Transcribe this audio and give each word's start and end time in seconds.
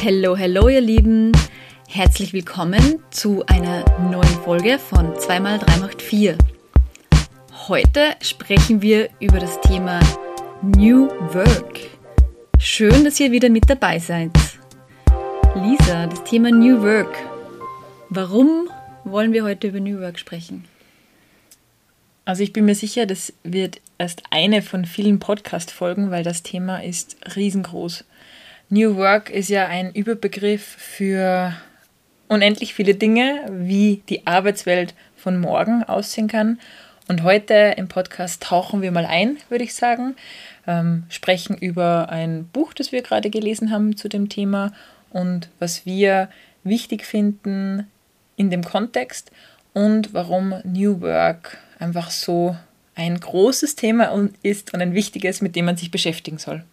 Hello, 0.00 0.36
hello, 0.36 0.68
ihr 0.68 0.80
Lieben. 0.80 1.32
Herzlich 1.88 2.32
willkommen 2.32 3.02
zu 3.10 3.44
einer 3.46 3.84
neuen 3.98 4.22
Folge 4.44 4.78
von 4.78 5.12
2x3 5.12 5.80
macht 5.80 6.00
4. 6.00 6.38
Heute 7.66 8.14
sprechen 8.22 8.80
wir 8.80 9.10
über 9.18 9.40
das 9.40 9.60
Thema 9.60 9.98
New 10.62 11.08
Work. 11.34 11.80
Schön, 12.60 13.04
dass 13.04 13.18
ihr 13.18 13.32
wieder 13.32 13.50
mit 13.50 13.68
dabei 13.68 13.98
seid. 13.98 14.30
Lisa, 15.56 16.06
das 16.06 16.22
Thema 16.22 16.52
New 16.52 16.80
Work. 16.80 17.16
Warum 18.08 18.70
wollen 19.02 19.32
wir 19.32 19.42
heute 19.42 19.66
über 19.66 19.80
New 19.80 20.00
Work 20.00 20.20
sprechen? 20.20 20.64
Also 22.24 22.44
ich 22.44 22.52
bin 22.52 22.66
mir 22.66 22.76
sicher, 22.76 23.04
das 23.04 23.32
wird 23.42 23.80
erst 23.98 24.22
eine 24.30 24.62
von 24.62 24.84
vielen 24.84 25.18
Podcast-Folgen, 25.18 26.12
weil 26.12 26.22
das 26.22 26.44
Thema 26.44 26.84
ist 26.84 27.16
riesengroß. 27.34 28.04
New 28.70 28.96
Work 28.96 29.30
ist 29.30 29.48
ja 29.48 29.66
ein 29.66 29.92
Überbegriff 29.92 30.62
für 30.62 31.54
unendlich 32.28 32.74
viele 32.74 32.94
Dinge, 32.94 33.46
wie 33.50 34.02
die 34.10 34.26
Arbeitswelt 34.26 34.92
von 35.16 35.40
morgen 35.40 35.84
aussehen 35.84 36.28
kann. 36.28 36.60
Und 37.08 37.22
heute 37.22 37.54
im 37.78 37.88
Podcast 37.88 38.42
tauchen 38.42 38.82
wir 38.82 38.92
mal 38.92 39.06
ein, 39.06 39.38
würde 39.48 39.64
ich 39.64 39.74
sagen, 39.74 40.16
ähm, 40.66 41.04
sprechen 41.08 41.56
über 41.56 42.10
ein 42.10 42.46
Buch, 42.52 42.74
das 42.74 42.92
wir 42.92 43.00
gerade 43.00 43.30
gelesen 43.30 43.70
haben 43.70 43.96
zu 43.96 44.10
dem 44.10 44.28
Thema 44.28 44.74
und 45.08 45.48
was 45.58 45.86
wir 45.86 46.28
wichtig 46.62 47.06
finden 47.06 47.86
in 48.36 48.50
dem 48.50 48.62
Kontext 48.62 49.30
und 49.72 50.12
warum 50.12 50.60
New 50.64 51.00
Work 51.00 51.56
einfach 51.78 52.10
so 52.10 52.54
ein 52.94 53.18
großes 53.18 53.76
Thema 53.76 54.12
ist 54.42 54.74
und 54.74 54.82
ein 54.82 54.92
wichtiges, 54.92 55.40
mit 55.40 55.56
dem 55.56 55.64
man 55.64 55.78
sich 55.78 55.90
beschäftigen 55.90 56.36
soll. 56.36 56.64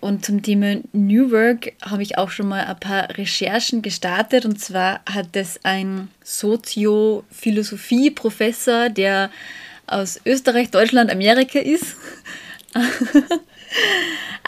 Und 0.00 0.24
zum 0.24 0.42
Thema 0.42 0.76
New 0.92 1.32
Work 1.32 1.72
habe 1.82 2.02
ich 2.02 2.16
auch 2.18 2.30
schon 2.30 2.48
mal 2.48 2.64
ein 2.64 2.78
paar 2.78 3.08
Recherchen 3.16 3.82
gestartet. 3.82 4.44
Und 4.44 4.60
zwar 4.60 5.00
hat 5.06 5.34
es 5.34 5.58
ein 5.64 6.08
Soziophilosophie-Professor, 6.22 8.90
der 8.90 9.30
aus 9.86 10.20
Österreich, 10.24 10.70
Deutschland, 10.70 11.10
Amerika 11.10 11.58
ist, 11.58 11.96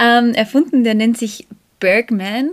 ähm, 0.01 0.35
erfunden. 0.35 0.85
Der 0.85 0.95
nennt 0.95 1.19
sich 1.19 1.49
Bergman. 1.81 2.51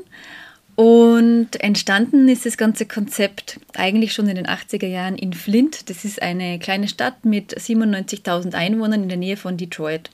Und 0.76 1.59
entstanden 1.59 2.28
ist 2.30 2.45
das 2.45 2.58
ganze 2.58 2.86
Konzept 2.86 3.59
eigentlich 3.76 4.14
schon 4.14 4.28
in 4.28 4.36
den 4.36 4.45
80er 4.45 4.86
Jahren 4.86 5.17
in 5.17 5.34
Flint. 5.34 5.89
Das 5.89 6.06
ist 6.06 6.22
eine 6.22 6.59
kleine 6.59 6.88
Stadt 6.88 7.26
mit 7.26 7.58
97.000 7.58 8.54
Einwohnern 8.54 9.02
in 9.04 9.09
der 9.09 9.17
Nähe 9.17 9.38
von 9.38 9.58
Detroit. 9.58 10.11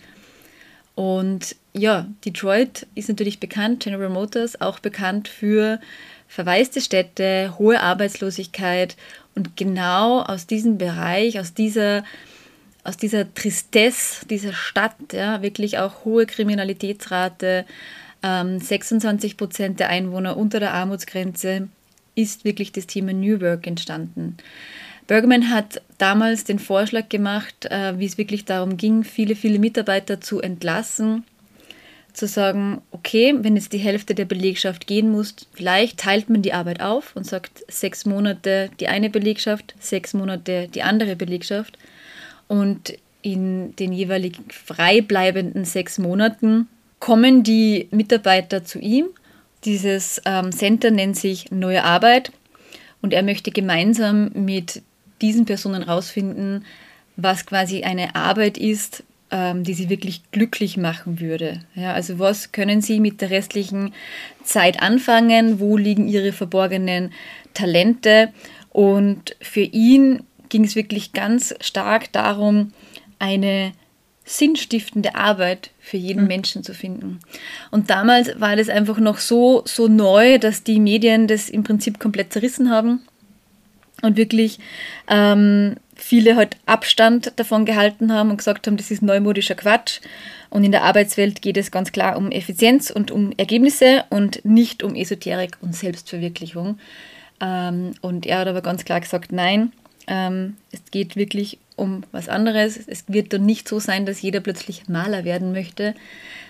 Und 0.95 1.57
ja, 1.73 2.07
Detroit 2.23 2.87
ist 2.95 3.09
natürlich 3.09 3.39
bekannt, 3.39 3.83
General 3.83 4.09
Motors 4.09 4.61
auch 4.61 4.79
bekannt 4.79 5.27
für 5.27 5.79
verwaiste 6.27 6.81
Städte, 6.81 7.55
hohe 7.57 7.79
Arbeitslosigkeit 7.79 8.95
und 9.35 9.57
genau 9.57 10.21
aus 10.21 10.47
diesem 10.47 10.77
Bereich, 10.77 11.39
aus 11.39 11.53
dieser, 11.53 12.03
aus 12.83 12.97
dieser 12.97 13.33
Tristesse 13.33 14.25
dieser 14.27 14.53
Stadt, 14.53 14.95
ja, 15.11 15.41
wirklich 15.41 15.79
auch 15.79 16.05
hohe 16.05 16.25
Kriminalitätsrate, 16.25 17.65
ähm, 18.21 18.59
26 18.59 19.37
Prozent 19.37 19.79
der 19.79 19.89
Einwohner 19.89 20.37
unter 20.37 20.59
der 20.59 20.73
Armutsgrenze, 20.73 21.67
ist 22.15 22.45
wirklich 22.45 22.71
das 22.71 22.85
Thema 22.87 23.13
New 23.13 23.41
Work 23.41 23.65
entstanden. 23.65 24.37
Bergman 25.07 25.49
hat 25.49 25.81
damals 25.97 26.43
den 26.43 26.59
Vorschlag 26.59 27.09
gemacht, 27.09 27.65
äh, 27.65 27.97
wie 27.99 28.05
es 28.05 28.17
wirklich 28.17 28.45
darum 28.45 28.77
ging, 28.77 29.03
viele, 29.03 29.35
viele 29.35 29.59
Mitarbeiter 29.59 30.21
zu 30.21 30.39
entlassen, 30.39 31.25
zu 32.13 32.27
sagen, 32.27 32.81
okay, 32.91 33.33
wenn 33.39 33.55
jetzt 33.55 33.73
die 33.73 33.79
Hälfte 33.79 34.13
der 34.13 34.25
Belegschaft 34.25 34.85
gehen 34.87 35.09
muss, 35.09 35.35
vielleicht 35.53 35.99
teilt 35.99 36.29
man 36.29 36.43
die 36.43 36.53
Arbeit 36.53 36.79
auf 36.81 37.15
und 37.15 37.25
sagt 37.25 37.63
sechs 37.67 38.05
Monate 38.05 38.69
die 38.79 38.87
eine 38.87 39.09
Belegschaft, 39.09 39.73
sechs 39.79 40.13
Monate 40.13 40.67
die 40.67 40.83
andere 40.83 41.15
Belegschaft 41.15 41.77
und 42.47 42.93
in 43.23 43.75
den 43.77 43.93
jeweils 43.93 44.37
frei 44.49 45.01
bleibenden 45.01 45.65
sechs 45.65 45.97
Monaten 45.97 46.67
kommen 46.99 47.43
die 47.43 47.87
Mitarbeiter 47.91 48.63
zu 48.63 48.79
ihm. 48.79 49.07
Dieses 49.65 50.21
ähm, 50.25 50.51
Center 50.51 50.91
nennt 50.91 51.15
sich 51.15 51.51
Neue 51.51 51.83
Arbeit 51.83 52.31
und 53.01 53.13
er 53.13 53.23
möchte 53.23 53.51
gemeinsam 53.51 54.31
mit 54.33 54.81
diesen 55.21 55.45
Personen 55.45 55.85
herausfinden, 55.85 56.65
was 57.15 57.45
quasi 57.45 57.83
eine 57.83 58.15
Arbeit 58.15 58.57
ist, 58.57 59.03
ähm, 59.33 59.63
die 59.63 59.73
sie 59.73 59.89
wirklich 59.89 60.21
glücklich 60.31 60.77
machen 60.77 61.19
würde. 61.19 61.61
Ja, 61.73 61.93
also 61.93 62.19
was 62.19 62.51
können 62.51 62.81
sie 62.81 62.99
mit 62.99 63.19
der 63.19 63.31
restlichen 63.31 63.91
Zeit 64.43 64.79
anfangen? 64.79 65.59
Wo 65.59 65.75
liegen 65.75 66.07
ihre 66.07 66.31
verborgenen 66.31 67.11
Talente? 67.55 68.31
Und 68.69 69.35
für 69.41 69.61
ihn 69.61 70.21
ging 70.49 70.63
es 70.63 70.75
wirklich 70.75 71.13
ganz 71.13 71.55
stark 71.61 72.11
darum, 72.11 72.73
eine 73.17 73.71
sinnstiftende 74.23 75.15
Arbeit 75.15 75.71
für 75.79 75.97
jeden 75.97 76.21
mhm. 76.21 76.27
Menschen 76.27 76.63
zu 76.63 76.75
finden. 76.75 77.19
Und 77.71 77.89
damals 77.89 78.39
war 78.39 78.55
das 78.55 78.69
einfach 78.69 78.99
noch 78.99 79.17
so, 79.17 79.63
so 79.65 79.87
neu, 79.87 80.37
dass 80.37 80.63
die 80.63 80.79
Medien 80.79 81.27
das 81.27 81.49
im 81.49 81.63
Prinzip 81.63 81.99
komplett 81.99 82.31
zerrissen 82.31 82.69
haben 82.69 83.01
und 84.03 84.15
wirklich 84.15 84.59
ähm, 85.09 85.75
viele 86.03 86.35
halt 86.35 86.57
Abstand 86.65 87.33
davon 87.37 87.65
gehalten 87.65 88.13
haben 88.13 88.29
und 88.29 88.37
gesagt 88.37 88.67
haben, 88.67 88.77
das 88.77 88.91
ist 88.91 89.01
neumodischer 89.01 89.55
Quatsch. 89.55 90.01
Und 90.49 90.63
in 90.63 90.71
der 90.71 90.83
Arbeitswelt 90.83 91.41
geht 91.41 91.57
es 91.57 91.71
ganz 91.71 91.91
klar 91.91 92.17
um 92.17 92.29
Effizienz 92.29 92.91
und 92.91 93.09
um 93.09 93.31
Ergebnisse 93.37 94.03
und 94.09 94.43
nicht 94.45 94.83
um 94.83 94.95
Esoterik 94.95 95.57
und 95.61 95.75
Selbstverwirklichung. 95.75 96.77
Ähm, 97.41 97.93
und 98.01 98.25
er 98.25 98.39
hat 98.39 98.47
aber 98.47 98.61
ganz 98.61 98.85
klar 98.85 98.99
gesagt, 98.99 99.31
nein, 99.31 99.71
ähm, 100.07 100.57
es 100.71 100.81
geht 100.91 101.15
wirklich 101.15 101.57
um 101.75 102.03
was 102.11 102.29
anderes. 102.29 102.77
Es 102.85 103.05
wird 103.07 103.33
dann 103.33 103.45
nicht 103.45 103.67
so 103.67 103.79
sein, 103.79 104.05
dass 104.05 104.21
jeder 104.21 104.41
plötzlich 104.41 104.87
Maler 104.87 105.23
werden 105.23 105.53
möchte, 105.53 105.95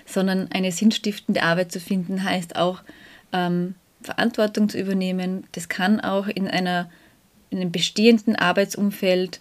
sondern 0.06 0.50
eine 0.52 0.72
sinnstiftende 0.72 1.44
Arbeit 1.44 1.72
zu 1.72 1.80
finden 1.80 2.24
heißt 2.24 2.56
auch 2.56 2.81
ähm, 3.31 3.75
Verantwortung 4.02 4.68
zu 4.68 4.80
übernehmen. 4.80 5.46
Das 5.53 5.69
kann 5.69 6.02
auch 6.02 6.28
in 6.28 6.47
einer 6.47 6.90
in 7.53 7.62
einem 7.62 7.72
bestehenden 7.72 8.36
Arbeitsumfeld 8.36 9.40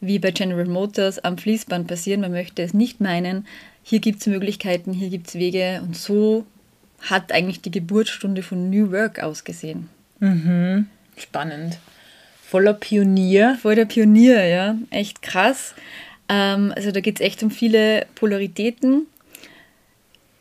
wie 0.00 0.18
bei 0.18 0.30
General 0.30 0.66
Motors 0.66 1.18
am 1.18 1.38
Fließband 1.38 1.88
passieren. 1.88 2.20
Man 2.20 2.32
möchte 2.32 2.62
es 2.62 2.74
nicht 2.74 3.00
meinen. 3.00 3.46
Hier 3.82 4.00
gibt 4.00 4.20
es 4.20 4.26
Möglichkeiten, 4.26 4.92
hier 4.92 5.08
gibt 5.08 5.28
es 5.28 5.34
Wege 5.34 5.80
und 5.82 5.96
so 5.96 6.44
hat 7.00 7.32
eigentlich 7.32 7.60
die 7.60 7.70
Geburtsstunde 7.70 8.42
von 8.42 8.70
New 8.70 8.90
Work 8.90 9.22
ausgesehen. 9.22 9.88
Mhm. 10.20 10.86
Spannend. 11.16 11.78
Voller 12.42 12.74
Pionier. 12.74 13.58
Voll 13.60 13.74
der 13.74 13.84
Pionier, 13.84 14.44
ja. 14.46 14.76
Echt 14.90 15.22
krass. 15.22 15.74
Ähm, 16.28 16.72
also 16.74 16.90
da 16.90 17.00
geht 17.00 17.20
es 17.20 17.26
echt 17.26 17.42
um 17.42 17.50
viele 17.50 18.06
Polaritäten. 18.14 19.06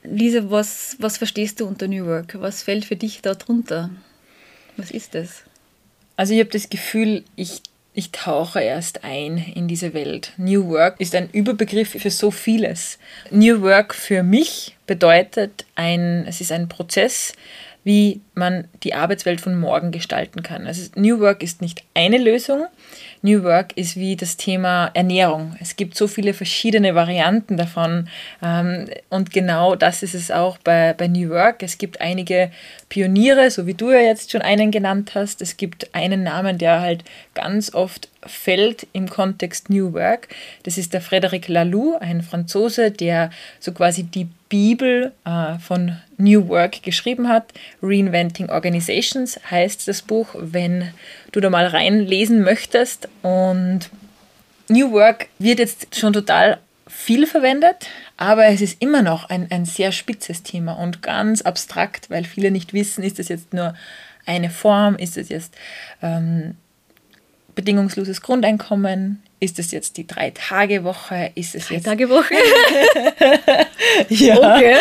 Lisa, 0.03 0.49
was, 0.49 0.97
was 0.99 1.17
verstehst 1.17 1.59
du 1.59 1.65
unter 1.65 1.87
New 1.87 2.05
Work? 2.05 2.37
Was 2.39 2.63
fällt 2.63 2.85
für 2.85 2.95
dich 2.95 3.21
da 3.21 3.33
drunter? 3.33 3.89
Was 4.77 4.91
ist 4.91 5.15
das? 5.15 5.44
Also 6.17 6.33
ich 6.33 6.39
habe 6.39 6.49
das 6.49 6.69
Gefühl, 6.69 7.23
ich, 7.35 7.61
ich 7.93 8.11
tauche 8.11 8.61
erst 8.61 9.03
ein 9.03 9.37
in 9.37 9.67
diese 9.67 9.93
Welt. 9.93 10.33
New 10.37 10.67
Work 10.69 10.99
ist 10.99 11.15
ein 11.15 11.29
Überbegriff 11.31 11.89
für 11.89 12.09
so 12.09 12.31
vieles. 12.31 12.97
New 13.31 13.61
Work 13.61 13.93
für 13.93 14.23
mich 14.23 14.75
bedeutet 14.87 15.65
ein, 15.75 16.25
es 16.27 16.41
ist 16.41 16.51
ein 16.51 16.69
Prozess, 16.69 17.33
wie 17.85 18.19
man 18.33 18.67
die 18.83 18.95
Arbeitswelt 18.95 19.39
von 19.39 19.57
morgen 19.57 19.91
gestalten 19.91 20.41
kann. 20.41 20.65
Also 20.65 20.89
New 20.95 21.19
Work 21.19 21.43
ist 21.43 21.61
nicht 21.61 21.83
eine 21.93 22.17
Lösung. 22.17 22.65
New 23.21 23.43
Work 23.43 23.77
ist 23.77 23.95
wie 23.95 24.15
das 24.15 24.37
Thema 24.37 24.89
Ernährung. 24.95 25.55
Es 25.61 25.75
gibt 25.75 25.95
so 25.95 26.07
viele 26.07 26.33
verschiedene 26.33 26.95
Varianten 26.95 27.57
davon. 27.57 28.09
Ähm, 28.43 28.87
und 29.09 29.31
genau 29.31 29.75
das 29.75 30.01
ist 30.01 30.15
es 30.15 30.31
auch 30.31 30.57
bei, 30.57 30.93
bei 30.93 31.07
New 31.07 31.29
Work. 31.29 31.61
Es 31.61 31.77
gibt 31.77 32.01
einige 32.01 32.51
Pioniere, 32.89 33.51
so 33.51 33.67
wie 33.67 33.75
du 33.75 33.91
ja 33.91 33.99
jetzt 33.99 34.31
schon 34.31 34.41
einen 34.41 34.71
genannt 34.71 35.11
hast. 35.13 35.43
Es 35.43 35.55
gibt 35.55 35.93
einen 35.93 36.23
Namen, 36.23 36.57
der 36.57 36.81
halt 36.81 37.03
ganz 37.35 37.73
oft 37.73 38.09
fällt 38.25 38.87
im 38.93 39.07
Kontext 39.07 39.69
New 39.69 39.93
Work. 39.93 40.27
Das 40.63 40.79
ist 40.79 40.93
der 40.93 41.03
Frédéric 41.03 41.51
Laloux, 41.51 41.97
ein 41.99 42.23
Franzose, 42.23 42.89
der 42.89 43.29
so 43.59 43.71
quasi 43.71 44.03
die 44.03 44.27
Bibel 44.55 45.11
äh, 45.25 45.59
von 45.59 45.97
New 46.17 46.47
Work 46.47 46.81
geschrieben 46.81 47.27
hat. 47.27 47.51
Reinventing 47.81 48.49
Organizations 48.49 49.37
heißt 49.51 49.85
das 49.89 50.01
Buch, 50.01 50.29
wenn 50.33 50.91
du 51.33 51.41
da 51.41 51.49
mal 51.49 51.67
reinlesen 51.67 52.41
möchtest. 52.41 53.09
Und 53.21 53.89
New 54.69 54.93
Work 54.93 55.27
wird 55.39 55.59
jetzt 55.59 55.93
schon 55.99 56.13
total 56.13 56.59
viel 56.87 57.27
verwendet, 57.27 57.87
aber 58.15 58.45
es 58.45 58.61
ist 58.61 58.81
immer 58.81 59.01
noch 59.01 59.29
ein, 59.29 59.51
ein 59.51 59.65
sehr 59.65 59.91
spitzes 59.91 60.41
Thema 60.41 60.73
und 60.73 61.01
ganz 61.01 61.41
abstrakt, 61.41 62.09
weil 62.09 62.23
viele 62.23 62.49
nicht 62.49 62.71
wissen, 62.71 63.03
ist 63.03 63.19
das 63.19 63.27
jetzt 63.27 63.53
nur 63.53 63.73
eine 64.25 64.49
Form, 64.49 64.95
ist 64.95 65.17
es 65.17 65.27
jetzt 65.27 65.53
ähm, 66.01 66.55
bedingungsloses 67.55 68.21
Grundeinkommen, 68.21 69.21
ist 69.39 69.59
es 69.59 69.71
jetzt 69.71 69.97
die 69.97 70.07
Drei-Tage-Woche? 70.07 71.31
Ist 71.35 71.55
es 71.55 71.67
Drei 71.67 71.75
jetzt. 71.75 71.85
Tage 71.85 72.09
Woche? 72.09 72.33
ja. 74.09 74.37
Okay. 74.37 74.75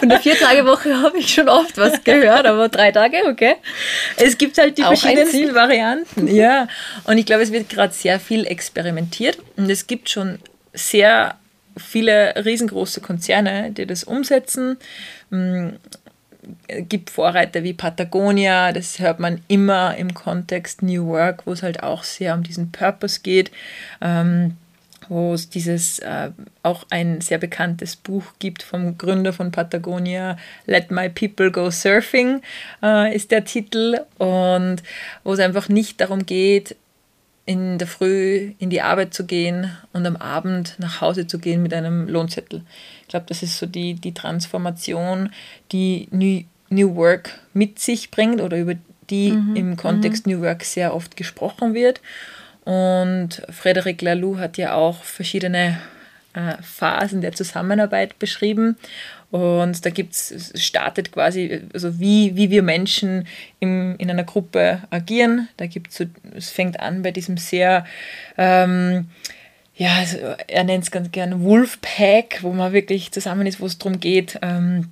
Von 0.00 0.08
der 0.08 0.20
Vier-Tage-Woche 0.20 1.00
habe 1.00 1.18
ich 1.18 1.32
schon 1.32 1.48
oft 1.48 1.76
was 1.78 2.02
gehört, 2.02 2.46
aber 2.46 2.68
drei 2.68 2.90
Tage, 2.90 3.18
okay. 3.26 3.54
Es 4.16 4.36
gibt 4.36 4.58
halt 4.58 4.76
die 4.76 4.82
Auch 4.82 4.88
verschiedensten. 4.88 5.54
Varianten. 5.54 6.26
Ja. 6.26 6.66
Und 7.04 7.18
ich 7.18 7.26
glaube, 7.26 7.42
es 7.42 7.52
wird 7.52 7.68
gerade 7.68 7.92
sehr 7.94 8.18
viel 8.18 8.46
experimentiert. 8.46 9.38
Und 9.56 9.70
es 9.70 9.86
gibt 9.86 10.10
schon 10.10 10.38
sehr 10.72 11.36
viele 11.76 12.34
riesengroße 12.44 13.00
Konzerne, 13.00 13.70
die 13.70 13.86
das 13.86 14.04
umsetzen. 14.04 14.78
Es 16.68 16.88
gibt 16.88 17.10
Vorreiter 17.10 17.62
wie 17.62 17.74
Patagonia, 17.74 18.72
das 18.72 18.98
hört 18.98 19.20
man 19.20 19.42
immer 19.48 19.96
im 19.96 20.14
Kontext 20.14 20.82
New 20.82 21.06
Work, 21.06 21.46
wo 21.46 21.52
es 21.52 21.62
halt 21.62 21.82
auch 21.82 22.02
sehr 22.02 22.34
um 22.34 22.42
diesen 22.42 22.72
Purpose 22.72 23.20
geht. 23.22 23.50
Ähm, 24.00 24.56
wo 25.10 25.34
es 25.34 25.50
dieses 25.50 25.98
äh, 25.98 26.30
auch 26.62 26.86
ein 26.88 27.20
sehr 27.20 27.38
bekanntes 27.38 27.96
Buch 27.96 28.24
gibt 28.38 28.62
vom 28.62 28.96
Gründer 28.96 29.32
von 29.32 29.50
Patagonia, 29.50 30.38
Let 30.66 30.90
My 30.92 31.08
People 31.08 31.50
Go 31.50 31.70
Surfing 31.70 32.40
äh, 32.82 33.14
ist 33.14 33.32
der 33.32 33.44
Titel 33.44 34.00
und 34.18 34.82
wo 35.24 35.32
es 35.32 35.40
einfach 35.40 35.68
nicht 35.68 36.00
darum 36.00 36.24
geht, 36.24 36.76
in 37.44 37.78
der 37.78 37.88
Früh 37.88 38.52
in 38.58 38.70
die 38.70 38.82
Arbeit 38.82 39.12
zu 39.12 39.26
gehen 39.26 39.76
und 39.92 40.06
am 40.06 40.14
Abend 40.14 40.76
nach 40.78 41.00
Hause 41.00 41.26
zu 41.26 41.40
gehen 41.40 41.62
mit 41.62 41.74
einem 41.74 42.06
Lohnzettel. 42.06 42.62
Ich 43.10 43.12
glaube, 43.12 43.26
das 43.26 43.42
ist 43.42 43.58
so 43.58 43.66
die, 43.66 43.94
die 43.94 44.14
Transformation, 44.14 45.30
die 45.72 46.06
New, 46.12 46.44
New 46.68 46.94
Work 46.94 47.40
mit 47.52 47.80
sich 47.80 48.12
bringt 48.12 48.40
oder 48.40 48.56
über 48.56 48.74
die 49.10 49.30
im 49.56 49.76
Kontext 49.76 50.28
New 50.28 50.40
Work 50.42 50.62
sehr 50.62 50.94
oft 50.94 51.16
gesprochen 51.16 51.74
wird. 51.74 52.00
Und 52.64 53.42
Frederic 53.50 54.00
Laloux 54.00 54.38
hat 54.38 54.58
ja 54.58 54.74
auch 54.74 55.02
verschiedene 55.02 55.80
äh, 56.34 56.62
Phasen 56.62 57.20
der 57.20 57.32
Zusammenarbeit 57.32 58.16
beschrieben. 58.20 58.76
Und 59.32 59.84
da 59.84 59.90
gibt's, 59.90 60.30
es 60.30 60.64
startet 60.64 61.10
quasi, 61.10 61.62
also 61.74 61.98
wie, 61.98 62.36
wie 62.36 62.50
wir 62.50 62.62
Menschen 62.62 63.26
im, 63.58 63.96
in 63.98 64.08
einer 64.08 64.22
Gruppe 64.22 64.82
agieren. 64.90 65.48
Da 65.56 65.66
gibt's 65.66 65.96
so, 65.96 66.04
es 66.36 66.50
fängt 66.50 66.78
an 66.78 67.02
bei 67.02 67.10
diesem 67.10 67.38
sehr, 67.38 67.84
ähm, 68.38 69.08
ja, 69.74 69.94
also 69.96 70.18
er 70.46 70.64
nennt 70.64 70.84
es 70.84 70.90
ganz 70.90 71.10
gern 71.12 71.42
Wolfpack, 71.42 72.42
wo 72.42 72.52
man 72.52 72.72
wirklich 72.72 73.12
zusammen 73.12 73.46
ist, 73.46 73.60
wo 73.60 73.66
es 73.66 73.78
darum 73.78 74.00
geht, 74.00 74.38
ähm, 74.42 74.90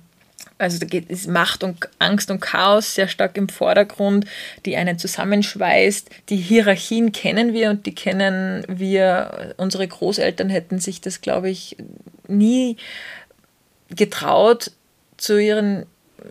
also 0.59 0.77
da 0.77 0.85
geht 0.85 1.09
es 1.09 1.25
Macht 1.25 1.63
und 1.63 1.87
Angst 1.99 2.29
und 2.29 2.41
Chaos 2.41 2.93
sehr 2.93 3.07
stark 3.07 3.37
im 3.37 3.47
Vordergrund, 3.47 4.25
die 4.65 4.75
einen 4.75 4.99
zusammenschweißt. 4.99 6.09
Die 6.27 6.35
Hierarchien 6.35 7.13
kennen 7.13 7.53
wir 7.53 7.69
und 7.69 7.85
die 7.85 7.95
kennen 7.95 8.65
wir. 8.67 9.55
Unsere 9.55 9.87
Großeltern 9.87 10.49
hätten 10.49 10.79
sich 10.79 10.99
das, 10.99 11.21
glaube 11.21 11.49
ich, 11.49 11.77
nie 12.27 12.75
getraut, 13.89 14.71
zu 15.15 15.37
ihren 15.37 15.85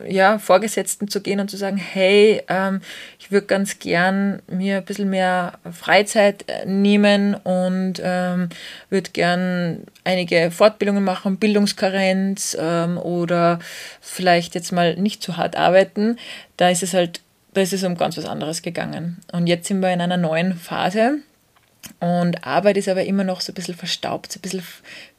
ja, 0.07 0.39
Vorgesetzten 0.39 1.09
zu 1.09 1.21
gehen 1.21 1.41
und 1.41 1.51
zu 1.51 1.57
sagen, 1.57 1.77
hey, 1.77 2.43
ähm, 2.49 2.81
ich 3.19 3.31
würde 3.31 3.47
ganz 3.47 3.79
gern 3.79 4.41
mir 4.47 4.79
ein 4.79 4.85
bisschen 4.85 5.11
mehr 5.11 5.59
Freizeit 5.73 6.45
äh, 6.49 6.67
nehmen 6.67 7.35
und 7.35 7.95
ähm, 8.03 8.49
würde 8.91 9.11
gern 9.11 9.83
einige 10.05 10.51
Fortbildungen 10.51 11.05
machen, 11.05 11.39
Bildungskarenz 11.39 12.57
ähm, 12.59 12.99
oder 12.99 13.59
vielleicht 14.01 14.55
jetzt 14.55 14.73
mal 14.73 14.97
nicht 14.97 15.23
zu 15.23 15.37
hart 15.37 15.57
arbeiten. 15.57 16.19
Da 16.57 16.71
ist 16.71 16.83
es 16.83 16.95
halt, 16.95 17.21
da 17.55 17.61
ist 17.61 17.73
es 17.73 17.85
um 17.85 17.97
ganz 17.97 18.17
was 18.17 18.27
anderes 18.27 18.63
gegangen. 18.63 19.19
Und 19.33 19.47
jetzt 19.47 19.69
sind 19.69 19.81
wir 19.81 19.93
in 19.93 20.01
einer 20.01 20.17
neuen 20.17 20.55
Phase, 20.55 21.19
und 22.01 22.47
Arbeit 22.47 22.77
ist 22.77 22.89
aber 22.89 23.05
immer 23.05 23.25
noch 23.25 23.41
so 23.41 23.53
ein 23.53 23.55
bisschen 23.55 23.75
verstaubt, 23.75 24.33
so 24.33 24.39
ein 24.39 24.43
bisschen, 24.43 24.63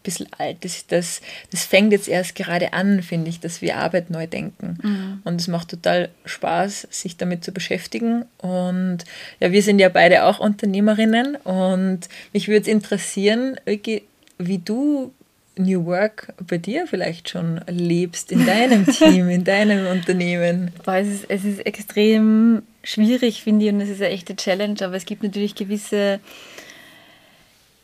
bisschen 0.04 0.28
alt. 0.38 0.58
Das, 0.62 0.88
das, 0.88 1.22
das 1.52 1.66
fängt 1.66 1.92
jetzt 1.92 2.08
erst 2.08 2.36
gerade 2.36 2.74
an, 2.74 3.02
finde 3.02 3.30
ich, 3.30 3.40
dass 3.40 3.62
wir 3.62 3.78
Arbeit 3.78 4.10
neu 4.10 4.28
denken. 4.28 5.22
Und 5.24 5.42
es 5.42 5.48
macht 5.48 5.70
total 5.70 6.10
Spaß, 6.26 6.88
sich 6.90 7.18
damit 7.18 7.44
zu 7.44 7.52
beschäftigen. 7.52 8.26
Und 8.38 9.00
ja, 9.40 9.52
wir 9.52 9.62
sind 9.62 9.80
ja 9.80 9.90
beide 9.90 10.24
auch 10.26 10.40
Unternehmerinnen. 10.40 11.36
Und 11.38 12.02
mich 12.34 12.48
würde 12.48 12.62
es 12.62 12.68
interessieren, 12.68 13.60
Öki, 13.68 14.04
wie 14.38 14.60
du 14.60 15.14
New 15.60 15.86
Work 15.86 16.34
bei 16.48 16.58
dir 16.58 16.88
vielleicht 16.88 17.30
schon 17.30 17.60
lebst, 17.68 18.32
in 18.32 18.46
deinem 18.46 18.86
Team, 18.92 19.30
in 19.30 19.44
deinem 19.44 19.88
Unternehmen. 19.88 20.72
Boah, 20.86 20.96
es, 20.96 21.08
ist, 21.08 21.26
es 21.28 21.44
ist 21.44 21.66
extrem 21.66 22.64
schwierig, 22.84 23.44
finde 23.44 23.66
ich, 23.66 23.74
und 23.74 23.82
es 23.82 23.90
ist 23.90 24.02
eine 24.02 24.12
echte 24.12 24.36
Challenge, 24.36 24.78
aber 24.82 24.96
es 24.96 25.06
gibt 25.06 25.22
natürlich 25.22 25.56
gewisse, 25.56 26.22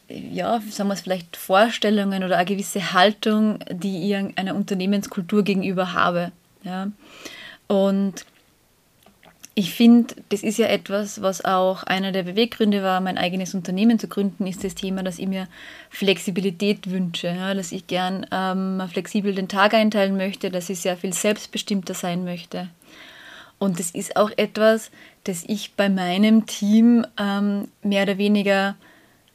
ja, 0.09 0.61
sagen 0.69 0.89
wir 0.89 0.93
es 0.93 1.01
vielleicht, 1.01 1.37
Vorstellungen 1.37 2.23
oder 2.23 2.37
eine 2.37 2.45
gewisse 2.45 2.93
Haltung, 2.93 3.59
die 3.69 4.11
ich 4.11 4.15
einer 4.37 4.55
Unternehmenskultur 4.55 5.43
gegenüber 5.43 5.93
habe. 5.93 6.31
Ja. 6.63 6.91
Und 7.67 8.25
ich 9.57 9.73
finde, 9.73 10.15
das 10.29 10.43
ist 10.43 10.57
ja 10.57 10.67
etwas, 10.67 11.21
was 11.21 11.45
auch 11.45 11.83
einer 11.83 12.11
der 12.11 12.23
Beweggründe 12.23 12.83
war, 12.83 12.99
mein 12.99 13.17
eigenes 13.17 13.55
Unternehmen 13.55 13.97
zu 13.97 14.09
gründen, 14.09 14.47
ist 14.47 14.65
das 14.65 14.75
Thema, 14.75 15.01
dass 15.01 15.17
ich 15.17 15.27
mir 15.27 15.47
Flexibilität 15.89 16.89
wünsche, 16.91 17.27
ja, 17.27 17.53
dass 17.53 17.71
ich 17.71 17.87
gern 17.87 18.25
ähm, 18.31 18.83
flexibel 18.91 19.33
den 19.33 19.47
Tag 19.47 19.73
einteilen 19.73 20.17
möchte, 20.17 20.51
dass 20.51 20.69
ich 20.69 20.81
sehr 20.81 20.97
viel 20.97 21.13
selbstbestimmter 21.13 21.93
sein 21.93 22.25
möchte. 22.25 22.67
Und 23.57 23.79
das 23.79 23.91
ist 23.91 24.17
auch 24.17 24.31
etwas, 24.35 24.91
das 25.23 25.45
ich 25.47 25.73
bei 25.75 25.87
meinem 25.87 26.45
Team 26.45 27.05
ähm, 27.17 27.69
mehr 27.81 28.03
oder 28.03 28.17
weniger 28.17 28.75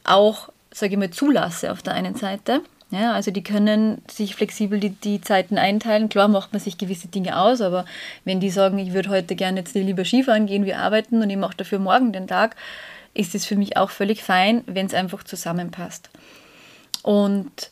auch, 0.05 0.51
sage 0.73 0.93
ich 0.93 0.99
mal, 0.99 1.11
zulasse 1.11 1.73
auf 1.73 1.83
der 1.83 1.95
einen 1.95 2.15
Seite. 2.15 2.63
Ja, 2.91 3.13
also 3.13 3.31
die 3.31 3.45
können 3.45 4.03
sich 4.11 4.35
flexibel 4.35 4.81
die, 4.81 4.91
die 4.91 5.21
Zeiten 5.21 5.59
einteilen. 5.59 6.09
Klar 6.09 6.27
macht 6.27 6.53
man 6.53 6.61
sich 6.61 6.77
gewisse 6.77 7.07
Dinge 7.07 7.39
aus, 7.39 7.61
aber 7.61 7.85
wenn 8.25 8.41
die 8.41 8.51
sagen, 8.51 8.79
ich 8.79 8.93
würde 8.93 9.11
heute 9.11 9.37
gerne 9.37 9.61
jetzt 9.61 9.75
lieber 9.75 10.05
Skifahren 10.05 10.47
gehen, 10.47 10.65
wir 10.65 10.79
arbeiten 10.79 11.23
und 11.23 11.31
ich 11.31 11.37
mache 11.37 11.57
dafür 11.57 11.79
morgen 11.79 12.13
den 12.13 12.27
Tag, 12.27 12.57
ist 13.15 13.35
es 13.35 13.47
für 13.47 13.57
mich 13.57 13.77
auch 13.77 13.91
völlig 13.91 14.25
fein, 14.25 14.65
wenn 14.67 14.87
es 14.87 14.95
einfach 14.95 15.23
zusammenpasst. 15.23 16.11
Und 17.03 17.71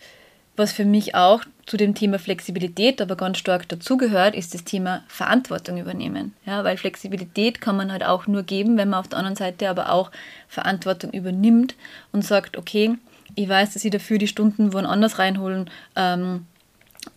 was 0.58 0.72
für 0.72 0.84
mich 0.84 1.14
auch 1.14 1.42
zu 1.66 1.76
dem 1.76 1.94
Thema 1.94 2.18
Flexibilität 2.18 3.00
aber 3.00 3.16
ganz 3.16 3.38
stark 3.38 3.68
dazugehört, 3.68 4.34
ist 4.34 4.54
das 4.54 4.64
Thema 4.64 5.02
Verantwortung 5.08 5.78
übernehmen. 5.78 6.34
Ja, 6.46 6.64
weil 6.64 6.76
Flexibilität 6.76 7.60
kann 7.60 7.76
man 7.76 7.92
halt 7.92 8.04
auch 8.04 8.26
nur 8.26 8.42
geben, 8.42 8.76
wenn 8.76 8.88
man 8.88 9.00
auf 9.00 9.08
der 9.08 9.18
anderen 9.18 9.36
Seite 9.36 9.68
aber 9.68 9.92
auch 9.92 10.10
Verantwortung 10.48 11.12
übernimmt 11.12 11.74
und 12.12 12.24
sagt, 12.24 12.56
okay, 12.56 12.96
ich 13.34 13.48
weiß, 13.48 13.74
dass 13.74 13.84
ich 13.84 13.90
dafür 13.90 14.18
die 14.18 14.26
Stunden 14.26 14.72
woanders 14.72 15.18
reinholen 15.18 15.70
ähm, 15.94 16.46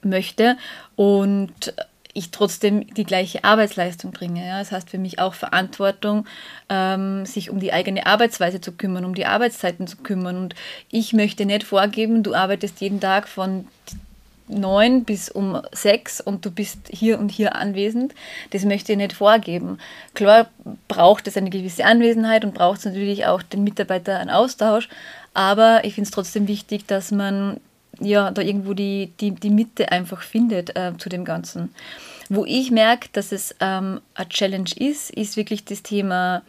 möchte 0.04 0.58
und 0.96 1.74
ich 2.13 2.31
trotzdem 2.31 2.86
die 2.94 3.04
gleiche 3.04 3.44
Arbeitsleistung 3.44 4.12
bringe. 4.12 4.46
Ja? 4.46 4.60
Das 4.60 4.72
heißt 4.72 4.90
für 4.90 4.98
mich 4.98 5.19
auch 5.19 5.34
Verantwortung, 5.34 6.25
ähm, 6.70 7.25
sich 7.25 7.50
um 7.50 7.60
die 7.60 7.74
eigene 7.74 8.06
Arbeitsweise 8.06 8.62
zu 8.62 8.72
kümmern, 8.72 9.06
um 9.06 9.15
die 9.15 9.25
Arbeitszeiten 9.25 9.88
zu 9.88 9.98
kümmern. 9.98 10.38
Und 10.38 10.56
ich 10.89 11.13
möchte 11.13 11.46
nicht 11.46 11.63
vorgeben, 11.63 12.24
du 12.24 12.34
arbeitest 12.34 12.82
jeden 12.82 13.00
Tag 13.00 13.27
von 13.27 13.68
neun 14.51 15.06
bis 15.06 15.30
um 15.30 15.62
sechs 15.72 16.22
und 16.22 16.46
du 16.46 16.51
bist 16.51 16.80
hier 16.89 17.20
und 17.20 17.32
hier 17.32 17.56
anwesend. 17.56 18.13
Das 18.51 18.65
möchte 18.65 18.91
ich 18.91 18.98
nicht 18.98 19.13
vorgeben. 19.13 19.80
Klar 20.13 20.50
braucht 20.88 21.27
es 21.27 21.38
eine 21.38 21.50
gewisse 21.50 21.86
Anwesenheit 21.86 22.44
und 22.44 22.53
braucht 22.53 22.80
es 22.80 22.86
natürlich 22.86 23.25
auch 23.25 23.41
den 23.41 23.63
Mitarbeiter 23.63 24.20
einen 24.20 24.30
Austausch, 24.30 24.89
aber 25.34 25.86
ich 25.86 25.96
finde 25.96 26.08
es 26.08 26.12
trotzdem 26.12 26.48
wichtig, 26.48 26.86
dass 26.86 27.12
man 27.12 27.62
ja 28.01 28.31
da 28.31 28.41
irgendwo 28.41 28.74
die, 28.74 29.13
die, 29.20 29.31
die 29.31 29.50
Mitte 29.50 29.91
einfach 29.91 30.22
findet 30.22 30.75
äh, 30.75 30.93
zu 30.98 31.10
dem 31.10 31.25
Ganzen. 31.25 31.74
Wo 32.29 32.46
ich 32.46 32.72
merke, 32.72 33.10
dass 33.13 33.31
es 33.31 33.55
ähm, 33.60 34.01
eine 34.15 34.29
Challenge 34.29 34.70
ist, 34.77 35.12
ist 35.12 35.38
wirklich 35.38 35.65
das 35.65 35.84
Thema 35.84 36.43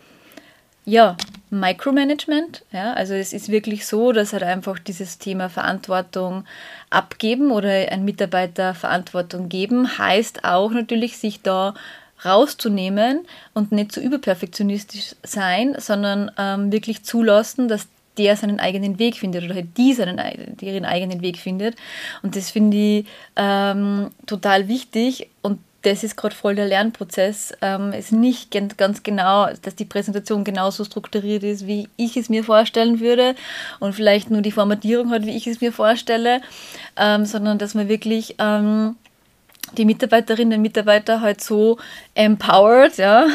ja, 0.85 1.17
Micromanagement. 1.51 2.65
Ja, 2.73 2.93
also 2.95 3.15
es 3.15 3.33
ist 3.33 3.49
wirklich 3.49 3.87
so, 3.87 4.13
dass 4.13 4.33
halt 4.33 4.43
einfach 4.43 4.79
dieses 4.79 5.19
Thema 5.19 5.49
Verantwortung 5.49 6.45
abgeben 6.91 7.51
oder 7.53 7.71
ein 7.71 8.05
Mitarbeiter 8.05 8.75
Verantwortung 8.75 9.49
geben, 9.49 9.99
heißt 9.99 10.45
auch 10.45 10.71
natürlich, 10.73 11.19
sich 11.19 11.43
da 11.43 11.75
rauszunehmen 12.25 13.27
und 13.53 13.73
nicht 13.73 13.93
zu 13.93 14.01
überperfektionistisch 14.01 15.17
sein, 15.23 15.75
sondern 15.79 16.31
ähm, 16.39 16.71
wirklich 16.71 17.05
zulassen, 17.05 17.69
dass 17.69 17.89
der 18.19 18.37
seinen 18.37 18.61
eigenen 18.61 18.99
Weg 18.99 19.17
findet 19.17 19.45
oder 19.45 19.55
halt 19.55 19.77
die 19.77 19.95
seinen 19.95 20.21
ihren 20.61 20.85
eigenen 20.85 21.23
Weg 21.23 21.39
findet. 21.39 21.77
Und 22.23 22.37
das 22.37 22.51
finde 22.51 22.77
ich 22.77 23.07
ähm, 23.37 24.11
total 24.27 24.69
wichtig 24.69 25.29
und 25.41 25.59
das 25.83 26.05
ist 26.05 26.17
gerade 26.17 26.35
voll 26.35 26.55
der 26.55 26.67
Lernprozess. 26.67 27.53
Ähm, 27.61 27.93
es 27.93 28.07
ist 28.07 28.13
nicht 28.13 28.51
ganz 28.51 29.03
genau, 29.03 29.49
dass 29.63 29.75
die 29.75 29.85
Präsentation 29.85 30.45
genauso 30.45 30.85
strukturiert 30.85 31.43
ist, 31.43 31.67
wie 31.67 31.89
ich 31.97 32.17
es 32.17 32.29
mir 32.29 32.45
vorstellen 32.45 33.01
würde 33.01 33.35
und 33.81 33.95
vielleicht 33.95 34.31
nur 34.31 34.43
die 34.43 34.53
Formatierung 34.53 35.11
hat, 35.11 35.27
wie 35.27 35.37
ich 35.37 35.47
es 35.47 35.61
mir 35.61 35.73
vorstelle, 35.73 36.41
ähm, 36.97 37.27
sondern 37.27 37.59
dass 37.59 37.75
man 37.75 37.89
wirklich 37.89 38.37
ähm, 38.39 38.97
die 39.77 39.85
Mitarbeiterinnen 39.85 40.59
und 40.59 40.63
Mitarbeiter 40.63 41.21
halt 41.21 41.43
so 41.43 41.79
empowered, 42.15 42.97
ja, 42.99 43.27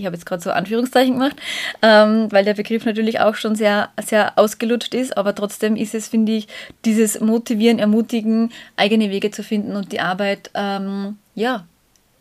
ich 0.00 0.06
habe 0.06 0.16
jetzt 0.16 0.24
gerade 0.24 0.42
so 0.42 0.50
Anführungszeichen 0.50 1.14
gemacht, 1.14 1.36
ähm, 1.82 2.32
weil 2.32 2.44
der 2.44 2.54
Begriff 2.54 2.84
natürlich 2.84 3.20
auch 3.20 3.34
schon 3.34 3.54
sehr, 3.54 3.90
sehr 4.02 4.38
ausgelutscht 4.38 4.94
ist, 4.94 5.16
aber 5.16 5.34
trotzdem 5.34 5.76
ist 5.76 5.94
es, 5.94 6.08
finde 6.08 6.32
ich, 6.32 6.48
dieses 6.84 7.20
Motivieren, 7.20 7.78
Ermutigen, 7.78 8.50
eigene 8.76 9.10
Wege 9.10 9.30
zu 9.30 9.42
finden 9.42 9.76
und 9.76 9.92
die 9.92 10.00
Arbeit, 10.00 10.50
ähm, 10.54 11.18
ja, 11.34 11.66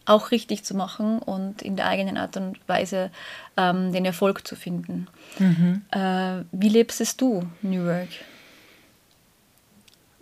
auch 0.05 0.31
richtig 0.31 0.63
zu 0.63 0.75
machen 0.75 1.19
und 1.19 1.61
in 1.61 1.75
der 1.75 1.85
eigenen 1.85 2.17
Art 2.17 2.35
und 2.35 2.57
Weise 2.67 3.11
ähm, 3.57 3.93
den 3.93 4.05
Erfolg 4.05 4.45
zu 4.47 4.55
finden. 4.55 5.07
Mhm. 5.37 5.83
Äh, 5.91 6.43
wie 6.51 6.69
lebst 6.69 6.99
es 6.99 7.15
du, 7.15 7.43
New 7.61 7.85
Work? 7.85 8.09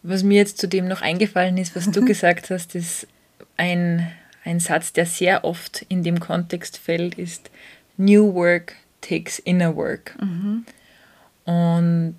Was 0.04 0.24
mir 0.24 0.38
jetzt 0.38 0.60
zudem 0.60 0.88
noch 0.88 1.02
eingefallen 1.02 1.58
ist, 1.58 1.76
was 1.76 1.90
du 1.90 2.04
gesagt 2.06 2.50
hast, 2.50 2.76
ist 2.76 3.08
ein, 3.56 4.12
ein 4.48 4.60
Satz, 4.60 4.94
der 4.94 5.06
sehr 5.06 5.44
oft 5.44 5.86
in 5.90 6.04
dem 6.04 6.20
Kontext 6.20 6.78
fällt, 6.78 7.16
ist 7.16 7.52
New 7.98 8.34
Work 8.34 8.76
takes 9.02 9.40
inner 9.40 9.76
work. 9.76 10.16
Mhm. 10.20 10.66
Und 11.46 12.16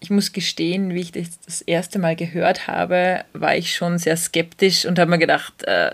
ich 0.00 0.10
muss 0.10 0.32
gestehen, 0.32 0.94
wie 0.94 1.00
ich 1.00 1.12
das 1.12 1.40
das 1.40 1.62
erste 1.62 1.98
Mal 1.98 2.16
gehört 2.16 2.66
habe, 2.66 3.24
war 3.32 3.56
ich 3.56 3.74
schon 3.74 3.98
sehr 3.98 4.16
skeptisch 4.16 4.84
und 4.84 4.98
habe 4.98 5.10
mir 5.10 5.18
gedacht, 5.18 5.64
äh, 5.64 5.92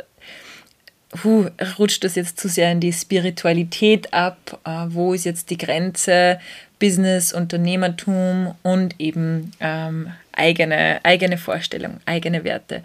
puh, 1.11 1.49
rutscht 1.79 2.05
das 2.05 2.17
jetzt 2.17 2.41
zu 2.41 2.49
sehr 2.49 2.73
in 2.73 2.81
die 2.81 2.93
Spiritualität 2.93 4.13
ab? 4.13 4.61
Äh, 4.65 4.87
wo 4.89 5.15
ist 5.15 5.25
jetzt 5.25 5.51
die 5.51 5.59
Grenze 5.59 6.41
Business, 6.79 7.33
Unternehmertum 7.33 8.55
und 8.63 8.99
eben 8.99 9.53
ähm, 9.61 10.13
eigene, 10.33 11.01
eigene 11.05 11.39
Vorstellung, 11.39 12.01
eigene 12.07 12.45
Werte? 12.45 12.83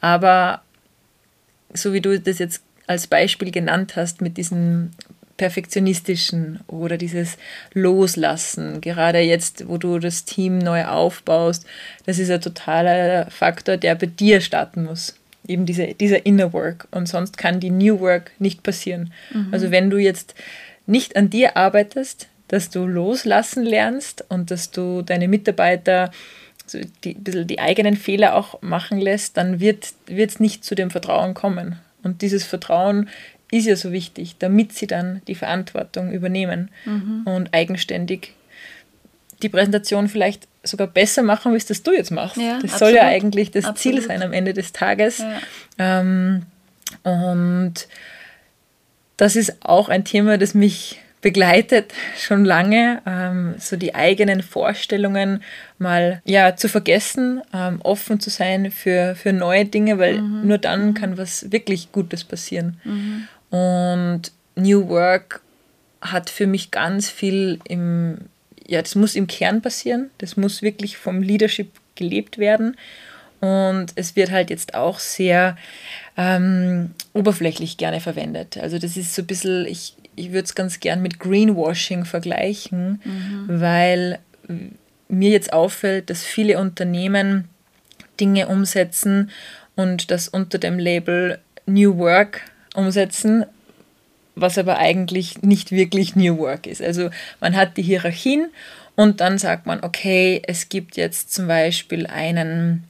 Aber 0.00 0.62
so 1.74 1.92
wie 1.92 2.00
du 2.00 2.18
das 2.18 2.38
jetzt 2.38 2.62
als 2.86 3.06
Beispiel 3.06 3.50
genannt 3.50 3.96
hast 3.96 4.20
mit 4.20 4.36
diesem 4.36 4.90
perfektionistischen 5.36 6.60
oder 6.66 6.98
dieses 6.98 7.38
Loslassen, 7.72 8.80
gerade 8.80 9.20
jetzt, 9.20 9.68
wo 9.68 9.78
du 9.78 9.98
das 9.98 10.24
Team 10.24 10.58
neu 10.58 10.84
aufbaust, 10.84 11.66
das 12.06 12.18
ist 12.18 12.30
ein 12.30 12.40
totaler 12.40 13.30
Faktor, 13.30 13.76
der 13.76 13.94
bei 13.94 14.06
dir 14.06 14.40
starten 14.40 14.84
muss 14.84 15.14
eben 15.46 15.66
diese, 15.66 15.94
dieser 15.94 16.24
Inner 16.26 16.52
Work. 16.52 16.88
Und 16.90 17.06
sonst 17.06 17.38
kann 17.38 17.60
die 17.60 17.70
New 17.70 18.00
Work 18.00 18.32
nicht 18.38 18.62
passieren. 18.62 19.12
Mhm. 19.32 19.48
Also 19.50 19.70
wenn 19.70 19.90
du 19.90 19.98
jetzt 19.98 20.34
nicht 20.86 21.16
an 21.16 21.30
dir 21.30 21.56
arbeitest, 21.56 22.28
dass 22.48 22.70
du 22.70 22.86
loslassen 22.86 23.64
lernst 23.64 24.24
und 24.28 24.50
dass 24.50 24.70
du 24.70 25.02
deine 25.02 25.28
Mitarbeiter 25.28 26.10
die, 27.04 27.14
ein 27.16 27.24
bisschen 27.24 27.46
die 27.46 27.60
eigenen 27.60 27.96
Fehler 27.96 28.34
auch 28.34 28.60
machen 28.62 29.00
lässt, 29.00 29.36
dann 29.36 29.60
wird 29.60 29.94
es 30.06 30.40
nicht 30.40 30.64
zu 30.64 30.74
dem 30.74 30.90
Vertrauen 30.90 31.34
kommen. 31.34 31.78
Und 32.02 32.22
dieses 32.22 32.44
Vertrauen 32.44 33.08
ist 33.50 33.66
ja 33.66 33.76
so 33.76 33.92
wichtig, 33.92 34.36
damit 34.38 34.72
sie 34.72 34.86
dann 34.86 35.22
die 35.28 35.34
Verantwortung 35.34 36.10
übernehmen 36.10 36.70
mhm. 36.84 37.22
und 37.26 37.54
eigenständig 37.54 38.32
die 39.42 39.48
Präsentation 39.48 40.08
vielleicht 40.08 40.48
sogar 40.62 40.86
besser 40.86 41.22
machen, 41.22 41.52
wie 41.52 41.56
es 41.56 41.66
das 41.66 41.82
du 41.82 41.92
jetzt 41.92 42.10
machst. 42.10 42.36
Ja, 42.36 42.54
das 42.60 42.74
absolut. 42.74 42.78
soll 42.78 42.94
ja 42.94 43.06
eigentlich 43.06 43.50
das 43.50 43.64
absolut. 43.64 44.00
Ziel 44.00 44.08
sein 44.08 44.22
am 44.22 44.32
Ende 44.32 44.54
des 44.54 44.72
Tages. 44.72 45.18
Ja. 45.18 45.40
Ähm, 45.78 46.46
und 47.02 47.74
das 49.16 49.36
ist 49.36 49.54
auch 49.64 49.88
ein 49.88 50.04
Thema, 50.04 50.38
das 50.38 50.54
mich 50.54 51.01
begleitet 51.22 51.94
schon 52.18 52.44
lange, 52.44 53.00
ähm, 53.06 53.54
so 53.58 53.76
die 53.76 53.94
eigenen 53.94 54.42
Vorstellungen 54.42 55.42
mal 55.78 56.20
ja, 56.24 56.56
zu 56.56 56.68
vergessen, 56.68 57.40
ähm, 57.54 57.80
offen 57.82 58.20
zu 58.20 58.28
sein 58.28 58.70
für, 58.70 59.14
für 59.14 59.32
neue 59.32 59.64
Dinge, 59.64 59.98
weil 59.98 60.20
mhm. 60.20 60.46
nur 60.46 60.58
dann 60.58 60.88
mhm. 60.88 60.94
kann 60.94 61.16
was 61.16 61.50
wirklich 61.50 61.92
Gutes 61.92 62.24
passieren. 62.24 62.80
Mhm. 62.84 63.28
Und 63.56 64.32
New 64.56 64.88
Work 64.88 65.40
hat 66.02 66.28
für 66.28 66.46
mich 66.46 66.70
ganz 66.70 67.08
viel 67.08 67.60
im, 67.68 68.18
ja, 68.66 68.82
das 68.82 68.96
muss 68.96 69.14
im 69.14 69.28
Kern 69.28 69.62
passieren. 69.62 70.10
Das 70.18 70.36
muss 70.36 70.60
wirklich 70.60 70.96
vom 70.96 71.22
Leadership 71.22 71.70
gelebt 71.94 72.38
werden. 72.38 72.76
Und 73.40 73.92
es 73.96 74.16
wird 74.16 74.30
halt 74.30 74.50
jetzt 74.50 74.74
auch 74.74 74.98
sehr 74.98 75.56
ähm, 76.16 76.92
oberflächlich 77.12 77.76
gerne 77.76 78.00
verwendet. 78.00 78.56
Also 78.58 78.78
das 78.78 78.96
ist 78.96 79.14
so 79.14 79.22
ein 79.22 79.26
bisschen, 79.26 79.66
ich, 79.66 79.94
ich 80.16 80.32
würde 80.32 80.44
es 80.44 80.54
ganz 80.54 80.80
gern 80.80 81.02
mit 81.02 81.18
Greenwashing 81.18 82.04
vergleichen, 82.04 83.00
mhm. 83.04 83.44
weil 83.48 84.18
mir 85.08 85.30
jetzt 85.30 85.52
auffällt, 85.52 86.10
dass 86.10 86.24
viele 86.24 86.58
Unternehmen 86.58 87.48
Dinge 88.18 88.48
umsetzen 88.48 89.30
und 89.76 90.10
das 90.10 90.28
unter 90.28 90.58
dem 90.58 90.78
Label 90.78 91.38
New 91.66 91.98
Work 91.98 92.42
umsetzen, 92.74 93.44
was 94.34 94.58
aber 94.58 94.78
eigentlich 94.78 95.42
nicht 95.42 95.72
wirklich 95.72 96.16
New 96.16 96.38
Work 96.38 96.66
ist. 96.66 96.82
Also 96.82 97.10
man 97.40 97.56
hat 97.56 97.76
die 97.76 97.82
Hierarchien 97.82 98.50
und 98.96 99.20
dann 99.20 99.38
sagt 99.38 99.66
man, 99.66 99.82
okay, 99.82 100.42
es 100.46 100.68
gibt 100.68 100.96
jetzt 100.96 101.32
zum 101.32 101.46
Beispiel 101.46 102.06
einen, 102.06 102.84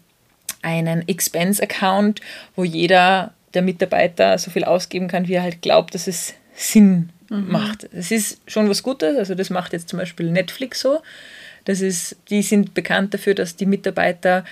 einen 0.62 1.07
Expense-Account, 1.07 2.21
wo 2.57 2.64
jeder 2.64 3.33
der 3.55 3.62
Mitarbeiter 3.62 4.38
so 4.38 4.50
viel 4.50 4.64
ausgeben 4.64 5.09
kann, 5.09 5.29
wie 5.29 5.35
er 5.35 5.43
halt 5.43 5.62
glaubt, 5.62 5.95
dass 5.95 6.07
es 6.07 6.35
Sinn 6.62 7.11
mhm. 7.28 7.50
macht. 7.50 7.88
Das 7.92 8.11
ist 8.11 8.40
schon 8.47 8.69
was 8.69 8.83
Gutes, 8.83 9.16
also 9.16 9.35
das 9.35 9.50
macht 9.50 9.73
jetzt 9.73 9.88
zum 9.88 9.99
Beispiel 9.99 10.31
Netflix 10.31 10.81
so. 10.81 11.02
Das 11.64 11.81
ist, 11.81 12.16
die 12.28 12.42
sind 12.42 12.75
bekannt 12.75 13.14
dafür, 13.14 13.35
dass 13.35 13.57
die 13.57 13.66
Mitarbeiter 13.66 14.45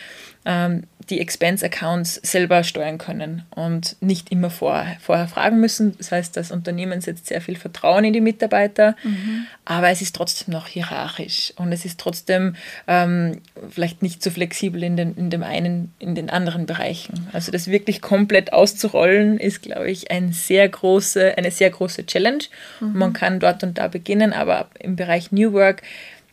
ähm, 0.44 0.84
die 1.10 1.20
Expense-Accounts 1.20 2.14
selber 2.22 2.62
steuern 2.62 2.98
können 2.98 3.42
und 3.50 3.96
nicht 4.00 4.30
immer 4.30 4.48
vor, 4.48 4.86
vorher 5.00 5.26
fragen 5.26 5.60
müssen. 5.60 5.96
Das 5.98 6.12
heißt, 6.12 6.36
das 6.36 6.52
Unternehmen 6.52 7.00
setzt 7.00 7.26
sehr 7.26 7.40
viel 7.40 7.56
Vertrauen 7.56 8.04
in 8.04 8.12
die 8.12 8.20
Mitarbeiter, 8.20 8.94
mhm. 9.02 9.46
aber 9.64 9.90
es 9.90 10.02
ist 10.02 10.14
trotzdem 10.14 10.54
noch 10.54 10.68
hierarchisch 10.68 11.52
und 11.56 11.72
es 11.72 11.84
ist 11.84 11.98
trotzdem 11.98 12.54
ähm, 12.86 13.40
vielleicht 13.70 14.02
nicht 14.02 14.22
so 14.22 14.30
flexibel 14.30 14.82
in, 14.82 14.96
den, 14.96 15.16
in 15.16 15.30
dem 15.30 15.42
einen, 15.42 15.92
in 15.98 16.14
den 16.14 16.30
anderen 16.30 16.66
Bereichen. 16.66 17.28
Also 17.32 17.50
das 17.50 17.66
wirklich 17.66 18.00
komplett 18.00 18.52
auszurollen, 18.52 19.38
ist, 19.38 19.62
glaube 19.62 19.90
ich, 19.90 20.10
ein 20.10 20.32
sehr 20.32 20.68
große, 20.68 21.36
eine 21.36 21.50
sehr 21.50 21.70
große 21.70 22.06
Challenge. 22.06 22.44
Mhm. 22.80 22.92
Man 22.96 23.12
kann 23.12 23.40
dort 23.40 23.64
und 23.64 23.78
da 23.78 23.88
beginnen, 23.88 24.32
aber 24.32 24.68
im 24.78 24.96
Bereich 24.96 25.32
New 25.32 25.52
Work 25.52 25.82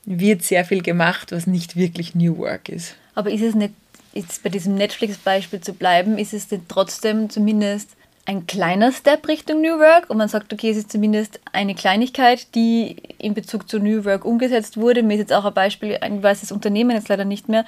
wird 0.06 0.44
sehr 0.44 0.64
viel 0.64 0.84
gemacht, 0.84 1.32
was 1.32 1.48
nicht 1.48 1.76
wirklich 1.76 2.16
New 2.16 2.38
Work 2.38 2.70
ist. 2.70 2.96
Aber 3.14 3.32
ist 3.32 3.42
es 3.42 3.56
nicht 3.56 3.74
jetzt 4.14 4.44
bei 4.44 4.50
diesem 4.50 4.76
Netflix-Beispiel 4.76 5.62
zu 5.62 5.74
bleiben, 5.74 6.18
ist 6.18 6.34
es 6.34 6.48
denn 6.48 6.62
trotzdem 6.68 7.30
zumindest 7.30 7.98
ein 8.28 8.46
kleiner 8.46 8.92
Step 8.92 9.26
Richtung 9.30 9.62
New 9.62 9.80
Work 9.80 10.10
und 10.10 10.18
man 10.18 10.28
sagt, 10.28 10.52
okay, 10.52 10.70
es 10.70 10.76
ist 10.76 10.92
zumindest 10.92 11.40
eine 11.54 11.76
Kleinigkeit, 11.76 12.54
die 12.56 12.98
in 13.20 13.34
Bezug 13.34 13.70
zu 13.70 13.80
New 13.80 14.04
Work 14.04 14.26
umgesetzt 14.26 14.76
wurde. 14.76 15.02
Mir 15.02 15.14
ist 15.14 15.22
jetzt 15.22 15.34
auch 15.34 15.46
ein 15.46 15.54
Beispiel, 15.54 15.98
ein 16.02 16.22
weißes 16.22 16.52
Unternehmen 16.52 16.92
jetzt 16.92 17.08
leider 17.08 17.24
nicht 17.24 17.48
mehr, 17.48 17.64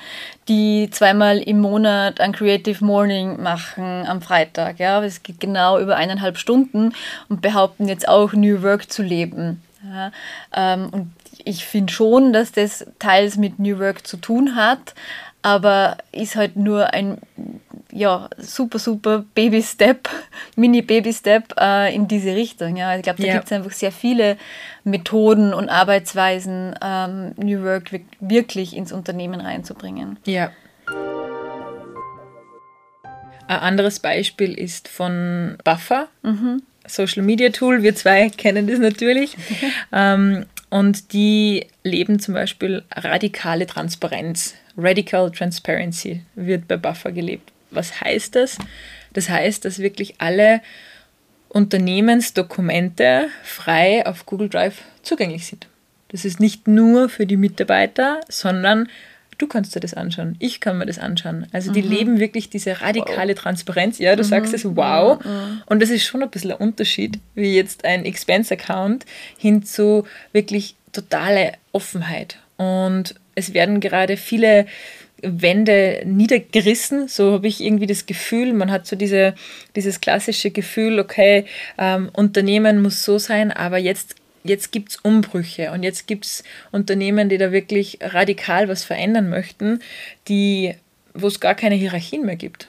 die 0.49 0.89
zweimal 0.91 1.37
im 1.37 1.61
Monat 1.61 2.19
ein 2.19 2.33
Creative 2.33 2.83
Morning 2.83 3.41
machen 3.41 4.05
am 4.05 4.21
Freitag. 4.21 4.79
Ja, 4.79 5.01
es 5.01 5.23
geht 5.23 5.39
genau 5.39 5.79
über 5.79 5.95
eineinhalb 5.95 6.37
Stunden 6.37 6.91
und 7.29 7.41
behaupten 7.41 7.87
jetzt 7.87 8.09
auch 8.09 8.33
New 8.33 8.61
Work 8.61 8.91
zu 8.91 9.01
leben. 9.01 9.63
Ja, 9.81 10.11
ähm, 10.53 10.89
und 10.91 11.13
ich 11.45 11.63
finde 11.63 11.93
schon, 11.93 12.33
dass 12.33 12.51
das 12.51 12.85
teils 12.99 13.37
mit 13.37 13.59
New 13.59 13.79
Work 13.79 14.05
zu 14.05 14.17
tun 14.17 14.57
hat, 14.57 14.93
aber 15.41 15.97
ist 16.11 16.35
halt 16.35 16.55
nur 16.55 16.93
ein 16.93 17.17
ja, 17.91 18.29
super, 18.37 18.77
super 18.79 19.25
Baby-Step, 19.33 20.09
Mini-Baby-Step 20.55 21.55
äh, 21.59 21.93
in 21.93 22.07
diese 22.07 22.35
Richtung. 22.35 22.75
Ja. 22.75 22.95
Ich 22.95 23.03
glaube, 23.03 23.21
da 23.21 23.27
ja. 23.27 23.33
gibt 23.33 23.45
es 23.45 23.51
einfach 23.51 23.71
sehr 23.71 23.91
viele 23.91 24.37
Methoden 24.83 25.53
und 25.53 25.69
Arbeitsweisen, 25.69 26.75
ähm, 26.81 27.33
New 27.37 27.63
Work 27.63 27.91
wirklich 28.19 28.75
ins 28.75 28.91
Unternehmen 28.91 29.41
reinzubringen. 29.41 30.17
Ja. 30.25 30.51
Ein 33.47 33.59
anderes 33.59 33.99
Beispiel 33.99 34.53
ist 34.53 34.87
von 34.87 35.57
Buffer, 35.63 36.07
mhm. 36.21 36.61
Social 36.85 37.23
Media 37.23 37.49
Tool. 37.49 37.81
Wir 37.81 37.95
zwei 37.95 38.29
kennen 38.37 38.67
das 38.67 38.79
natürlich. 38.79 39.35
ähm, 39.91 40.45
und 40.69 41.13
die 41.13 41.65
leben 41.83 42.19
zum 42.19 42.35
Beispiel 42.35 42.83
radikale 42.95 43.65
Transparenz. 43.65 44.53
Radical 44.81 45.31
Transparency 45.31 46.23
wird 46.35 46.67
bei 46.67 46.77
Buffer 46.77 47.11
gelebt. 47.11 47.51
Was 47.71 48.01
heißt 48.01 48.35
das? 48.35 48.57
Das 49.13 49.29
heißt, 49.29 49.65
dass 49.65 49.79
wirklich 49.79 50.15
alle 50.19 50.61
Unternehmensdokumente 51.49 53.27
frei 53.43 54.05
auf 54.05 54.25
Google 54.25 54.49
Drive 54.49 54.81
zugänglich 55.01 55.47
sind. 55.47 55.67
Das 56.09 56.25
ist 56.25 56.39
nicht 56.39 56.67
nur 56.67 57.09
für 57.09 57.25
die 57.25 57.37
Mitarbeiter, 57.37 58.21
sondern 58.29 58.87
du 59.37 59.47
kannst 59.47 59.75
dir 59.75 59.79
das 59.79 59.93
anschauen, 59.93 60.35
ich 60.39 60.59
kann 60.59 60.77
mir 60.77 60.85
das 60.85 60.99
anschauen. 60.99 61.47
Also 61.51 61.71
die 61.71 61.81
mhm. 61.81 61.89
leben 61.89 62.19
wirklich 62.19 62.49
diese 62.49 62.81
radikale 62.81 63.33
wow. 63.33 63.41
Transparenz. 63.41 63.97
Ja, 63.97 64.15
du 64.15 64.23
mhm. 64.23 64.27
sagst 64.27 64.53
es, 64.53 64.65
wow. 64.65 65.23
Mhm. 65.23 65.61
Und 65.65 65.81
das 65.81 65.89
ist 65.89 66.03
schon 66.03 66.21
ein 66.21 66.29
bisschen 66.29 66.51
ein 66.51 66.57
Unterschied, 66.57 67.19
wie 67.35 67.55
jetzt 67.55 67.85
ein 67.85 68.05
Expense-Account 68.05 69.05
hin 69.37 69.63
zu 69.63 70.05
wirklich 70.33 70.75
totale 70.91 71.53
Offenheit. 71.71 72.37
Und 72.57 73.15
es 73.39 73.53
werden 73.53 73.79
gerade 73.79 74.17
viele 74.17 74.65
Wände 75.21 76.01
niedergerissen. 76.05 77.07
So 77.07 77.33
habe 77.33 77.47
ich 77.47 77.61
irgendwie 77.61 77.87
das 77.87 78.05
Gefühl. 78.05 78.53
Man 78.53 78.71
hat 78.71 78.87
so 78.87 78.95
diese, 78.95 79.35
dieses 79.75 80.01
klassische 80.01 80.51
Gefühl, 80.51 80.99
okay, 80.99 81.45
ähm, 81.77 82.09
Unternehmen 82.13 82.81
muss 82.81 83.03
so 83.03 83.17
sein, 83.17 83.51
aber 83.51 83.77
jetzt, 83.77 84.15
jetzt 84.43 84.71
gibt 84.71 84.91
es 84.91 84.95
Umbrüche 84.97 85.71
und 85.71 85.83
jetzt 85.83 86.07
gibt 86.07 86.25
es 86.25 86.43
Unternehmen, 86.71 87.29
die 87.29 87.37
da 87.37 87.51
wirklich 87.51 87.99
radikal 88.01 88.67
was 88.67 88.83
verändern 88.83 89.29
möchten, 89.29 89.79
wo 90.27 91.27
es 91.27 91.39
gar 91.39 91.55
keine 91.55 91.75
Hierarchien 91.75 92.25
mehr 92.25 92.37
gibt. 92.37 92.67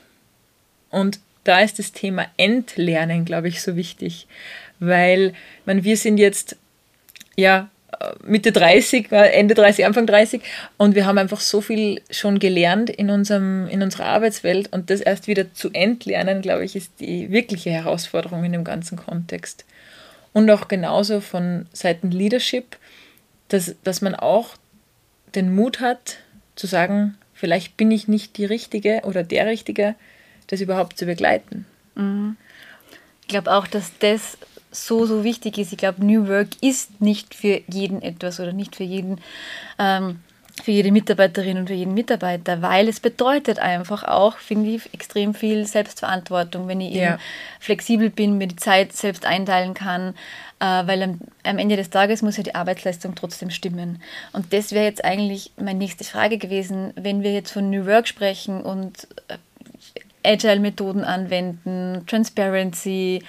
Und 0.91 1.21
da 1.45 1.61
ist 1.61 1.79
das 1.79 1.93
Thema 1.93 2.27
Entlernen, 2.37 3.25
glaube 3.25 3.49
ich, 3.49 3.63
so 3.63 3.77
wichtig, 3.77 4.27
weil 4.79 5.35
man, 5.65 5.85
wir 5.85 5.97
sind 5.97 6.19
jetzt 6.19 6.57
ja 7.37 7.71
Mitte 8.23 8.53
30, 8.53 9.11
äh, 9.13 9.31
Ende 9.33 9.55
30, 9.55 9.85
Anfang 9.85 10.07
30 10.07 10.43
und 10.77 10.95
wir 10.95 11.07
haben 11.07 11.19
einfach 11.19 11.41
so 11.41 11.61
viel 11.61 12.01
schon 12.11 12.39
gelernt 12.39 12.91
in, 12.91 13.11
unserem, 13.11 13.69
in 13.69 13.83
unserer 13.83 14.07
Arbeitswelt 14.07 14.73
und 14.73 14.91
das 14.91 15.01
erst 15.01 15.27
wieder 15.27 15.53
zu 15.55 15.71
entlernen, 15.73 16.43
glaube 16.43 16.65
ich, 16.65 16.77
ist 16.77 16.93
die 17.01 17.31
wirkliche 17.31 17.71
Herausforderung 17.71 18.45
in 18.45 18.53
dem 18.53 18.65
ganzen 18.65 18.97
Kontext. 18.97 19.65
Und 20.33 20.51
auch 20.51 20.69
genauso 20.69 21.21
von 21.21 21.67
Seiten 21.73 22.11
Leadership, 22.11 22.77
dass, 23.49 23.75
dass 23.83 24.01
man 24.01 24.15
auch 24.15 24.55
den 25.35 25.55
Mut 25.55 25.81
hat 25.81 26.19
zu 26.55 26.67
sagen, 26.67 27.17
vielleicht 27.35 27.77
bin 27.77 27.91
ich 27.91 28.07
nicht 28.07 28.37
die 28.37 28.45
Richtige 28.45 29.03
oder 29.05 29.23
der 29.23 29.47
Richtige, 29.47 29.95
das 30.47 30.61
überhaupt 30.61 30.99
zu 30.99 31.07
begleiten. 31.07 31.67
Mhm. 31.95 32.37
Ich 33.23 33.29
glaube 33.29 33.53
auch, 33.53 33.67
dass 33.67 33.93
das 33.99 34.39
so, 34.71 35.07
so 35.07 35.25
wichtig 35.25 35.59
ist. 35.59 35.73
Ich 35.73 35.79
glaube, 35.79 36.05
New 36.05 36.29
Work 36.29 36.49
ist 36.61 37.01
nicht 37.01 37.35
für 37.35 37.61
jeden 37.69 38.03
etwas 38.03 38.41
oder 38.41 38.53
nicht 38.53 38.77
für 38.77 38.85
jeden, 38.85 39.21
ähm, 39.79 40.21
für 40.63 40.71
jede 40.71 40.93
Mitarbeiterin 40.93 41.59
und 41.59 41.69
für 41.69 41.75
jeden 41.75 41.95
Mitarbeiter, 41.95 42.63
weil 42.63 42.89
es 42.89 43.01
bedeutet 43.01 43.59
einfach 43.59 44.05
auch, 44.05 44.37
finde 44.37 44.71
ich, 44.71 44.93
extrem 44.93 45.35
viel 45.35 45.67
Selbstverantwortung, 45.67 46.69
wenn 46.69 46.81
ich 46.81 46.95
ja. 46.95 47.15
eben 47.15 47.23
flexibel 47.61 48.11
bin, 48.11 48.39
mir 48.39 48.47
die 48.47 48.57
Zeit 48.57 48.93
selbst 48.93 49.25
einteilen 49.25 49.75
kann, 49.75 50.15
äh, 50.61 50.65
weil 50.65 51.03
am, 51.03 51.21
am, 51.45 51.59
Ende 51.59 51.77
des 51.77 51.91
Tages 51.91 52.23
muss 52.23 52.37
ja 52.37 52.43
die 52.43 52.55
Arbeitsleistung 52.55 53.15
trotzdem 53.15 53.51
stimmen. 53.51 54.03
Und 54.33 54.53
das 54.53 54.73
wäre 54.73 54.85
jetzt 54.85 55.05
eigentlich 55.05 55.53
meine 55.57 55.79
nächste 55.79 56.05
Frage 56.05 56.39
gewesen, 56.39 56.93
wenn 56.97 57.23
wir 57.23 57.33
jetzt 57.33 57.53
von 57.53 57.71
New 57.71 57.87
Work 57.87 58.07
sprechen 58.07 58.63
und 58.63 59.09
äh, 59.29 59.39
Agile-Methoden 60.23 61.03
anwenden, 61.03 62.05
Transparency, 62.07 63.23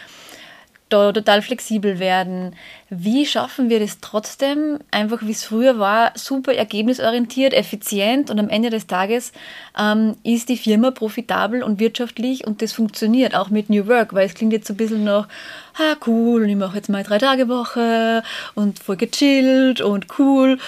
total 0.91 1.41
flexibel 1.41 1.99
werden. 1.99 2.55
Wie 2.89 3.25
schaffen 3.25 3.69
wir 3.69 3.79
das 3.79 3.99
trotzdem, 4.01 4.79
einfach 4.91 5.21
wie 5.23 5.31
es 5.31 5.43
früher 5.43 5.79
war, 5.79 6.11
super 6.15 6.53
ergebnisorientiert, 6.53 7.53
effizient 7.53 8.29
und 8.29 8.39
am 8.39 8.49
Ende 8.49 8.69
des 8.69 8.85
Tages 8.85 9.31
ähm, 9.79 10.15
ist 10.23 10.49
die 10.49 10.57
Firma 10.57 10.91
profitabel 10.91 11.63
und 11.63 11.79
wirtschaftlich 11.79 12.45
und 12.45 12.61
das 12.61 12.73
funktioniert 12.73 13.33
auch 13.35 13.49
mit 13.49 13.69
New 13.69 13.87
Work, 13.87 14.13
weil 14.13 14.27
es 14.27 14.33
klingt 14.33 14.53
jetzt 14.53 14.67
so 14.67 14.73
ein 14.73 14.77
bisschen 14.77 15.03
noch, 15.03 15.27
ah 15.75 15.95
cool, 16.05 16.43
und 16.43 16.49
ich 16.49 16.55
mache 16.55 16.77
jetzt 16.77 16.89
mal 16.89 17.03
drei 17.03 17.17
Tage 17.17 17.47
Woche 17.47 18.23
und 18.53 18.79
voll 18.79 18.97
gechillt 18.97 19.81
und 19.81 20.19
cool. 20.19 20.59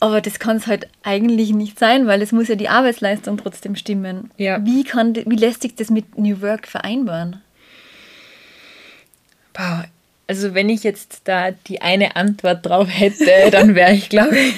Aber 0.00 0.20
das 0.20 0.40
kann 0.40 0.56
es 0.56 0.66
halt 0.66 0.88
eigentlich 1.04 1.52
nicht 1.52 1.78
sein, 1.78 2.08
weil 2.08 2.22
es 2.22 2.32
muss 2.32 2.48
ja 2.48 2.56
die 2.56 2.68
Arbeitsleistung 2.68 3.36
trotzdem 3.36 3.76
stimmen. 3.76 4.32
Ja. 4.36 4.64
Wie, 4.66 4.82
kann, 4.82 5.14
wie 5.14 5.36
lässt 5.36 5.62
sich 5.62 5.76
das 5.76 5.90
mit 5.90 6.18
New 6.18 6.40
Work 6.42 6.66
vereinbaren? 6.66 7.40
Wow. 9.54 9.84
Also 10.26 10.54
wenn 10.54 10.68
ich 10.68 10.82
jetzt 10.82 11.22
da 11.24 11.50
die 11.50 11.82
eine 11.82 12.16
Antwort 12.16 12.64
drauf 12.64 12.88
hätte, 12.90 13.30
dann 13.50 13.74
wäre 13.74 13.92
ich, 13.92 14.08
glaube 14.08 14.38
ich, 14.38 14.54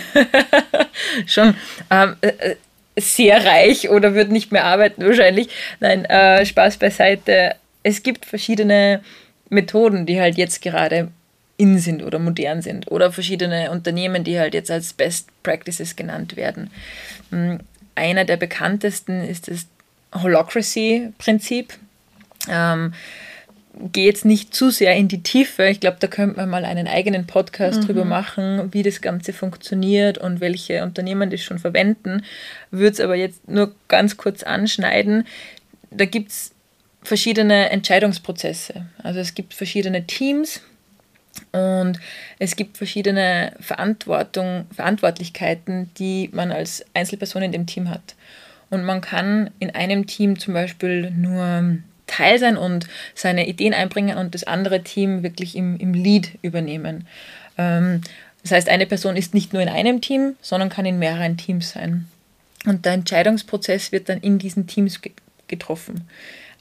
schon 1.33 1.55
ähm, 1.91 2.17
äh, 2.21 2.57
sehr 2.97 3.45
reich 3.45 3.91
oder 3.91 4.15
würde 4.15 4.33
nicht 4.33 4.53
mehr 4.53 4.65
arbeiten 4.65 5.05
wahrscheinlich. 5.05 5.49
Nein, 5.81 6.05
äh, 6.05 6.45
Spaß 6.47 6.77
beiseite. 6.77 7.57
Es 7.83 8.03
gibt 8.03 8.25
verschiedene 8.25 9.03
Methoden, 9.49 10.07
die 10.07 10.21
halt 10.21 10.37
jetzt 10.37 10.63
gerade 10.63 11.11
in 11.57 11.79
sind 11.79 12.03
oder 12.03 12.19
modern 12.19 12.63
sind 12.63 12.91
oder 12.91 13.13
verschiedene 13.13 13.71
Unternehmen, 13.71 14.25
die 14.25 14.39
halt 14.39 14.55
jetzt 14.55 14.71
als 14.71 14.93
Best 14.93 15.29
Practices 15.43 15.97
genannt 15.97 16.37
werden. 16.37 16.71
Hm, 17.31 17.61
einer 17.95 18.25
der 18.25 18.37
bekanntesten 18.37 19.23
ist 19.23 19.49
das 19.49 19.67
Holocracy-Prinzip. 20.15 21.75
Ähm, 22.49 22.95
gehe 23.93 24.07
jetzt 24.07 24.25
nicht 24.25 24.55
zu 24.55 24.71
sehr 24.71 24.95
in 24.95 25.09
die 25.09 25.23
Tiefe. 25.23 25.65
Ich 25.67 25.81
glaube, 25.81 25.97
da 26.01 26.07
könnte 26.07 26.37
man 26.37 26.49
mal 26.49 26.65
einen 26.65 26.87
eigenen 26.87 27.27
Podcast 27.27 27.83
mhm. 27.83 27.87
drüber 27.87 28.05
machen, 28.05 28.73
wie 28.73 28.83
das 28.83 29.01
Ganze 29.01 29.33
funktioniert 29.33 30.19
und 30.19 30.41
welche 30.41 30.83
Unternehmen 30.83 31.31
das 31.31 31.43
schon 31.43 31.59
verwenden. 31.59 32.23
Würde 32.71 32.93
es 32.93 33.01
aber 33.01 33.17
jetzt 33.17 33.49
nur 33.49 33.75
ganz 33.89 34.17
kurz 34.17 34.43
anschneiden. 34.43 35.27
Da 35.91 36.05
gibt 36.05 36.31
es 36.31 36.53
verschiedene 37.03 37.71
Entscheidungsprozesse. 37.71 38.87
Also 39.03 39.21
es 39.21 39.35
gibt 39.35 39.55
verschiedene 39.55 40.07
Teams 40.07 40.63
und 41.53 41.99
es 42.39 42.57
gibt 42.57 42.77
verschiedene 42.77 43.53
Verantwortung, 43.61 44.67
Verantwortlichkeiten, 44.75 45.91
die 45.99 46.31
man 46.33 46.53
als 46.53 46.85
Einzelperson 46.95 47.43
in 47.43 47.53
dem 47.53 47.67
Team 47.67 47.91
hat. 47.91 48.15
Und 48.71 48.85
man 48.85 49.01
kann 49.01 49.51
in 49.59 49.71
einem 49.71 50.07
Team 50.07 50.39
zum 50.39 50.55
Beispiel 50.55 51.11
nur 51.11 51.79
Teil 52.07 52.39
sein 52.39 52.57
und 52.57 52.87
seine 53.15 53.49
Ideen 53.49 53.75
einbringen 53.75 54.19
und 54.19 54.35
das 54.35 54.45
andere 54.45 54.83
Team 54.83 55.23
wirklich 55.23 55.57
im, 55.57 55.79
im 55.79 55.95
Lead 55.95 56.39
übernehmen. 56.43 57.07
Ähm, 57.59 58.03
das 58.43 58.53
heißt, 58.53 58.69
eine 58.69 58.87
Person 58.87 59.17
ist 59.17 59.33
nicht 59.33 59.53
nur 59.53 59.63
in 59.63 59.69
einem 59.69 60.01
Team, 60.01 60.37
sondern 60.43 60.69
kann 60.69 60.85
in 60.85 60.99
mehreren 60.99 61.37
Teams 61.37 61.71
sein. 61.71 62.07
Und 62.67 62.85
der 62.85 62.93
Entscheidungsprozess 62.93 63.91
wird 63.91 64.09
dann 64.09 64.21
in 64.21 64.39
diesen 64.39 64.67
Teams 64.67 65.01
getroffen. 65.49 66.09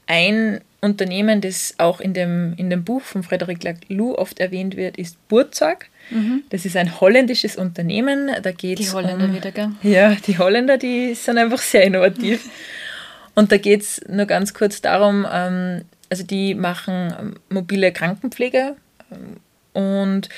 Ein 0.06 0.60
Unternehmen, 0.80 1.40
das 1.40 1.74
auch 1.78 2.00
in 2.00 2.12
dem, 2.12 2.54
in 2.56 2.68
dem 2.68 2.84
Buch 2.84 3.02
von 3.02 3.22
Frederic 3.22 3.64
Laloux 3.64 4.14
oft 4.16 4.38
erwähnt 4.38 4.76
wird, 4.76 4.98
ist 4.98 5.16
Burzag. 5.28 5.88
Mhm. 6.10 6.42
Das 6.50 6.66
ist 6.66 6.76
ein 6.76 7.00
holländisches 7.00 7.56
Unternehmen. 7.56 8.30
Da 8.42 8.52
geht's 8.52 8.82
die 8.82 8.90
Holländer 8.90 9.24
um, 9.24 9.34
wieder, 9.34 9.50
gell? 9.50 9.70
Ja, 9.82 10.14
die 10.14 10.36
Holländer, 10.38 10.76
die 10.76 11.14
sind 11.14 11.38
einfach 11.38 11.60
sehr 11.60 11.84
innovativ. 11.84 12.48
Und 13.34 13.52
da 13.52 13.56
geht 13.56 13.82
es 13.82 14.00
nur 14.08 14.26
ganz 14.26 14.54
kurz 14.54 14.80
darum, 14.80 15.26
ähm, 15.30 15.82
also 16.10 16.24
die 16.24 16.54
machen 16.54 17.14
ähm, 17.18 17.34
mobile 17.48 17.92
Krankenpflege 17.92 18.76
ähm, 19.10 19.40
und 19.72 20.28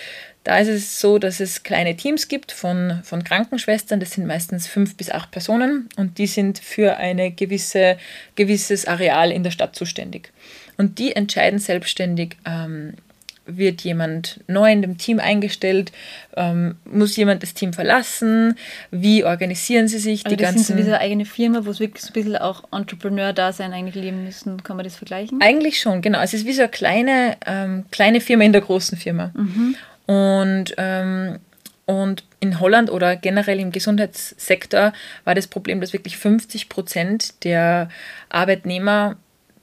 da 0.45 0.59
ist 0.59 0.69
es 0.69 1.01
so, 1.01 1.19
dass 1.19 1.41
es 1.41 1.65
kleine 1.65 1.97
Teams 1.97 2.29
gibt 2.29 2.53
von, 2.53 3.01
von 3.03 3.25
Krankenschwestern, 3.25 3.99
das 3.99 4.13
sind 4.13 4.27
meistens 4.27 4.69
fünf 4.69 4.97
bis 4.97 5.11
acht 5.11 5.33
Personen 5.33 5.89
und 5.97 6.19
die 6.19 6.29
sind 6.29 6.61
für 6.61 6.99
ein 6.99 7.35
gewisse, 7.35 7.99
gewisses 8.37 8.87
Areal 8.87 9.33
in 9.33 9.43
der 9.43 9.51
Stadt 9.51 9.75
zuständig. 9.75 10.33
Und 10.77 11.01
die 11.01 11.17
entscheiden 11.17 11.59
selbstständig, 11.59 12.37
ähm, 12.47 12.95
wird 13.47 13.83
jemand 13.83 14.41
neu 14.47 14.71
in 14.71 14.83
dem 14.83 14.99
Team 14.99 15.21
eingestellt? 15.21 15.93
Ähm, 16.37 16.77
muss 16.85 17.17
jemand 17.17 17.43
das 17.43 17.55
Team 17.55 17.73
verlassen? 17.73 18.57
Wie 18.91 19.25
organisieren 19.25 19.89
sie 19.89 19.99
sich? 19.99 20.25
Also 20.25 20.37
die 20.37 20.43
das 20.43 20.53
ganzen 20.53 20.77
sind 20.77 20.85
so 20.85 20.91
eine 20.91 21.01
eigene 21.01 21.25
Firma, 21.25 21.65
wo 21.65 21.71
es 21.71 21.81
wirklich 21.81 22.03
so 22.03 22.11
ein 22.11 22.13
bisschen 22.13 22.37
auch 22.37 22.65
Entrepreneur-Dasein 22.73 23.73
eigentlich 23.73 23.95
leben 23.95 24.25
müssen. 24.25 24.63
Kann 24.63 24.77
man 24.77 24.85
das 24.85 24.97
vergleichen? 24.97 25.41
Eigentlich 25.41 25.81
schon, 25.81 26.03
genau. 26.03 26.21
Es 26.21 26.35
ist 26.35 26.47
wie 26.47 26.53
so 26.53 26.63
eine 26.63 26.71
kleine, 26.71 27.37
ähm, 27.47 27.85
kleine 27.91 28.21
Firma 28.21 28.45
in 28.45 28.53
der 28.53 28.63
großen 28.63 28.99
Firma. 28.99 29.33
Mhm. 29.35 29.77
Und, 30.07 30.75
ähm, 30.77 31.39
und 31.85 32.25
in 32.41 32.61
Holland 32.61 32.91
oder 32.91 33.17
generell 33.17 33.61
im 33.61 33.71
Gesundheitssektor 33.71 34.93
war 35.25 35.35
das 35.35 35.47
Problem, 35.47 35.81
dass 35.81 35.93
wirklich 35.93 36.17
50 36.17 36.69
Prozent 36.69 37.45
der 37.45 37.89
Arbeitnehmer 38.29 39.17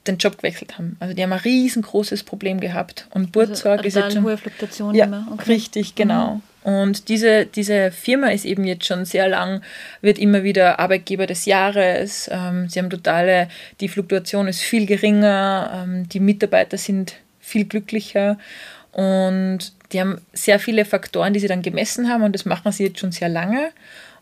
den 0.07 0.17
Job 0.17 0.37
gewechselt 0.37 0.77
haben. 0.77 0.97
Also 0.99 1.13
die 1.13 1.23
haben 1.23 1.33
ein 1.33 1.39
riesengroßes 1.39 2.23
Problem 2.23 2.59
gehabt. 2.59 3.07
Und 3.11 3.31
Burzorg 3.31 3.79
also, 3.79 3.87
ist 3.87 3.95
jetzt 3.95 4.13
schon... 4.13 4.23
hohe 4.23 4.37
Fluktuation 4.37 4.95
ja, 4.95 5.05
immer. 5.05 5.27
Okay. 5.31 5.53
Richtig, 5.53 5.95
genau. 5.95 6.35
Mhm. 6.35 6.41
Und 6.63 7.09
diese, 7.09 7.45
diese 7.45 7.91
Firma 7.91 8.29
ist 8.29 8.45
eben 8.45 8.63
jetzt 8.63 8.85
schon 8.85 9.05
sehr 9.05 9.27
lang, 9.27 9.61
wird 10.01 10.17
immer 10.17 10.43
wieder 10.43 10.79
Arbeitgeber 10.79 11.27
des 11.27 11.45
Jahres. 11.45 12.29
Ähm, 12.31 12.69
sie 12.69 12.79
haben 12.79 12.89
totale, 12.89 13.49
die 13.81 13.89
Fluktuation 13.89 14.47
ist 14.47 14.61
viel 14.61 14.85
geringer, 14.85 15.83
ähm, 15.83 16.07
die 16.07 16.21
Mitarbeiter 16.21 16.77
sind 16.77 17.15
viel 17.39 17.65
glücklicher 17.65 18.37
und 18.93 19.73
die 19.91 19.99
haben 19.99 20.21
sehr 20.31 20.59
viele 20.59 20.85
Faktoren, 20.85 21.33
die 21.33 21.39
sie 21.39 21.47
dann 21.47 21.61
gemessen 21.61 22.09
haben 22.09 22.23
und 22.23 22.33
das 22.33 22.45
machen 22.45 22.71
sie 22.71 22.85
jetzt 22.85 22.99
schon 22.99 23.11
sehr 23.11 23.29
lange. 23.29 23.71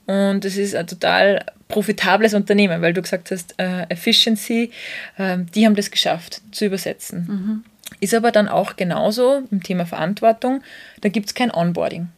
Und 0.07 0.43
es 0.43 0.57
ist 0.57 0.75
ein 0.75 0.87
total 0.87 1.45
profitables 1.71 2.33
Unternehmen, 2.33 2.81
weil 2.81 2.93
du 2.93 3.01
gesagt 3.01 3.31
hast, 3.31 3.55
äh, 3.57 3.83
Efficiency, 3.89 4.71
äh, 5.17 5.39
die 5.55 5.65
haben 5.65 5.75
das 5.75 5.91
geschafft 5.91 6.41
zu 6.51 6.65
übersetzen. 6.65 7.27
Mhm. 7.27 7.63
Ist 7.99 8.13
aber 8.13 8.31
dann 8.31 8.47
auch 8.47 8.75
genauso 8.75 9.43
im 9.51 9.61
Thema 9.63 9.85
Verantwortung, 9.85 10.61
da 11.01 11.09
gibt 11.09 11.27
es 11.27 11.33
kein 11.33 11.51
Onboarding. 11.51 12.09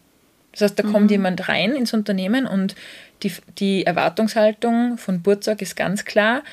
Das 0.51 0.61
heißt, 0.61 0.79
da 0.79 0.83
mhm. 0.83 0.91
kommt 0.91 1.11
jemand 1.11 1.49
rein 1.49 1.75
ins 1.75 1.93
Unternehmen 1.93 2.45
und 2.45 2.75
die, 3.23 3.31
die 3.57 3.85
Erwartungshaltung 3.85 4.97
von 4.97 5.21
Burzog 5.21 5.61
ist 5.61 5.75
ganz 5.75 6.05
klar, 6.05 6.43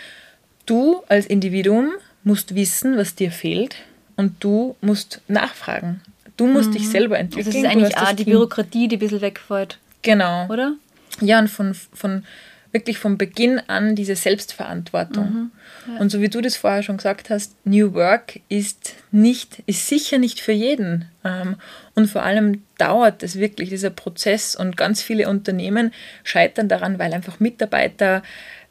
du 0.66 1.02
als 1.08 1.26
Individuum 1.26 1.90
musst 2.24 2.54
wissen, 2.54 2.96
was 2.96 3.14
dir 3.14 3.30
fehlt 3.30 3.76
und 4.16 4.42
du 4.42 4.76
musst 4.80 5.20
nachfragen. 5.28 6.00
Du 6.36 6.46
musst 6.46 6.70
mhm. 6.70 6.74
dich 6.74 6.88
selber 6.88 7.18
entwickeln. 7.18 7.52
Das 7.52 7.62
ist 7.62 7.66
eigentlich 7.66 7.98
auch 7.98 8.12
die 8.12 8.24
Bürokratie, 8.24 8.88
die 8.88 8.96
ein 8.96 8.98
bisschen 8.98 9.20
wegfällt. 9.20 9.78
Genau. 10.02 10.46
Oder? 10.48 10.74
Ja, 11.20 11.38
und 11.38 11.48
von, 11.48 11.74
von 11.74 12.24
wirklich 12.72 12.98
von 12.98 13.18
Beginn 13.18 13.60
an 13.66 13.96
diese 13.96 14.14
Selbstverantwortung. 14.14 15.24
Mhm. 15.24 15.50
Ja. 15.92 16.00
Und 16.00 16.10
so 16.10 16.20
wie 16.20 16.28
du 16.28 16.40
das 16.40 16.56
vorher 16.56 16.82
schon 16.82 16.98
gesagt 16.98 17.30
hast, 17.30 17.54
New 17.64 17.94
Work 17.94 18.40
ist 18.48 18.94
nicht, 19.10 19.62
ist 19.66 19.88
sicher 19.88 20.18
nicht 20.18 20.40
für 20.40 20.52
jeden. 20.52 21.06
Ähm, 21.24 21.56
und 21.94 22.08
vor 22.08 22.22
allem 22.22 22.62
dauert 22.78 23.22
es 23.22 23.36
wirklich, 23.38 23.70
dieser 23.70 23.90
Prozess. 23.90 24.54
Und 24.54 24.76
ganz 24.76 25.02
viele 25.02 25.28
Unternehmen 25.28 25.92
scheitern 26.22 26.68
daran, 26.68 26.98
weil 26.98 27.12
einfach 27.12 27.40
Mitarbeiter 27.40 28.22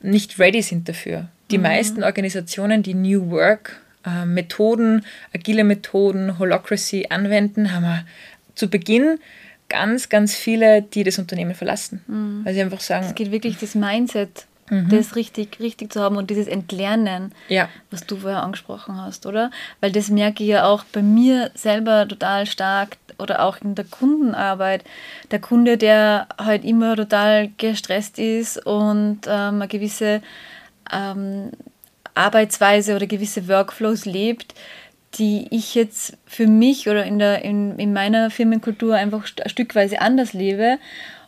nicht 0.02 0.40
ready 0.40 0.62
sind 0.62 0.88
dafür. 0.88 1.28
Die 1.52 1.58
mhm. 1.58 1.64
meisten 1.64 2.04
Organisationen, 2.04 2.84
die 2.84 2.94
New 2.94 3.30
Work 3.32 3.82
äh, 4.06 4.26
Methoden, 4.26 5.04
agile 5.34 5.64
Methoden, 5.64 6.40
Holocracy 6.40 7.08
anwenden, 7.10 7.74
haben 7.74 7.84
wir 7.84 8.06
zu 8.56 8.70
Beginn 8.70 9.20
ganz, 9.70 10.10
ganz 10.10 10.36
viele, 10.36 10.82
die 10.82 11.04
das 11.04 11.20
Unternehmen 11.20 11.56
verlassen. 11.56 12.04
Mhm. 12.08 12.42
Weil 12.44 12.54
sie 12.54 12.62
einfach 12.62 12.82
sagen. 12.82 13.06
Es 13.06 13.16
geht 13.16 13.32
wirklich 13.32 13.58
das 13.58 13.76
Mindset, 13.76 14.46
mhm. 14.70 14.90
das 14.90 15.16
richtig, 15.16 15.60
richtig 15.60 15.94
zu 15.94 16.02
haben 16.02 16.18
und 16.18 16.30
dieses 16.30 16.48
Entlernen, 16.48 17.34
ja. 17.48 17.70
was 17.92 18.06
du 18.06 18.18
vorher 18.18 18.44
angesprochen 18.44 18.98
hast, 18.98 19.26
oder? 19.26 19.52
Weil 19.80 19.92
das 19.92 20.10
merke 20.10 20.44
ich 20.44 20.50
ja 20.50 20.66
auch 20.66 20.84
bei 20.92 21.02
mir 21.02 21.52
selber 21.54 22.08
total 22.08 22.46
stark 22.46 22.98
oder 23.18 23.44
auch 23.44 23.58
in 23.62 23.76
der 23.76 23.86
Kundenarbeit. 23.86 24.84
Der 25.32 25.40
Kunde, 25.40 25.78
der 25.78 26.28
halt 26.38 26.64
immer 26.64 26.96
total 26.96 27.50
gestresst 27.58 28.18
ist 28.18 28.66
und 28.66 29.22
ähm, 29.28 29.56
eine 29.56 29.68
gewisse 29.68 30.22
ähm, 30.92 31.52
Arbeitsweise 32.16 32.96
oder 32.96 33.08
gewisse 33.08 33.48
Workflows 33.48 34.06
lebt, 34.06 34.54
die 35.16 35.48
ich 35.50 35.76
jetzt 35.76 36.18
für 36.26 36.48
mich 36.48 36.88
oder 36.88 37.04
in, 37.06 37.20
der, 37.20 37.44
in, 37.44 37.78
in 37.80 37.94
meiner 37.94 38.30
Firmenkultur 38.30 38.96
einfach 38.96 39.26
stückweise 39.26 40.02
anders 40.02 40.34
lebe. 40.34 40.78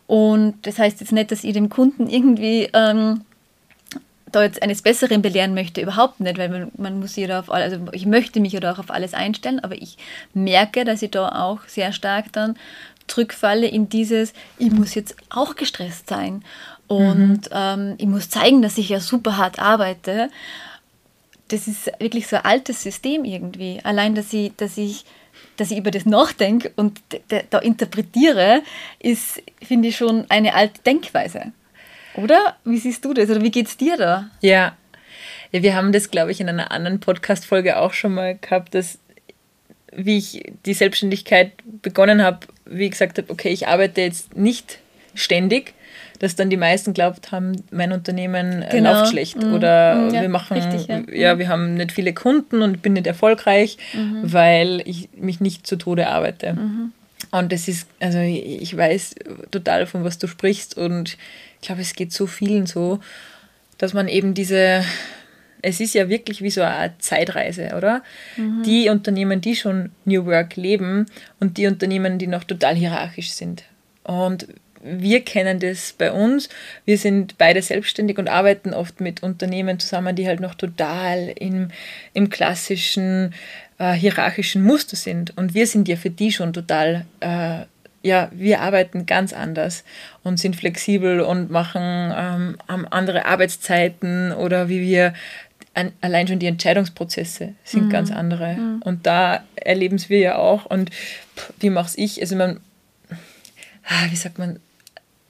Und 0.07 0.55
das 0.63 0.77
heißt 0.77 0.99
jetzt 0.99 1.11
nicht, 1.11 1.31
dass 1.31 1.43
ich 1.43 1.53
dem 1.53 1.69
Kunden 1.69 2.07
irgendwie 2.07 2.69
ähm, 2.73 3.21
da 4.31 4.43
jetzt 4.43 4.61
eines 4.61 4.81
Besseren 4.81 5.21
belehren 5.21 5.53
möchte, 5.53 5.81
überhaupt 5.81 6.19
nicht, 6.19 6.37
weil 6.37 6.49
man, 6.49 6.71
man 6.77 6.99
muss 6.99 7.15
sich 7.15 7.27
da 7.27 7.39
auf 7.39 7.51
alles, 7.51 7.73
also 7.73 7.85
ich 7.91 8.05
möchte 8.05 8.39
mich 8.39 8.55
oder 8.55 8.71
auch 8.73 8.79
auf 8.79 8.91
alles 8.91 9.13
einstellen, 9.13 9.59
aber 9.59 9.75
ich 9.75 9.97
merke, 10.33 10.85
dass 10.85 11.01
ich 11.01 11.11
da 11.11 11.29
auch 11.43 11.61
sehr 11.67 11.91
stark 11.91 12.31
dann 12.31 12.55
zurückfalle 13.07 13.67
in 13.67 13.89
dieses, 13.89 14.33
ich 14.57 14.71
muss 14.71 14.95
jetzt 14.95 15.15
auch 15.29 15.55
gestresst 15.55 16.07
sein 16.07 16.43
und 16.87 17.41
mhm. 17.41 17.49
ähm, 17.51 17.95
ich 17.97 18.07
muss 18.07 18.29
zeigen, 18.29 18.61
dass 18.61 18.77
ich 18.77 18.89
ja 18.89 18.99
super 18.99 19.37
hart 19.37 19.59
arbeite 19.59 20.29
das 21.51 21.67
ist 21.67 21.91
wirklich 21.99 22.27
so 22.27 22.37
ein 22.37 22.45
altes 22.45 22.81
System 22.81 23.25
irgendwie. 23.25 23.79
Allein, 23.83 24.15
dass 24.15 24.31
ich, 24.33 24.55
dass 24.55 24.77
ich, 24.77 25.05
dass 25.57 25.71
ich 25.71 25.77
über 25.77 25.91
das 25.91 26.05
nachdenke 26.05 26.71
und 26.75 27.01
da 27.49 27.59
interpretiere, 27.59 28.61
ist, 28.99 29.41
finde 29.61 29.89
ich, 29.89 29.97
schon 29.97 30.25
eine 30.29 30.53
alte 30.53 30.81
Denkweise. 30.83 31.51
Oder? 32.15 32.57
Wie 32.63 32.77
siehst 32.77 33.03
du 33.05 33.13
das? 33.13 33.29
Oder 33.29 33.41
wie 33.41 33.51
geht 33.51 33.67
es 33.67 33.77
dir 33.77 33.97
da? 33.97 34.29
Ja. 34.41 34.75
ja, 35.51 35.61
wir 35.61 35.75
haben 35.75 35.91
das, 35.91 36.11
glaube 36.11 36.31
ich, 36.31 36.39
in 36.39 36.49
einer 36.49 36.71
anderen 36.71 36.99
Podcast-Folge 36.99 37.77
auch 37.77 37.93
schon 37.93 38.13
mal 38.13 38.37
gehabt, 38.37 38.75
dass 38.75 38.99
wie 39.93 40.17
ich 40.17 40.43
die 40.65 40.73
Selbstständigkeit 40.73 41.51
begonnen 41.81 42.21
habe, 42.21 42.47
wie 42.65 42.85
ich 42.85 42.91
gesagt 42.91 43.17
habe, 43.17 43.29
okay, 43.29 43.49
ich 43.49 43.67
arbeite 43.67 43.99
jetzt 43.99 44.37
nicht 44.37 44.79
ständig, 45.13 45.73
dass 46.21 46.35
dann 46.35 46.51
die 46.51 46.57
meisten 46.57 46.93
glaubt 46.93 47.31
haben, 47.31 47.63
mein 47.71 47.91
Unternehmen 47.91 48.61
äh, 48.61 48.69
genau. 48.69 48.93
läuft 48.93 49.09
schlecht 49.09 49.41
mhm. 49.41 49.55
oder 49.55 49.95
mhm, 49.95 50.13
ja, 50.13 50.21
wir 50.21 50.29
machen, 50.29 50.55
richtig, 50.55 50.85
ja. 50.85 51.01
ja. 51.11 51.39
wir 51.39 51.47
haben 51.47 51.73
nicht 51.73 51.91
viele 51.91 52.13
Kunden 52.13 52.61
und 52.61 52.83
bin 52.83 52.93
nicht 52.93 53.07
erfolgreich, 53.07 53.79
mhm. 53.93 54.19
weil 54.21 54.83
ich 54.85 55.09
mich 55.17 55.39
nicht 55.39 55.65
zu 55.65 55.77
Tode 55.77 56.09
arbeite. 56.09 56.53
Mhm. 56.53 56.91
Und 57.31 57.51
das 57.51 57.67
ist, 57.67 57.87
also 57.99 58.19
ich 58.19 58.77
weiß 58.77 59.15
total, 59.49 59.87
von 59.87 60.03
was 60.03 60.19
du 60.19 60.27
sprichst 60.27 60.77
und 60.77 61.17
ich 61.59 61.67
glaube, 61.67 61.81
es 61.81 61.95
geht 61.95 62.13
so 62.13 62.27
vielen 62.27 62.67
so, 62.67 62.99
dass 63.79 63.95
man 63.95 64.07
eben 64.07 64.35
diese, 64.35 64.83
es 65.63 65.79
ist 65.79 65.95
ja 65.95 66.07
wirklich 66.07 66.43
wie 66.43 66.51
so 66.51 66.61
eine 66.61 66.93
Zeitreise, 66.99 67.73
oder? 67.75 68.03
Mhm. 68.37 68.61
Die 68.61 68.89
Unternehmen, 68.89 69.41
die 69.41 69.55
schon 69.55 69.89
New 70.05 70.27
Work 70.27 70.55
leben 70.55 71.07
und 71.39 71.57
die 71.57 71.65
Unternehmen, 71.65 72.19
die 72.19 72.27
noch 72.27 72.43
total 72.43 72.75
hierarchisch 72.75 73.31
sind. 73.31 73.63
Und 74.03 74.45
wir 74.83 75.23
kennen 75.23 75.59
das 75.59 75.93
bei 75.97 76.11
uns. 76.11 76.49
Wir 76.85 76.97
sind 76.97 77.37
beide 77.37 77.61
selbstständig 77.61 78.17
und 78.17 78.29
arbeiten 78.29 78.73
oft 78.73 79.01
mit 79.01 79.23
Unternehmen 79.23 79.79
zusammen, 79.79 80.15
die 80.15 80.27
halt 80.27 80.39
noch 80.39 80.55
total 80.55 81.33
im, 81.39 81.69
im 82.13 82.29
klassischen 82.29 83.33
äh, 83.77 83.93
hierarchischen 83.93 84.63
Muster 84.63 84.95
sind. 84.95 85.37
Und 85.37 85.53
wir 85.53 85.67
sind 85.67 85.87
ja 85.87 85.95
für 85.95 86.09
die 86.09 86.31
schon 86.31 86.53
total, 86.53 87.05
äh, 87.19 87.65
ja, 88.03 88.29
wir 88.31 88.61
arbeiten 88.61 89.05
ganz 89.05 89.33
anders 89.33 89.83
und 90.23 90.39
sind 90.39 90.55
flexibel 90.55 91.21
und 91.21 91.51
machen 91.51 92.13
ähm, 92.15 92.57
andere 92.89 93.25
Arbeitszeiten 93.25 94.31
oder 94.31 94.69
wie 94.69 94.81
wir 94.81 95.13
an, 95.73 95.91
allein 96.01 96.27
schon 96.27 96.39
die 96.39 96.47
Entscheidungsprozesse 96.47 97.53
sind 97.63 97.85
mhm. 97.85 97.89
ganz 97.89 98.11
andere. 98.11 98.55
Mhm. 98.55 98.81
Und 98.83 99.05
da 99.05 99.43
erleben 99.55 99.95
es 99.95 100.09
wir 100.09 100.19
ja 100.19 100.35
auch. 100.37 100.65
Und 100.65 100.91
pff, 100.91 101.53
wie 101.59 101.69
mache 101.69 101.91
ich? 101.95 102.21
Also 102.21 102.35
man, 102.35 102.59
ah, 103.85 104.05
wie 104.09 104.15
sagt 104.15 104.37
man, 104.37 104.59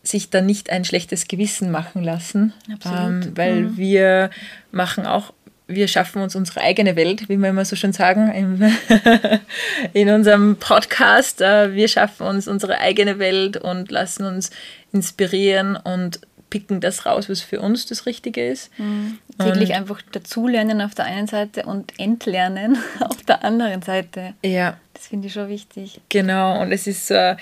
sich 0.03 0.29
da 0.29 0.41
nicht 0.41 0.69
ein 0.69 0.85
schlechtes 0.85 1.27
Gewissen 1.27 1.71
machen 1.71 2.03
lassen, 2.03 2.53
ähm, 2.85 3.31
weil 3.35 3.61
mhm. 3.61 3.77
wir 3.77 4.29
machen 4.71 5.05
auch, 5.05 5.33
wir 5.67 5.87
schaffen 5.87 6.21
uns 6.21 6.35
unsere 6.35 6.61
eigene 6.61 6.95
Welt, 6.95 7.29
wie 7.29 7.37
wir 7.37 7.49
immer 7.49 7.65
so 7.65 7.75
schön 7.75 7.93
sagen 7.93 8.31
im, 8.33 8.61
in 9.93 10.09
unserem 10.09 10.57
Podcast. 10.57 11.41
Äh, 11.41 11.73
wir 11.73 11.87
schaffen 11.87 12.25
uns 12.27 12.47
unsere 12.47 12.79
eigene 12.79 13.19
Welt 13.19 13.57
und 13.57 13.91
lassen 13.91 14.25
uns 14.25 14.49
inspirieren 14.91 15.75
und 15.77 16.19
picken 16.49 16.81
das 16.81 17.05
raus, 17.05 17.29
was 17.29 17.41
für 17.41 17.61
uns 17.61 17.85
das 17.87 18.05
Richtige 18.05 18.45
ist. 18.45 18.77
Mhm. 18.77 19.17
Täglich 19.39 19.73
einfach 19.73 20.01
dazulernen 20.11 20.81
auf 20.81 20.93
der 20.93 21.05
einen 21.05 21.27
Seite 21.27 21.63
und 21.63 21.97
entlernen 21.99 22.77
auf 22.99 23.23
der 23.23 23.43
anderen 23.43 23.81
Seite. 23.81 24.33
Ja. 24.43 24.77
Das 25.01 25.07
finde 25.07 25.29
ich 25.29 25.33
schon 25.33 25.49
wichtig. 25.49 25.99
Genau, 26.09 26.61
und 26.61 26.71
es 26.71 26.85
ist 26.85 27.07
so 27.07 27.15
ein, 27.15 27.37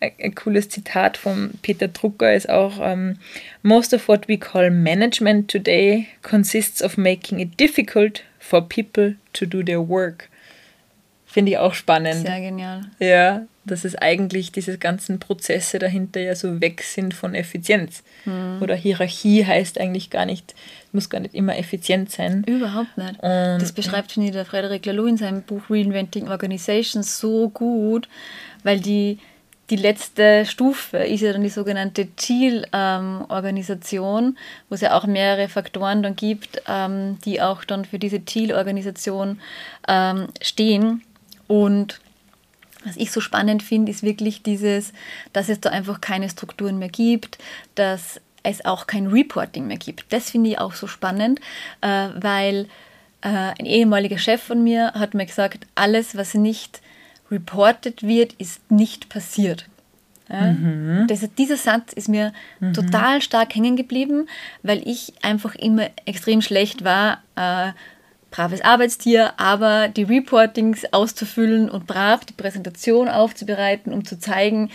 ein 0.00 0.34
cooles 0.34 0.68
Zitat 0.68 1.16
von 1.16 1.52
Peter 1.62 1.86
Drucker, 1.86 2.34
ist 2.34 2.50
auch, 2.50 2.78
um, 2.78 2.84
ähm, 2.84 3.18
Most 3.62 3.94
of 3.94 4.08
what 4.08 4.26
we 4.26 4.36
call 4.36 4.68
management 4.68 5.48
today 5.48 6.08
consists 6.22 6.82
of 6.82 6.96
making 6.96 7.38
it 7.38 7.60
difficult 7.60 8.24
for 8.40 8.68
people 8.68 9.14
to 9.32 9.46
do 9.46 9.62
their 9.62 9.88
work. 9.88 10.28
Finde 11.24 11.52
ich 11.52 11.58
auch 11.58 11.74
spannend. 11.74 12.26
Sehr 12.26 12.40
genial. 12.40 12.90
Ja, 12.98 13.46
dass 13.64 13.84
es 13.84 13.94
eigentlich 13.94 14.50
diese 14.50 14.76
ganzen 14.76 15.20
Prozesse 15.20 15.78
dahinter 15.78 16.20
ja 16.20 16.34
so 16.34 16.60
weg 16.60 16.82
sind 16.82 17.14
von 17.14 17.36
Effizienz. 17.36 18.02
Mhm. 18.24 18.58
Oder 18.60 18.74
Hierarchie 18.74 19.46
heißt 19.46 19.78
eigentlich 19.78 20.10
gar 20.10 20.26
nicht, 20.26 20.56
muss 20.94 21.10
gar 21.10 21.20
nicht 21.20 21.34
immer 21.34 21.58
effizient 21.58 22.10
sein. 22.10 22.44
Überhaupt 22.46 22.96
nicht. 22.96 23.14
Und 23.14 23.58
das 23.60 23.72
beschreibt, 23.72 24.12
finde 24.12 24.28
ich, 24.28 24.34
der 24.34 24.44
Frederic 24.44 24.86
Laloux 24.86 25.06
in 25.06 25.16
seinem 25.16 25.42
Buch 25.42 25.62
Reinventing 25.68 26.28
Organizations 26.28 27.18
so 27.18 27.48
gut, 27.50 28.08
weil 28.62 28.78
die, 28.80 29.18
die 29.70 29.76
letzte 29.76 30.46
Stufe 30.46 30.98
ist 30.98 31.22
ja 31.22 31.32
dann 31.32 31.42
die 31.42 31.48
sogenannte 31.48 32.14
Zielorganisation, 32.16 34.24
ähm, 34.24 34.36
wo 34.68 34.74
es 34.74 34.80
ja 34.80 34.96
auch 34.96 35.06
mehrere 35.06 35.48
Faktoren 35.48 36.02
dann 36.02 36.16
gibt, 36.16 36.62
ähm, 36.68 37.18
die 37.24 37.42
auch 37.42 37.64
dann 37.64 37.84
für 37.84 37.98
diese 37.98 38.24
Zielorganisation 38.24 39.40
ähm, 39.88 40.28
stehen. 40.40 41.02
Und 41.46 42.00
was 42.84 42.96
ich 42.96 43.10
so 43.10 43.20
spannend 43.20 43.62
finde, 43.62 43.90
ist 43.90 44.02
wirklich 44.02 44.42
dieses, 44.42 44.92
dass 45.32 45.48
es 45.48 45.60
da 45.60 45.70
einfach 45.70 46.00
keine 46.00 46.28
Strukturen 46.28 46.78
mehr 46.78 46.90
gibt, 46.90 47.38
dass 47.74 48.20
es 48.44 48.64
auch 48.64 48.86
kein 48.86 49.08
Reporting 49.08 49.66
mehr 49.66 49.78
gibt. 49.78 50.12
Das 50.12 50.30
finde 50.30 50.50
ich 50.50 50.58
auch 50.60 50.74
so 50.74 50.86
spannend, 50.86 51.40
äh, 51.80 52.08
weil 52.14 52.68
äh, 53.22 53.28
ein 53.28 53.66
ehemaliger 53.66 54.18
Chef 54.18 54.42
von 54.42 54.62
mir 54.62 54.92
hat 54.92 55.14
mir 55.14 55.26
gesagt, 55.26 55.66
alles, 55.74 56.16
was 56.16 56.34
nicht 56.34 56.80
reported 57.30 58.02
wird, 58.02 58.34
ist 58.34 58.70
nicht 58.70 59.08
passiert. 59.08 59.66
Ja? 60.28 60.52
Mhm. 60.52 61.06
Das, 61.08 61.20
dieser 61.36 61.56
Satz 61.56 61.92
ist 61.92 62.08
mir 62.08 62.32
mhm. 62.60 62.74
total 62.74 63.22
stark 63.22 63.54
hängen 63.54 63.76
geblieben, 63.76 64.28
weil 64.62 64.86
ich 64.86 65.14
einfach 65.22 65.54
immer 65.54 65.88
extrem 66.04 66.42
schlecht 66.42 66.84
war, 66.84 67.22
äh, 67.36 67.72
braves 68.30 68.62
Arbeitstier, 68.62 69.38
aber 69.38 69.88
die 69.88 70.02
Reportings 70.02 70.92
auszufüllen 70.92 71.70
und 71.70 71.86
brav 71.86 72.24
die 72.24 72.32
Präsentation 72.32 73.08
aufzubereiten, 73.08 73.92
um 73.92 74.04
zu 74.04 74.18
zeigen, 74.18 74.70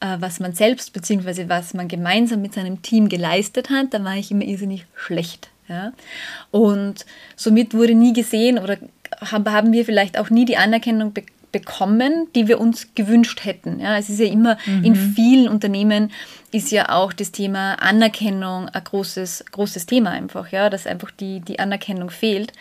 was 0.00 0.40
man 0.40 0.52
selbst 0.52 0.92
bzw. 0.92 1.48
was 1.48 1.74
man 1.74 1.88
gemeinsam 1.88 2.42
mit 2.42 2.54
seinem 2.54 2.82
Team 2.82 3.08
geleistet 3.08 3.70
hat, 3.70 3.94
da 3.94 4.04
war 4.04 4.16
ich 4.16 4.30
immer 4.30 4.44
irrsinnig 4.44 4.86
schlecht. 4.94 5.48
Ja? 5.68 5.92
Und 6.50 7.06
somit 7.34 7.74
wurde 7.74 7.94
nie 7.94 8.12
gesehen 8.12 8.58
oder 8.58 8.76
haben 9.20 9.72
wir 9.72 9.84
vielleicht 9.84 10.18
auch 10.18 10.30
nie 10.30 10.44
die 10.44 10.56
Anerkennung 10.56 11.12
bekommen, 11.12 11.36
bekommen, 11.52 12.28
die 12.34 12.48
wir 12.48 12.60
uns 12.60 12.88
gewünscht 12.94 13.44
hätten. 13.44 13.80
Ja, 13.80 13.96
es 13.96 14.10
ist 14.10 14.20
ja 14.20 14.26
immer 14.26 14.58
mhm. 14.66 14.84
in 14.84 14.94
vielen 14.94 15.48
Unternehmen 15.48 16.12
ist 16.52 16.70
ja 16.70 16.90
auch 16.90 17.12
das 17.12 17.32
Thema 17.32 17.74
Anerkennung 17.74 18.68
ein 18.68 18.84
großes, 18.84 19.46
großes 19.52 19.86
Thema 19.86 20.10
einfach, 20.10 20.52
ja, 20.52 20.68
dass 20.68 20.86
einfach 20.86 21.10
die, 21.10 21.40
die 21.40 21.58
Anerkennung 21.58 22.10
fehlt. 22.10 22.52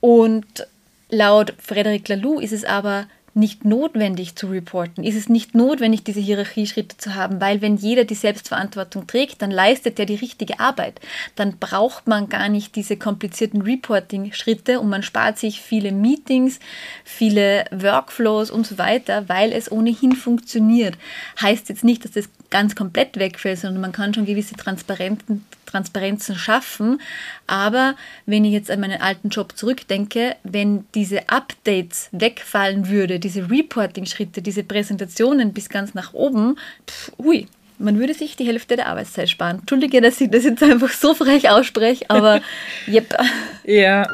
Und 0.00 0.66
laut 1.08 1.54
Frederic 1.58 2.08
Laloux 2.08 2.40
ist 2.40 2.52
es 2.52 2.64
aber 2.64 3.06
nicht 3.40 3.64
notwendig 3.64 4.36
zu 4.36 4.46
reporten? 4.46 5.02
Ist 5.02 5.16
es 5.16 5.28
nicht 5.28 5.56
notwendig, 5.56 6.04
diese 6.04 6.20
Hierarchieschritte 6.20 6.96
zu 6.96 7.16
haben? 7.16 7.40
Weil 7.40 7.60
wenn 7.60 7.76
jeder 7.76 8.04
die 8.04 8.14
Selbstverantwortung 8.14 9.08
trägt, 9.08 9.42
dann 9.42 9.50
leistet 9.50 9.98
er 9.98 10.06
die 10.06 10.14
richtige 10.14 10.60
Arbeit. 10.60 11.00
Dann 11.34 11.58
braucht 11.58 12.06
man 12.06 12.28
gar 12.28 12.48
nicht 12.48 12.76
diese 12.76 12.96
komplizierten 12.96 13.62
Reporting-Schritte 13.62 14.78
und 14.78 14.88
man 14.88 15.02
spart 15.02 15.38
sich 15.38 15.60
viele 15.60 15.90
Meetings, 15.90 16.60
viele 17.02 17.64
Workflows 17.72 18.52
und 18.52 18.66
so 18.66 18.78
weiter, 18.78 19.28
weil 19.28 19.52
es 19.52 19.72
ohnehin 19.72 20.12
funktioniert. 20.12 20.96
Heißt 21.40 21.68
jetzt 21.68 21.82
nicht, 21.82 22.04
dass 22.04 22.12
das 22.12 22.28
ganz 22.50 22.74
komplett 22.74 23.18
wegfällt, 23.18 23.58
sondern 23.58 23.80
man 23.80 23.92
kann 23.92 24.12
schon 24.12 24.26
gewisse 24.26 24.54
Transparenzen, 24.54 25.44
Transparenzen 25.66 26.34
schaffen. 26.36 27.00
Aber 27.46 27.94
wenn 28.26 28.44
ich 28.44 28.52
jetzt 28.52 28.70
an 28.70 28.80
meinen 28.80 29.00
alten 29.00 29.28
Job 29.28 29.56
zurückdenke, 29.56 30.36
wenn 30.42 30.84
diese 30.94 31.28
Updates 31.28 32.08
wegfallen 32.12 32.88
würde, 32.88 33.18
diese 33.18 33.50
Reporting-Schritte, 33.50 34.42
diese 34.42 34.64
Präsentationen 34.64 35.52
bis 35.52 35.68
ganz 35.68 35.94
nach 35.94 36.12
oben, 36.12 36.56
pff, 36.88 37.12
ui, 37.18 37.46
man 37.78 37.98
würde 37.98 38.14
sich 38.14 38.36
die 38.36 38.46
Hälfte 38.46 38.76
der 38.76 38.88
Arbeitszeit 38.88 39.30
sparen. 39.30 39.60
Entschuldige, 39.60 40.00
dass 40.00 40.20
ich 40.20 40.30
das 40.30 40.44
jetzt 40.44 40.62
einfach 40.62 40.90
so 40.90 41.14
frech 41.14 41.48
ausspreche, 41.48 42.04
aber 42.08 42.40
yep. 42.88 43.16
Ja 43.64 44.06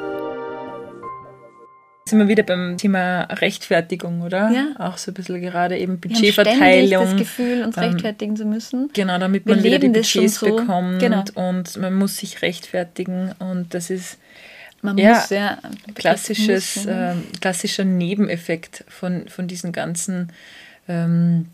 sind 2.08 2.20
wir 2.20 2.28
wieder 2.28 2.44
beim 2.44 2.76
Thema 2.76 3.22
Rechtfertigung, 3.22 4.22
oder? 4.22 4.50
Ja. 4.50 4.66
Auch 4.78 4.96
so 4.96 5.10
ein 5.10 5.14
bisschen 5.14 5.40
gerade 5.40 5.76
eben 5.76 5.98
Budgetverteilung. 5.98 6.90
Wir 6.90 6.98
haben 7.00 7.10
das 7.10 7.16
Gefühl, 7.16 7.64
uns 7.64 7.76
ähm, 7.76 7.82
rechtfertigen 7.82 8.36
zu 8.36 8.44
müssen. 8.44 8.90
Genau, 8.92 9.18
damit 9.18 9.46
man 9.46 9.62
wieder 9.64 9.80
die 9.80 9.88
Budgets 9.88 10.36
so. 10.36 10.56
bekommt 10.56 11.00
genau. 11.00 11.24
und 11.34 11.76
man 11.76 11.94
muss 11.94 12.16
sich 12.16 12.42
rechtfertigen 12.42 13.32
und 13.40 13.74
das 13.74 13.90
ist 13.90 14.18
man 14.82 14.98
ja, 14.98 15.14
muss, 15.14 15.30
ja, 15.30 15.58
klassisches, 15.94 16.76
muss, 16.76 16.84
ja. 16.84 17.12
äh, 17.12 17.16
klassischer 17.40 17.84
Nebeneffekt 17.84 18.84
von, 18.88 19.28
von 19.28 19.48
diesen 19.48 19.72
ganzen 19.72 20.32
ähm, 20.86 21.46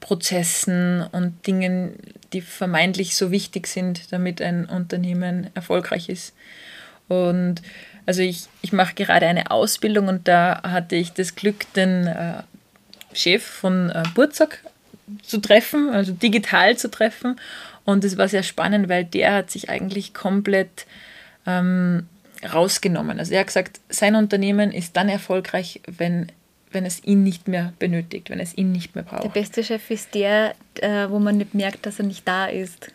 Prozessen 0.00 1.02
und 1.12 1.46
Dingen, 1.46 1.94
die 2.32 2.40
vermeintlich 2.40 3.14
so 3.14 3.30
wichtig 3.30 3.68
sind, 3.68 4.12
damit 4.12 4.42
ein 4.42 4.66
Unternehmen 4.66 5.48
erfolgreich 5.54 6.08
ist. 6.08 6.34
Und 7.08 7.62
also 8.06 8.22
ich, 8.22 8.46
ich 8.62 8.72
mache 8.72 8.94
gerade 8.94 9.26
eine 9.26 9.50
Ausbildung 9.50 10.08
und 10.08 10.28
da 10.28 10.62
hatte 10.62 10.96
ich 10.96 11.12
das 11.12 11.34
Glück, 11.34 11.72
den 11.74 12.06
äh, 12.06 12.42
Chef 13.12 13.44
von 13.44 13.90
äh, 13.90 14.04
Burzog 14.14 14.58
zu 15.22 15.38
treffen, 15.38 15.90
also 15.90 16.12
digital 16.12 16.76
zu 16.76 16.90
treffen. 16.90 17.38
Und 17.84 18.04
es 18.04 18.16
war 18.16 18.28
sehr 18.28 18.42
spannend, 18.42 18.88
weil 18.88 19.04
der 19.04 19.34
hat 19.34 19.50
sich 19.50 19.70
eigentlich 19.70 20.14
komplett 20.14 20.86
ähm, 21.46 22.08
rausgenommen. 22.52 23.18
Also 23.18 23.34
er 23.34 23.40
hat 23.40 23.46
gesagt, 23.48 23.80
sein 23.88 24.16
Unternehmen 24.16 24.72
ist 24.72 24.96
dann 24.96 25.08
erfolgreich, 25.08 25.80
wenn, 25.86 26.26
wenn 26.72 26.84
es 26.84 27.02
ihn 27.04 27.22
nicht 27.22 27.48
mehr 27.48 27.72
benötigt, 27.78 28.30
wenn 28.30 28.40
es 28.40 28.56
ihn 28.56 28.72
nicht 28.72 28.94
mehr 28.94 29.04
braucht. 29.04 29.24
Der 29.24 29.28
beste 29.28 29.62
Chef 29.62 29.90
ist 29.90 30.14
der, 30.14 30.54
äh, 30.74 31.08
wo 31.08 31.18
man 31.18 31.38
nicht 31.38 31.54
merkt, 31.54 31.86
dass 31.86 31.98
er 31.98 32.06
nicht 32.06 32.26
da 32.26 32.46
ist. 32.46 32.90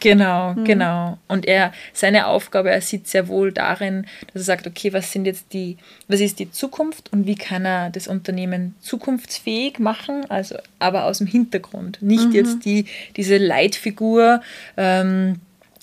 Genau, 0.00 0.52
mhm. 0.52 0.64
genau. 0.64 1.18
Und 1.26 1.46
er, 1.46 1.72
seine 1.92 2.26
Aufgabe, 2.26 2.70
er 2.70 2.80
sieht 2.80 3.08
sehr 3.08 3.28
wohl 3.28 3.52
darin, 3.52 4.06
dass 4.32 4.42
er 4.42 4.44
sagt, 4.44 4.66
okay, 4.66 4.92
was 4.92 5.10
sind 5.10 5.24
jetzt 5.24 5.52
die, 5.52 5.78
was 6.08 6.20
ist 6.20 6.38
die 6.38 6.50
Zukunft 6.50 7.12
und 7.12 7.26
wie 7.26 7.34
kann 7.34 7.64
er 7.64 7.90
das 7.90 8.06
Unternehmen 8.06 8.74
zukunftsfähig 8.80 9.78
machen, 9.78 10.28
also 10.28 10.56
aber 10.78 11.04
aus 11.04 11.18
dem 11.18 11.26
Hintergrund. 11.26 12.02
Nicht 12.02 12.28
mhm. 12.28 12.34
jetzt 12.34 12.64
die, 12.64 12.86
diese 13.16 13.38
Leitfigur, 13.38 14.42
ähm, 14.76 15.40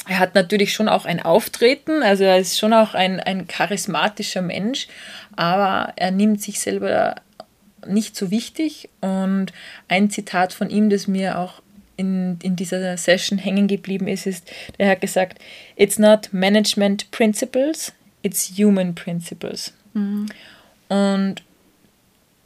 er 0.08 0.19
hat 0.19 0.36
natürlich 0.36 0.73
schon 0.73 0.89
auch 0.89 1.06
ein 1.06 1.21
Auftreten, 1.21 2.04
also 2.04 2.26
er 2.26 2.38
ist 2.38 2.60
schon 2.60 2.73
auch 2.73 2.93
ein, 2.93 3.19
ein 3.21 3.47
charismatischer 3.47 4.41
Mensch, 4.41 4.88
aber 5.36 5.93
er 5.95 6.12
nimmt 6.12 6.41
sich 6.41 6.60
selber 6.60 7.15
nicht 7.88 8.15
so 8.15 8.30
wichtig. 8.30 8.89
Und 9.02 9.47
ein 9.88 10.10
Zitat 10.10 10.54
von 10.54 10.69
ihm, 10.69 10.89
das 10.89 11.08
mir 11.08 11.39
auch 11.39 11.62
in, 11.95 12.39
in 12.41 12.56
dieser 12.56 12.97
Session 12.97 13.38
hängen 13.38 13.67
geblieben 13.67 14.08
ist, 14.08 14.25
ist, 14.25 14.51
der 14.79 14.89
hat 14.89 15.01
gesagt, 15.01 15.39
it's 15.75 15.99
not 15.99 16.29
management 16.32 17.10
principles, 17.12 17.93
it's 18.21 18.53
human 18.58 18.95
principles. 18.95 19.73
Mhm. 19.93 20.27
Und 20.89 21.43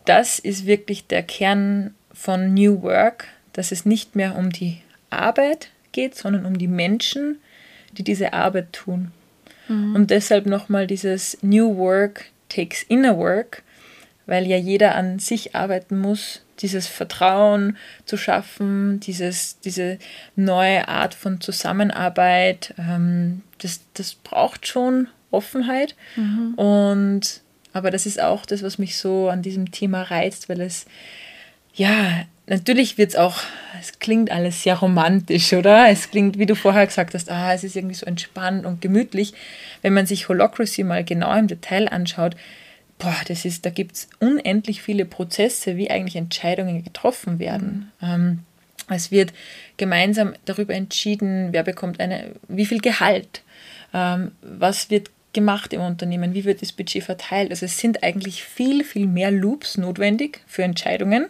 das 0.05 0.39
ist 0.39 0.65
wirklich 0.65 1.07
der 1.07 1.23
Kern 1.23 1.93
von 2.13 2.53
New 2.53 2.81
Work, 2.81 3.27
dass 3.53 3.71
es 3.71 3.85
nicht 3.85 4.15
mehr 4.15 4.35
um 4.35 4.51
die 4.51 4.81
Arbeit 5.09 5.69
geht, 5.91 6.15
sondern 6.15 6.45
um 6.45 6.57
die 6.57 6.67
Menschen, 6.67 7.39
die 7.91 8.03
diese 8.03 8.33
Arbeit 8.33 8.73
tun. 8.73 9.11
Mhm. 9.67 9.95
Und 9.95 10.11
deshalb 10.11 10.45
nochmal 10.45 10.87
dieses 10.87 11.37
New 11.41 11.77
Work 11.77 12.25
takes 12.49 12.83
inner 12.83 13.17
work, 13.17 13.63
weil 14.27 14.45
ja 14.45 14.57
jeder 14.57 14.95
an 14.95 15.19
sich 15.19 15.55
arbeiten 15.55 15.97
muss, 15.97 16.43
dieses 16.59 16.87
Vertrauen 16.87 17.77
zu 18.05 18.17
schaffen, 18.17 18.99
dieses, 18.99 19.59
diese 19.59 19.97
neue 20.35 20.87
Art 20.87 21.13
von 21.13 21.41
Zusammenarbeit, 21.41 22.73
ähm, 22.77 23.41
das, 23.59 23.81
das 23.93 24.13
braucht 24.13 24.67
schon 24.67 25.07
Offenheit. 25.31 25.95
Mhm. 26.15 26.53
Und 26.55 27.41
aber 27.73 27.91
das 27.91 28.05
ist 28.05 28.19
auch 28.19 28.45
das, 28.45 28.63
was 28.63 28.79
mich 28.79 28.97
so 28.97 29.29
an 29.29 29.43
diesem 29.43 29.71
Thema 29.71 30.01
reizt, 30.01 30.49
weil 30.49 30.61
es, 30.61 30.87
ja, 31.75 32.23
natürlich 32.47 32.97
wird 32.97 33.11
es 33.11 33.15
auch, 33.15 33.39
es 33.79 33.99
klingt 33.99 34.31
alles 34.31 34.63
sehr 34.63 34.75
romantisch, 34.75 35.53
oder? 35.53 35.89
Es 35.89 36.09
klingt, 36.09 36.39
wie 36.39 36.47
du 36.47 36.55
vorher 36.55 36.87
gesagt 36.87 37.13
hast, 37.13 37.29
ah, 37.29 37.53
es 37.53 37.63
ist 37.63 37.75
irgendwie 37.75 37.93
so 37.93 38.07
entspannt 38.07 38.65
und 38.65 38.81
gemütlich. 38.81 39.33
Wenn 39.83 39.93
man 39.93 40.07
sich 40.07 40.27
Holocracy 40.27 40.83
mal 40.83 41.03
genau 41.03 41.37
im 41.37 41.47
Detail 41.47 41.87
anschaut, 41.87 42.35
boah, 42.99 43.15
das 43.27 43.45
ist, 43.45 43.65
da 43.65 43.69
gibt 43.69 43.95
es 43.95 44.09
unendlich 44.19 44.81
viele 44.81 45.05
Prozesse, 45.05 45.77
wie 45.77 45.89
eigentlich 45.91 46.15
Entscheidungen 46.15 46.83
getroffen 46.83 47.39
werden. 47.39 47.91
Ähm, 48.01 48.39
es 48.89 49.11
wird 49.11 49.33
gemeinsam 49.77 50.33
darüber 50.45 50.73
entschieden, 50.73 51.49
wer 51.51 51.63
bekommt 51.63 51.99
eine, 51.99 52.31
wie 52.47 52.65
viel 52.65 52.79
Gehalt, 52.79 53.41
ähm, 53.93 54.31
was 54.41 54.89
wird 54.89 55.09
gemacht 55.33 55.73
im 55.73 55.81
Unternehmen, 55.81 56.33
wie 56.33 56.45
wird 56.45 56.61
das 56.61 56.71
Budget 56.71 57.03
verteilt. 57.03 57.51
Also 57.51 57.65
es 57.65 57.77
sind 57.77 58.03
eigentlich 58.03 58.43
viel, 58.43 58.83
viel 58.83 59.05
mehr 59.05 59.29
Loops 59.29 59.77
notwendig 59.77 60.41
für 60.47 60.63
Entscheidungen. 60.63 61.27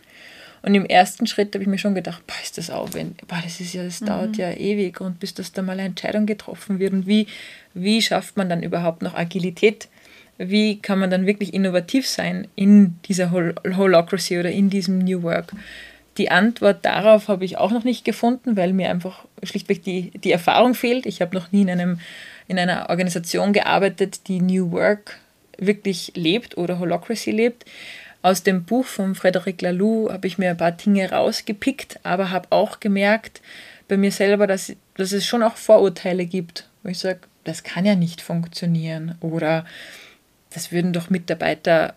Und 0.62 0.76
im 0.76 0.86
ersten 0.86 1.28
Schritt 1.28 1.54
habe 1.54 1.64
ich 1.64 1.70
mir 1.70 1.78
schon 1.78 1.96
gedacht, 1.96 2.26
boah, 2.28 2.36
ist 2.44 2.58
das 2.58 2.70
aufwendig, 2.70 3.26
boah, 3.28 3.40
das 3.44 3.60
ist 3.60 3.74
ja, 3.74 3.84
das 3.84 4.02
mhm. 4.02 4.06
dauert 4.06 4.38
ja 4.38 4.52
ewig 4.52 5.00
und 5.02 5.20
bis 5.20 5.34
das 5.34 5.52
da 5.52 5.62
mal 5.62 5.74
eine 5.74 5.84
Entscheidung 5.84 6.26
getroffen 6.26 6.80
wird. 6.80 6.94
Und 6.94 7.08
wie, 7.08 7.28
wie 7.74 8.02
schafft 8.02 8.38
man 8.38 8.50
dann 8.50 8.64
überhaupt 8.64 9.02
noch 9.02 9.14
Agilität 9.14 9.88
wie 10.38 10.80
kann 10.80 11.00
man 11.00 11.10
dann 11.10 11.26
wirklich 11.26 11.54
innovativ 11.54 12.08
sein 12.08 12.48
in 12.56 13.00
dieser 13.06 13.32
Hol 13.32 13.56
Holocracy 13.66 14.40
oder 14.40 14.52
in 14.52 14.70
diesem 14.70 15.00
New 15.00 15.24
Work? 15.24 15.54
Die 16.18 16.32
Antwort 16.32 16.84
darauf 16.84 17.28
habe 17.28 17.46
ich 17.46 17.58
auch 17.58 17.72
noch 17.72 17.84
nicht 17.84 18.04
gefunden, 18.04 18.58
weil 18.58 18.74
mir 18.74 18.90
einfach 18.90 19.26
schlichtweg 19.44 19.84
die, 19.84 20.12
die 20.12 20.32
Erfahrung 20.32 20.74
fehlt. 20.74 21.06
Ich 21.06 21.22
habe 21.22 21.36
noch 21.36 21.52
nie 21.52 21.62
in, 21.62 21.70
einem, 21.70 22.00
in 22.48 22.58
einer 22.58 22.90
Organisation 22.90 23.54
gearbeitet, 23.54 24.28
die 24.28 24.42
New 24.42 24.72
Work 24.72 25.20
wirklich 25.60 26.14
lebt 26.16 26.58
oder 26.58 26.80
Holocracy 26.80 27.32
lebt. 27.32 27.66
Aus 28.24 28.44
dem 28.44 28.64
Buch 28.64 28.86
von 28.86 29.16
Frederic 29.16 29.62
Laloux 29.62 30.12
habe 30.12 30.28
ich 30.28 30.38
mir 30.38 30.52
ein 30.52 30.58
paar 30.58 30.72
Dinge 30.72 31.12
rausgepickt, 31.12 32.00
aber 32.04 32.32
habe 32.32 32.48
auch 32.52 32.80
gemerkt 32.80 33.42
bei 33.88 33.96
mir 33.96 34.12
selber, 34.12 34.48
dass, 34.48 34.74
dass 34.96 35.12
es 35.12 35.26
schon 35.26 35.44
auch 35.44 35.56
Vorurteile 35.56 36.26
gibt, 36.26 36.68
wo 36.84 36.90
ich 36.90 37.00
sage, 37.00 37.22
das 37.44 37.64
kann 37.64 37.86
ja 37.86 37.96
nicht 37.96 38.22
funktionieren 38.22 39.16
oder 39.22 39.66
das 40.52 40.72
würden 40.72 40.94
doch 40.94 41.10
Mitarbeiter 41.10 41.96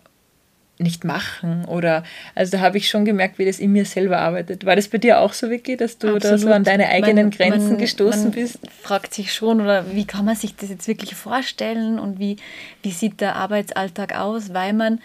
nicht 0.81 1.03
machen 1.03 1.65
oder 1.65 2.03
also 2.35 2.57
da 2.57 2.63
habe 2.63 2.77
ich 2.77 2.89
schon 2.89 3.05
gemerkt, 3.05 3.37
wie 3.37 3.45
das 3.45 3.59
in 3.59 3.71
mir 3.71 3.85
selber 3.85 4.19
arbeitet. 4.19 4.65
War 4.65 4.75
das 4.75 4.87
bei 4.87 4.97
dir 4.97 5.19
auch 5.19 5.33
so, 5.33 5.49
Vicky, 5.49 5.77
dass 5.77 5.97
du 5.97 6.15
Absolut. 6.15 6.23
da 6.23 6.37
so 6.37 6.51
an 6.51 6.63
deine 6.63 6.89
eigenen 6.89 7.27
man, 7.27 7.31
Grenzen 7.31 7.69
man, 7.69 7.77
gestoßen 7.77 8.23
man 8.23 8.31
bist? 8.31 8.59
Fragt 8.81 9.13
sich 9.13 9.33
schon 9.33 9.61
oder 9.61 9.93
wie 9.93 10.05
kann 10.05 10.25
man 10.25 10.35
sich 10.35 10.55
das 10.55 10.69
jetzt 10.69 10.87
wirklich 10.87 11.15
vorstellen 11.15 11.99
und 11.99 12.19
wie, 12.19 12.37
wie 12.81 12.91
sieht 12.91 13.21
der 13.21 13.35
Arbeitsalltag 13.35 14.17
aus, 14.17 14.53
weil 14.53 14.73
man, 14.73 14.99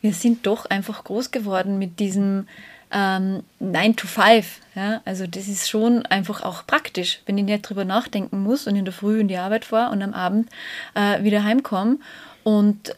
wir 0.00 0.12
sind 0.12 0.46
doch 0.46 0.66
einfach 0.66 1.04
groß 1.04 1.30
geworden 1.30 1.78
mit 1.78 2.00
diesem 2.00 2.46
ähm, 2.92 3.42
9 3.60 3.96
to 3.96 4.06
5. 4.06 4.60
Ja? 4.74 5.00
Also 5.04 5.26
das 5.26 5.48
ist 5.48 5.68
schon 5.68 6.04
einfach 6.06 6.42
auch 6.42 6.66
praktisch, 6.66 7.20
wenn 7.26 7.38
ich 7.38 7.44
nicht 7.44 7.68
drüber 7.68 7.84
nachdenken 7.84 8.42
muss 8.42 8.66
und 8.66 8.76
in 8.76 8.84
der 8.84 8.94
Früh 8.94 9.20
in 9.20 9.28
die 9.28 9.36
Arbeit 9.36 9.64
fahre 9.64 9.92
und 9.92 10.02
am 10.02 10.14
Abend 10.14 10.48
äh, 10.94 11.22
wieder 11.22 11.44
heimkomme 11.44 11.98
und 12.44 12.94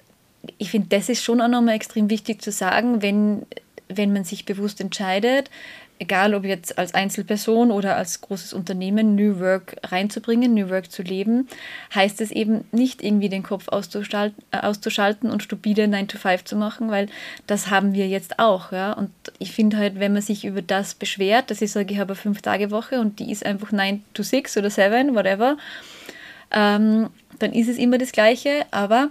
ich 0.58 0.70
finde, 0.70 0.88
das 0.88 1.08
ist 1.08 1.22
schon 1.22 1.40
auch 1.40 1.48
nochmal 1.48 1.74
extrem 1.74 2.10
wichtig 2.10 2.42
zu 2.42 2.52
sagen, 2.52 3.02
wenn, 3.02 3.46
wenn 3.88 4.12
man 4.12 4.24
sich 4.24 4.44
bewusst 4.44 4.80
entscheidet, 4.80 5.50
egal 5.98 6.34
ob 6.34 6.44
jetzt 6.44 6.76
als 6.76 6.92
Einzelperson 6.92 7.70
oder 7.70 7.96
als 7.96 8.20
großes 8.20 8.52
Unternehmen, 8.52 9.14
New 9.14 9.38
Work 9.38 9.76
reinzubringen, 9.84 10.52
New 10.52 10.68
Work 10.68 10.90
zu 10.90 11.02
leben, 11.02 11.48
heißt 11.94 12.20
es 12.20 12.30
eben 12.30 12.64
nicht 12.72 13.02
irgendwie 13.02 13.28
den 13.28 13.42
Kopf 13.42 13.68
auszuschalten, 13.68 14.42
äh, 14.50 14.58
auszuschalten 14.58 15.30
und 15.30 15.42
stupide 15.42 15.86
9 15.86 16.08
to 16.08 16.18
5 16.18 16.44
zu 16.44 16.56
machen, 16.56 16.90
weil 16.90 17.08
das 17.46 17.70
haben 17.70 17.94
wir 17.94 18.08
jetzt 18.08 18.38
auch. 18.38 18.72
Ja? 18.72 18.92
Und 18.92 19.10
ich 19.38 19.52
finde 19.52 19.76
halt, 19.76 20.00
wenn 20.00 20.12
man 20.12 20.22
sich 20.22 20.44
über 20.44 20.62
das 20.62 20.94
beschwert, 20.94 21.50
dass 21.50 21.62
ich 21.62 21.70
sage, 21.70 21.94
ich 21.94 22.00
habe 22.00 22.14
eine 22.14 22.34
5-Tage-Woche 22.34 23.00
und 23.00 23.18
die 23.20 23.30
ist 23.30 23.46
einfach 23.46 23.70
9 23.70 24.02
to 24.14 24.22
6 24.22 24.56
oder 24.56 24.70
7, 24.70 25.14
whatever, 25.14 25.56
ähm, 26.50 27.08
dann 27.38 27.52
ist 27.52 27.68
es 27.68 27.78
immer 27.78 27.98
das 27.98 28.12
Gleiche, 28.12 28.66
aber 28.70 29.10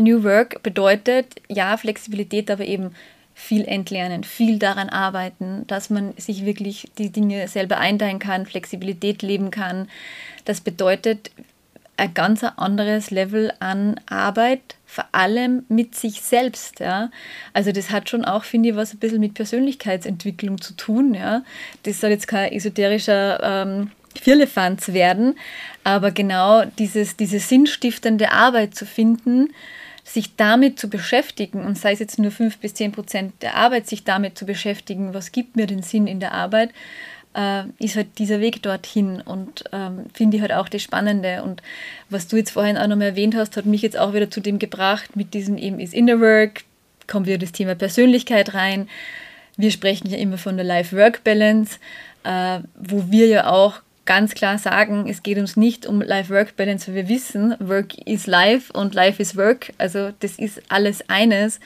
New 0.00 0.24
Work 0.24 0.62
bedeutet 0.62 1.26
ja 1.48 1.76
Flexibilität, 1.76 2.50
aber 2.50 2.64
eben 2.64 2.94
viel 3.34 3.64
entlernen, 3.64 4.22
viel 4.22 4.58
daran 4.58 4.90
arbeiten, 4.90 5.66
dass 5.66 5.88
man 5.88 6.12
sich 6.18 6.44
wirklich 6.44 6.90
die 6.98 7.10
Dinge 7.10 7.48
selber 7.48 7.78
einteilen 7.78 8.18
kann, 8.18 8.46
Flexibilität 8.46 9.22
leben 9.22 9.50
kann. 9.50 9.88
Das 10.44 10.60
bedeutet 10.60 11.30
ein 11.96 12.14
ganz 12.14 12.42
anderes 12.42 13.10
Level 13.10 13.52
an 13.60 14.00
Arbeit, 14.06 14.60
vor 14.86 15.04
allem 15.12 15.64
mit 15.68 15.94
sich 15.94 16.22
selbst. 16.22 16.80
Ja. 16.80 17.10
Also 17.52 17.72
das 17.72 17.90
hat 17.90 18.08
schon 18.08 18.24
auch, 18.24 18.44
finde 18.44 18.70
ich, 18.70 18.76
was 18.76 18.94
ein 18.94 18.98
bisschen 18.98 19.20
mit 19.20 19.34
Persönlichkeitsentwicklung 19.34 20.60
zu 20.60 20.74
tun. 20.74 21.14
Ja. 21.14 21.42
Das 21.82 22.00
soll 22.00 22.10
jetzt 22.10 22.26
kein 22.26 22.52
esoterischer 22.52 23.40
ähm, 23.42 23.90
Firlefanz 24.20 24.92
werden, 24.92 25.38
aber 25.84 26.10
genau 26.10 26.64
dieses, 26.64 27.16
diese 27.16 27.38
sinnstiftende 27.38 28.32
Arbeit 28.32 28.74
zu 28.74 28.86
finden, 28.86 29.50
sich 30.04 30.36
damit 30.36 30.78
zu 30.78 30.88
beschäftigen 30.88 31.64
und 31.64 31.78
sei 31.78 31.92
es 31.92 31.98
jetzt 31.98 32.18
nur 32.18 32.30
fünf 32.30 32.58
bis 32.58 32.74
zehn 32.74 32.92
Prozent 32.92 33.34
der 33.42 33.56
Arbeit, 33.56 33.86
sich 33.86 34.04
damit 34.04 34.36
zu 34.36 34.46
beschäftigen, 34.46 35.14
was 35.14 35.32
gibt 35.32 35.56
mir 35.56 35.66
den 35.66 35.82
Sinn 35.82 36.06
in 36.06 36.20
der 36.20 36.32
Arbeit, 36.32 36.70
äh, 37.34 37.64
ist 37.78 37.96
halt 37.96 38.18
dieser 38.18 38.40
Weg 38.40 38.62
dorthin 38.62 39.20
und 39.20 39.64
ähm, 39.72 40.06
finde 40.12 40.36
ich 40.36 40.40
halt 40.40 40.52
auch 40.52 40.68
das 40.68 40.82
Spannende. 40.82 41.42
Und 41.42 41.62
was 42.08 42.28
du 42.28 42.36
jetzt 42.36 42.50
vorhin 42.50 42.76
auch 42.76 42.86
nochmal 42.86 43.08
erwähnt 43.08 43.36
hast, 43.36 43.56
hat 43.56 43.66
mich 43.66 43.82
jetzt 43.82 43.98
auch 43.98 44.14
wieder 44.14 44.30
zu 44.30 44.40
dem 44.40 44.58
gebracht, 44.58 45.16
mit 45.16 45.34
diesem 45.34 45.56
eben 45.56 45.78
ist 45.78 45.94
Inner 45.94 46.20
Work, 46.20 46.64
kommt 47.06 47.26
wieder 47.26 47.38
das 47.38 47.52
Thema 47.52 47.74
Persönlichkeit 47.74 48.54
rein. 48.54 48.88
Wir 49.56 49.70
sprechen 49.70 50.08
ja 50.08 50.16
immer 50.16 50.38
von 50.38 50.56
der 50.56 50.64
Life-Work-Balance, 50.64 51.78
äh, 52.24 52.60
wo 52.78 53.10
wir 53.10 53.26
ja 53.26 53.50
auch 53.50 53.80
ganz 54.04 54.34
klar 54.34 54.58
sagen, 54.58 55.08
es 55.08 55.22
geht 55.22 55.38
uns 55.38 55.56
nicht 55.56 55.86
um 55.86 56.02
Life-Work-Balance, 56.02 56.88
weil 56.88 56.94
wir 56.94 57.08
wissen, 57.08 57.54
Work 57.60 58.06
is 58.06 58.26
Life 58.26 58.72
und 58.72 58.94
Life 58.94 59.20
is 59.22 59.36
Work. 59.36 59.72
Also 59.78 60.10
das 60.20 60.38
ist 60.38 60.62
alles 60.68 61.08
eines. 61.08 61.60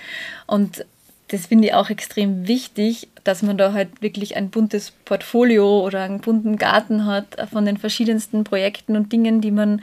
Und 0.46 0.84
das 1.28 1.46
finde 1.46 1.68
ich 1.68 1.74
auch 1.74 1.90
extrem 1.90 2.46
wichtig, 2.46 3.08
dass 3.24 3.42
man 3.42 3.56
da 3.56 3.72
halt 3.72 4.02
wirklich 4.02 4.36
ein 4.36 4.50
buntes 4.50 4.92
Portfolio 5.04 5.80
oder 5.80 6.02
einen 6.02 6.20
bunten 6.20 6.56
Garten 6.56 7.06
hat 7.06 7.36
von 7.50 7.64
den 7.64 7.78
verschiedensten 7.78 8.44
Projekten 8.44 8.96
und 8.96 9.12
Dingen, 9.12 9.40
die 9.40 9.50
man, 9.50 9.82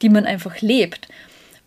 die 0.00 0.08
man 0.08 0.24
einfach 0.24 0.60
lebt. 0.60 1.08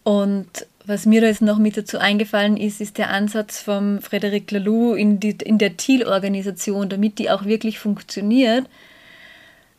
Und 0.03 0.47
was 0.86 1.05
mir 1.05 1.21
da 1.21 1.27
jetzt 1.27 1.41
noch 1.41 1.59
mit 1.59 1.77
dazu 1.77 1.97
eingefallen 1.97 2.57
ist, 2.57 2.81
ist 2.81 2.97
der 2.97 3.12
Ansatz 3.12 3.62
von 3.62 4.01
Frederic 4.01 4.51
Laloux 4.51 4.95
in, 4.95 5.19
die, 5.19 5.31
in 5.31 5.57
der 5.57 5.77
Thiel-Organisation, 5.77 6.89
damit 6.89 7.19
die 7.19 7.29
auch 7.29 7.45
wirklich 7.45 7.79
funktioniert, 7.79 8.65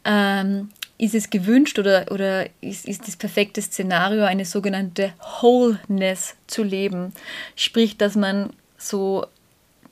ähm, 0.04 0.70
ist 0.98 1.14
es 1.14 1.30
gewünscht 1.30 1.78
oder, 1.78 2.06
oder 2.10 2.46
ist, 2.60 2.86
ist 2.86 3.06
das 3.06 3.16
perfekte 3.16 3.60
Szenario, 3.60 4.24
eine 4.24 4.44
sogenannte 4.44 5.12
Wholeness 5.40 6.36
zu 6.46 6.62
leben. 6.62 7.12
Sprich, 7.56 7.96
dass 7.96 8.14
man 8.14 8.50
so 8.78 9.26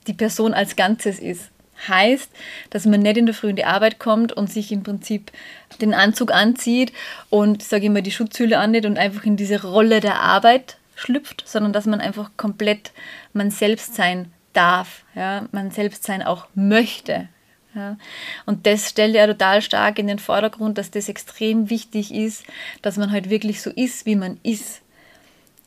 die 0.06 0.14
Person 0.14 0.54
als 0.54 0.76
Ganzes 0.76 1.18
ist. 1.18 1.50
Heißt, 1.88 2.30
dass 2.70 2.86
man 2.86 3.00
nicht 3.00 3.16
in 3.16 3.26
der 3.26 3.34
Früh 3.34 3.50
in 3.50 3.56
die 3.56 3.64
Arbeit 3.64 3.98
kommt 3.98 4.32
und 4.32 4.52
sich 4.52 4.70
im 4.70 4.84
Prinzip 4.84 5.32
den 5.80 5.94
Anzug 5.94 6.32
anzieht 6.32 6.92
und, 7.28 7.62
sage 7.62 7.86
ich 7.86 7.90
mal, 7.90 8.02
die 8.02 8.12
Schutzhülle 8.12 8.58
annimmt 8.58 8.86
und 8.86 8.98
einfach 8.98 9.24
in 9.24 9.36
diese 9.36 9.62
Rolle 9.62 10.00
der 10.00 10.20
Arbeit 10.20 10.76
schlüpft, 10.94 11.42
sondern 11.44 11.72
dass 11.72 11.86
man 11.86 12.00
einfach 12.00 12.30
komplett 12.36 12.92
man 13.32 13.50
selbst 13.50 13.96
sein 13.96 14.32
darf, 14.52 15.02
ja, 15.16 15.46
man 15.50 15.72
selbst 15.72 16.04
sein 16.04 16.22
auch 16.22 16.46
möchte. 16.54 17.28
Ja. 17.74 17.96
Und 18.44 18.66
das 18.66 18.90
stellt 18.90 19.14
ja 19.14 19.26
total 19.26 19.62
stark 19.62 19.98
in 19.98 20.06
den 20.06 20.18
Vordergrund, 20.18 20.76
dass 20.78 20.90
das 20.90 21.08
extrem 21.08 21.70
wichtig 21.70 22.14
ist, 22.14 22.44
dass 22.82 22.96
man 22.96 23.10
halt 23.10 23.30
wirklich 23.30 23.62
so 23.62 23.70
ist, 23.70 24.04
wie 24.04 24.16
man 24.16 24.38
ist 24.42 24.82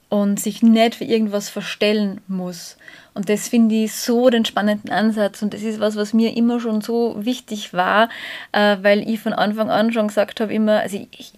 und 0.09 0.39
sich 0.39 0.61
nicht 0.61 0.95
für 0.95 1.03
irgendwas 1.03 1.49
verstellen 1.49 2.21
muss. 2.27 2.77
Und 3.13 3.29
das 3.29 3.47
finde 3.47 3.75
ich 3.75 3.93
so 3.93 4.29
den 4.29 4.45
spannenden 4.45 4.91
Ansatz 4.91 5.41
und 5.41 5.53
das 5.53 5.61
ist 5.61 5.79
was, 5.79 5.95
was 5.95 6.13
mir 6.13 6.35
immer 6.35 6.59
schon 6.59 6.81
so 6.81 7.15
wichtig 7.17 7.73
war, 7.73 8.09
äh, 8.51 8.77
weil 8.81 9.07
ich 9.09 9.19
von 9.19 9.33
Anfang 9.33 9.69
an 9.69 9.91
schon 9.91 10.09
gesagt 10.09 10.41
habe, 10.41 10.53
immer, 10.53 10.81
also 10.81 11.07
ich, 11.11 11.33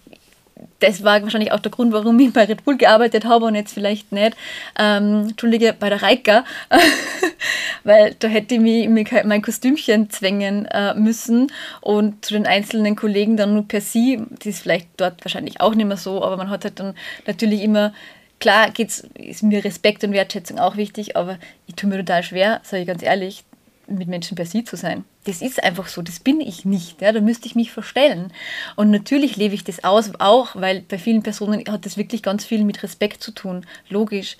das 0.80 1.02
war 1.02 1.22
wahrscheinlich 1.22 1.52
auch 1.52 1.60
der 1.60 1.72
Grund, 1.72 1.92
warum 1.92 2.18
ich 2.20 2.32
bei 2.32 2.44
Red 2.44 2.64
Bull 2.64 2.76
gearbeitet 2.76 3.24
habe 3.24 3.46
und 3.46 3.54
jetzt 3.54 3.72
vielleicht 3.72 4.12
nicht, 4.12 4.36
ähm, 4.78 5.26
Entschuldige, 5.28 5.74
bei 5.78 5.88
der 5.88 6.02
Reika, 6.02 6.44
weil 7.84 8.14
da 8.18 8.28
hätte 8.28 8.54
ich 8.54 8.60
mich, 8.60 8.88
mich 8.88 9.10
mein 9.24 9.42
Kostümchen 9.42 10.10
zwängen 10.10 10.66
äh, 10.66 10.94
müssen. 10.94 11.52
Und 11.80 12.24
zu 12.24 12.34
den 12.34 12.46
einzelnen 12.46 12.96
Kollegen 12.96 13.36
dann 13.36 13.54
nur 13.54 13.66
per 13.66 13.80
sie, 13.80 14.22
die 14.42 14.50
ist 14.50 14.62
vielleicht 14.62 14.88
dort 14.96 15.24
wahrscheinlich 15.24 15.60
auch 15.60 15.74
nicht 15.74 15.86
mehr 15.86 15.96
so, 15.96 16.22
aber 16.22 16.36
man 16.36 16.50
hat 16.50 16.64
halt 16.64 16.78
dann 16.78 16.94
natürlich 17.26 17.62
immer 17.62 17.92
klar 18.40 18.70
geht's, 18.70 19.04
ist 19.14 19.42
mir 19.42 19.64
Respekt 19.64 20.04
und 20.04 20.12
Wertschätzung 20.12 20.58
auch 20.58 20.76
wichtig, 20.76 21.16
aber 21.16 21.38
ich 21.66 21.74
tue 21.74 21.90
mir 21.90 21.98
total 21.98 22.22
schwer, 22.22 22.60
sage 22.62 22.82
ich 22.82 22.86
ganz 22.86 23.02
ehrlich, 23.02 23.44
mit 23.88 24.08
Menschen 24.08 24.36
per 24.36 24.46
Sie 24.46 24.64
zu 24.64 24.76
sein. 24.76 25.04
Das 25.24 25.42
ist 25.42 25.62
einfach 25.62 25.88
so, 25.88 26.02
das 26.02 26.20
bin 26.20 26.40
ich 26.40 26.64
nicht. 26.64 27.00
Ja, 27.00 27.12
da 27.12 27.20
müsste 27.20 27.46
ich 27.46 27.54
mich 27.54 27.72
verstellen. 27.72 28.32
Und 28.76 28.90
natürlich 28.90 29.36
lebe 29.36 29.54
ich 29.54 29.64
das 29.64 29.84
aus, 29.84 30.12
auch 30.18 30.54
weil 30.54 30.82
bei 30.82 30.98
vielen 30.98 31.22
Personen 31.22 31.64
hat 31.68 31.86
das 31.86 31.96
wirklich 31.96 32.22
ganz 32.22 32.44
viel 32.44 32.64
mit 32.64 32.82
Respekt 32.82 33.22
zu 33.22 33.32
tun, 33.32 33.66
logisch. 33.88 34.36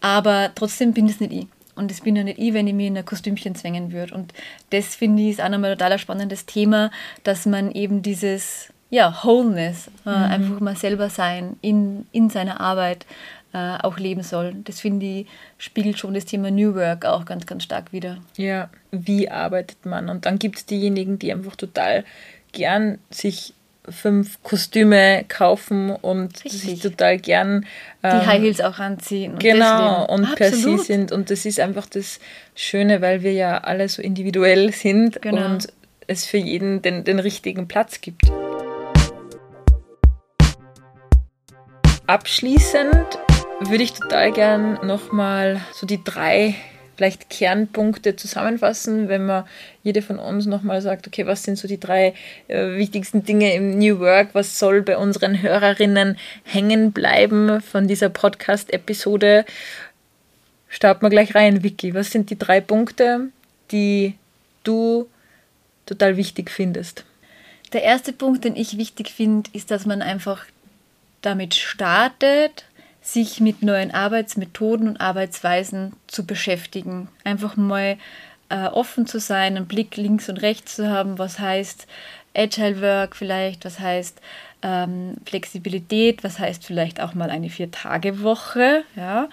Aber 0.00 0.50
trotzdem 0.54 0.92
bin 0.92 1.06
das 1.06 1.20
nicht 1.20 1.32
ich. 1.32 1.46
Und 1.76 1.90
das 1.90 2.00
bin 2.00 2.16
ja 2.16 2.24
nicht 2.24 2.38
ich, 2.38 2.52
wenn 2.52 2.66
ich 2.66 2.74
mir 2.74 2.88
in 2.88 2.98
ein 2.98 3.04
Kostümchen 3.04 3.54
zwängen 3.54 3.92
würde. 3.92 4.14
Und 4.14 4.32
das 4.70 4.96
finde 4.96 5.22
ich 5.22 5.30
ist 5.30 5.40
auch 5.40 5.48
nochmal 5.48 5.72
ein 5.72 5.78
total 5.78 5.98
spannendes 5.98 6.46
Thema, 6.46 6.90
dass 7.24 7.46
man 7.46 7.70
eben 7.72 8.02
dieses 8.02 8.72
ja, 8.90 9.16
Wholeness, 9.22 9.88
äh, 10.04 10.10
mhm. 10.10 10.14
einfach 10.14 10.60
mal 10.60 10.76
selber 10.76 11.08
sein 11.10 11.56
in, 11.62 12.06
in 12.12 12.28
seiner 12.28 12.60
Arbeit 12.60 13.06
äh, 13.52 13.78
auch 13.82 13.98
leben 13.98 14.22
soll. 14.22 14.54
Das 14.64 14.80
finde 14.80 15.06
ich, 15.06 15.26
spiegelt 15.58 15.98
schon 15.98 16.14
das 16.14 16.24
Thema 16.24 16.50
New 16.50 16.74
Work 16.74 17.04
auch 17.04 17.24
ganz, 17.24 17.46
ganz 17.46 17.64
stark 17.64 17.92
wieder. 17.92 18.18
Ja, 18.36 18.70
wie 18.90 19.30
arbeitet 19.30 19.86
man? 19.86 20.08
Und 20.08 20.26
dann 20.26 20.38
gibt 20.38 20.56
es 20.56 20.66
diejenigen, 20.66 21.18
die 21.18 21.32
einfach 21.32 21.56
total 21.56 22.04
gern 22.52 22.98
sich 23.10 23.54
fünf 23.88 24.42
Kostüme 24.42 25.24
kaufen 25.28 25.90
und 25.90 26.44
Richtig. 26.44 26.60
sich 26.60 26.80
total 26.80 27.18
gern 27.18 27.66
ähm, 28.02 28.20
die 28.20 28.26
High 28.26 28.42
Heels 28.42 28.60
auch 28.60 28.78
anziehen. 28.78 29.32
Und 29.32 29.40
genau, 29.40 30.06
und 30.06 30.24
Absolut. 30.24 30.36
per 30.36 30.52
se 30.52 30.78
sind. 30.78 31.12
Und 31.12 31.30
das 31.30 31.46
ist 31.46 31.60
einfach 31.60 31.86
das 31.86 32.20
Schöne, 32.54 33.00
weil 33.00 33.22
wir 33.22 33.32
ja 33.32 33.58
alle 33.58 33.88
so 33.88 34.02
individuell 34.02 34.72
sind 34.72 35.20
genau. 35.22 35.46
und 35.46 35.72
es 36.06 36.26
für 36.26 36.38
jeden 36.38 36.82
den, 36.82 37.04
den 37.04 37.18
richtigen 37.18 37.68
Platz 37.68 38.00
gibt. 38.00 38.30
Abschließend 42.06 43.18
würde 43.60 43.84
ich 43.84 43.92
total 43.92 44.32
gern 44.32 44.86
nochmal 44.86 45.60
so 45.72 45.86
die 45.86 46.02
drei 46.02 46.54
vielleicht 46.96 47.30
Kernpunkte 47.30 48.14
zusammenfassen, 48.16 49.08
wenn 49.08 49.24
man 49.24 49.44
jede 49.82 50.02
von 50.02 50.18
uns 50.18 50.44
nochmal 50.44 50.82
sagt, 50.82 51.06
okay, 51.06 51.26
was 51.26 51.42
sind 51.42 51.56
so 51.56 51.66
die 51.66 51.80
drei 51.80 52.14
äh, 52.48 52.76
wichtigsten 52.76 53.24
Dinge 53.24 53.54
im 53.54 53.78
New 53.78 54.00
Work, 54.00 54.34
was 54.34 54.58
soll 54.58 54.82
bei 54.82 54.98
unseren 54.98 55.40
Hörerinnen 55.40 56.18
hängen 56.44 56.92
bleiben 56.92 57.62
von 57.62 57.88
dieser 57.88 58.10
Podcast-Episode. 58.10 59.46
Starten 60.68 61.02
wir 61.02 61.10
gleich 61.10 61.34
rein, 61.34 61.62
Vicky. 61.62 61.94
Was 61.94 62.10
sind 62.10 62.28
die 62.28 62.38
drei 62.38 62.60
Punkte, 62.60 63.28
die 63.70 64.14
du 64.62 65.08
total 65.86 66.18
wichtig 66.18 66.50
findest? 66.50 67.04
Der 67.72 67.82
erste 67.82 68.12
Punkt, 68.12 68.44
den 68.44 68.56
ich 68.56 68.76
wichtig 68.76 69.10
finde, 69.10 69.48
ist, 69.54 69.70
dass 69.70 69.86
man 69.86 70.02
einfach 70.02 70.44
damit 71.22 71.54
startet, 71.54 72.64
sich 73.12 73.40
mit 73.40 73.62
neuen 73.62 73.92
Arbeitsmethoden 73.92 74.88
und 74.88 75.00
Arbeitsweisen 75.00 75.94
zu 76.06 76.26
beschäftigen. 76.26 77.08
Einfach 77.24 77.56
mal 77.56 77.96
äh, 78.48 78.66
offen 78.66 79.06
zu 79.06 79.18
sein, 79.18 79.56
einen 79.56 79.66
Blick 79.66 79.96
links 79.96 80.28
und 80.28 80.38
rechts 80.38 80.76
zu 80.76 80.88
haben, 80.88 81.18
was 81.18 81.38
heißt 81.38 81.86
Agile 82.36 82.80
Work 82.80 83.16
vielleicht, 83.16 83.64
was 83.64 83.80
heißt 83.80 84.20
ähm, 84.62 85.14
Flexibilität, 85.24 86.22
was 86.22 86.38
heißt 86.38 86.64
vielleicht 86.64 87.00
auch 87.00 87.14
mal 87.14 87.30
eine 87.30 87.50
Vier-Tage-Woche. 87.50 88.84
Ja? 88.96 89.28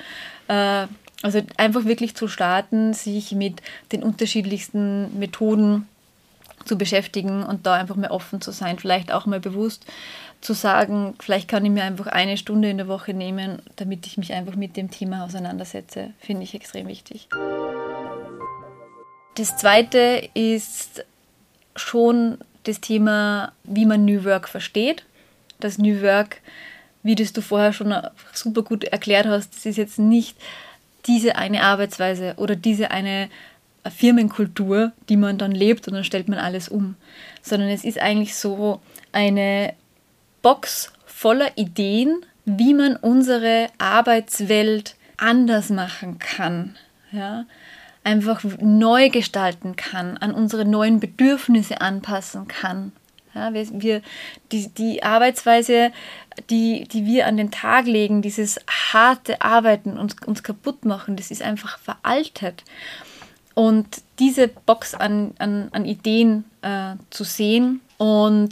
Äh, 0.48 0.88
also 1.24 1.42
einfach 1.58 1.86
wirklich 1.86 2.16
zu 2.16 2.28
starten, 2.28 2.94
sich 2.94 3.32
mit 3.32 3.62
den 3.92 4.04
unterschiedlichsten 4.04 5.18
Methoden 5.18 5.88
zu 6.66 6.78
beschäftigen 6.78 7.44
und 7.44 7.66
da 7.66 7.74
einfach 7.76 7.96
mal 7.96 8.12
offen 8.12 8.42
zu 8.42 8.52
sein, 8.52 8.78
vielleicht 8.78 9.12
auch 9.12 9.26
mal 9.26 9.40
bewusst 9.40 9.86
zu 10.42 10.54
sagen, 10.54 11.16
vielleicht 11.20 11.48
kann 11.48 11.66
ich 11.66 11.72
mir 11.72 11.84
einfach 11.84 12.08
eine 12.08 12.38
Stunde 12.38 12.70
in 12.70 12.78
der 12.78 12.88
Woche 12.88 13.14
nehmen, 13.14 13.62
damit 13.76 14.06
ich 14.06 14.18
mich 14.18 14.34
einfach 14.34 14.56
mit 14.56 14.78
dem 14.78 14.92
Thema 14.92 15.24
auseinandersetze, 15.24 16.12
finde 16.20 16.44
ich 16.44 16.54
extrem 16.54 16.88
wichtig. 16.88 17.28
Das 19.36 19.58
zweite 19.58 20.30
ist 20.34 21.06
schon 21.76 22.38
das 22.64 22.82
Thema, 22.82 23.52
wie 23.64 23.86
man 23.86 24.06
New 24.06 24.24
Work 24.26 24.50
versteht. 24.50 25.04
Das 25.60 25.78
New 25.78 26.02
Work, 26.02 26.42
wie 27.04 27.16
das 27.16 27.34
du 27.34 27.42
vorher 27.42 27.74
schon 27.74 27.96
super 28.34 28.64
gut 28.64 28.84
erklärt 28.84 29.26
hast, 29.26 29.56
das 29.56 29.66
ist 29.66 29.78
jetzt 29.78 30.00
nicht 30.00 30.38
diese 31.06 31.36
eine 31.36 31.64
Arbeitsweise 31.64 32.34
oder 32.38 32.56
diese 32.56 32.92
eine 32.92 33.30
Firmenkultur, 33.90 34.92
die 35.08 35.18
man 35.18 35.38
dann 35.38 35.52
lebt 35.52 35.88
und 35.88 35.94
dann 35.94 36.04
stellt 36.04 36.28
man 36.28 36.40
alles 36.40 36.68
um, 36.68 36.96
sondern 37.42 37.70
es 37.70 37.84
ist 37.84 38.00
eigentlich 38.00 38.36
so 38.36 38.82
eine 39.12 39.74
Box 40.48 40.94
voller 41.06 41.58
Ideen, 41.58 42.26
wie 42.46 42.74
man 42.74 42.96
unsere 42.96 43.68
Arbeitswelt 43.78 44.96
anders 45.18 45.70
machen 45.70 46.20
kann. 46.20 46.78
Ja? 47.12 47.46
einfach 48.08 48.42
neu 48.62 49.10
gestalten 49.10 49.76
kann, 49.76 50.18
an 50.18 50.32
unsere 50.32 50.64
neuen 50.64 51.02
Bedürfnisse 51.02 51.82
anpassen 51.82 52.48
kann. 52.48 52.94
Ja, 53.36 53.54
wir, 53.54 53.68
wir, 53.82 54.02
die, 54.54 54.70
die 54.70 55.04
Arbeitsweise, 55.04 55.92
die, 56.50 56.88
die 56.88 57.06
wir 57.06 57.28
an 57.28 57.36
den 57.36 57.52
Tag 57.52 57.86
legen, 57.86 58.22
dieses 58.22 58.62
harte 58.94 59.42
Arbeiten 59.42 59.98
und 59.98 60.26
uns 60.26 60.42
kaputt 60.42 60.86
machen, 60.86 61.18
das 61.18 61.32
ist 61.32 61.42
einfach 61.42 61.80
veraltet. 61.80 62.64
Und 63.54 64.02
diese 64.20 64.48
Box 64.48 64.94
an, 64.94 65.34
an, 65.38 65.68
an 65.74 65.84
Ideen 65.84 66.46
äh, 66.62 66.96
zu 67.10 67.26
sehen. 67.26 67.82
Und 67.98 68.50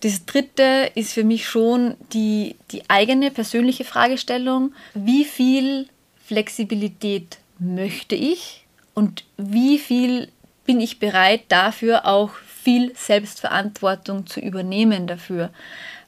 das 0.00 0.26
dritte 0.26 0.90
ist 0.94 1.12
für 1.12 1.24
mich 1.24 1.48
schon 1.48 1.96
die, 2.12 2.56
die 2.72 2.88
eigene 2.88 3.30
persönliche 3.30 3.84
Fragestellung, 3.84 4.74
wie 4.94 5.24
viel 5.24 5.88
Flexibilität 6.26 7.38
möchte 7.58 8.14
ich 8.14 8.66
und 8.94 9.24
wie 9.36 9.78
viel 9.78 10.28
bin 10.64 10.80
ich 10.80 10.98
bereit 10.98 11.42
dafür 11.48 12.06
auch 12.06 12.30
viel 12.62 12.94
Selbstverantwortung 12.96 14.26
zu 14.26 14.40
übernehmen 14.40 15.06
dafür. 15.06 15.50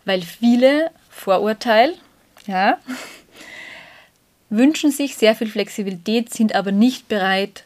Weil 0.05 0.23
viele 0.23 0.91
Vorurteil, 1.09 1.95
ja, 2.47 2.79
wünschen 4.51 4.91
sich 4.91 5.17
sehr 5.17 5.35
viel 5.37 5.49
Flexibilität, 5.49 6.35
sind 6.35 6.55
aber 6.55 6.73
nicht 6.73 7.09
bereit, 7.09 7.65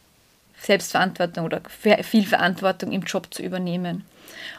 Selbstverantwortung 0.61 1.45
oder 1.45 1.62
viel 2.03 2.27
Verantwortung 2.27 2.93
im 2.93 3.03
Job 3.03 3.33
zu 3.33 3.43
übernehmen. 3.43 4.05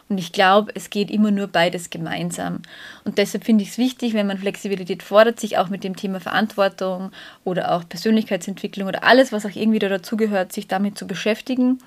Und 0.09 0.17
ich 0.17 0.31
glaube, 0.31 0.71
es 0.75 0.89
geht 0.89 1.11
immer 1.11 1.31
nur 1.31 1.47
beides 1.47 1.89
gemeinsam. 1.89 2.61
Und 3.03 3.17
deshalb 3.17 3.43
finde 3.43 3.63
ich 3.63 3.71
es 3.71 3.77
wichtig, 3.77 4.13
wenn 4.13 4.27
man 4.27 4.37
Flexibilität 4.37 5.03
fordert, 5.03 5.39
sich 5.39 5.57
auch 5.57 5.69
mit 5.69 5.83
dem 5.83 5.95
Thema 5.95 6.19
Verantwortung 6.19 7.11
oder 7.43 7.73
auch 7.73 7.87
Persönlichkeitsentwicklung 7.87 8.87
oder 8.87 9.03
alles, 9.03 9.31
was 9.31 9.45
auch 9.45 9.55
irgendwie 9.55 9.79
dazugehört, 9.79 10.53
sich 10.53 10.67
damit 10.67 10.97
zu 10.97 11.07
beschäftigen, 11.07 11.79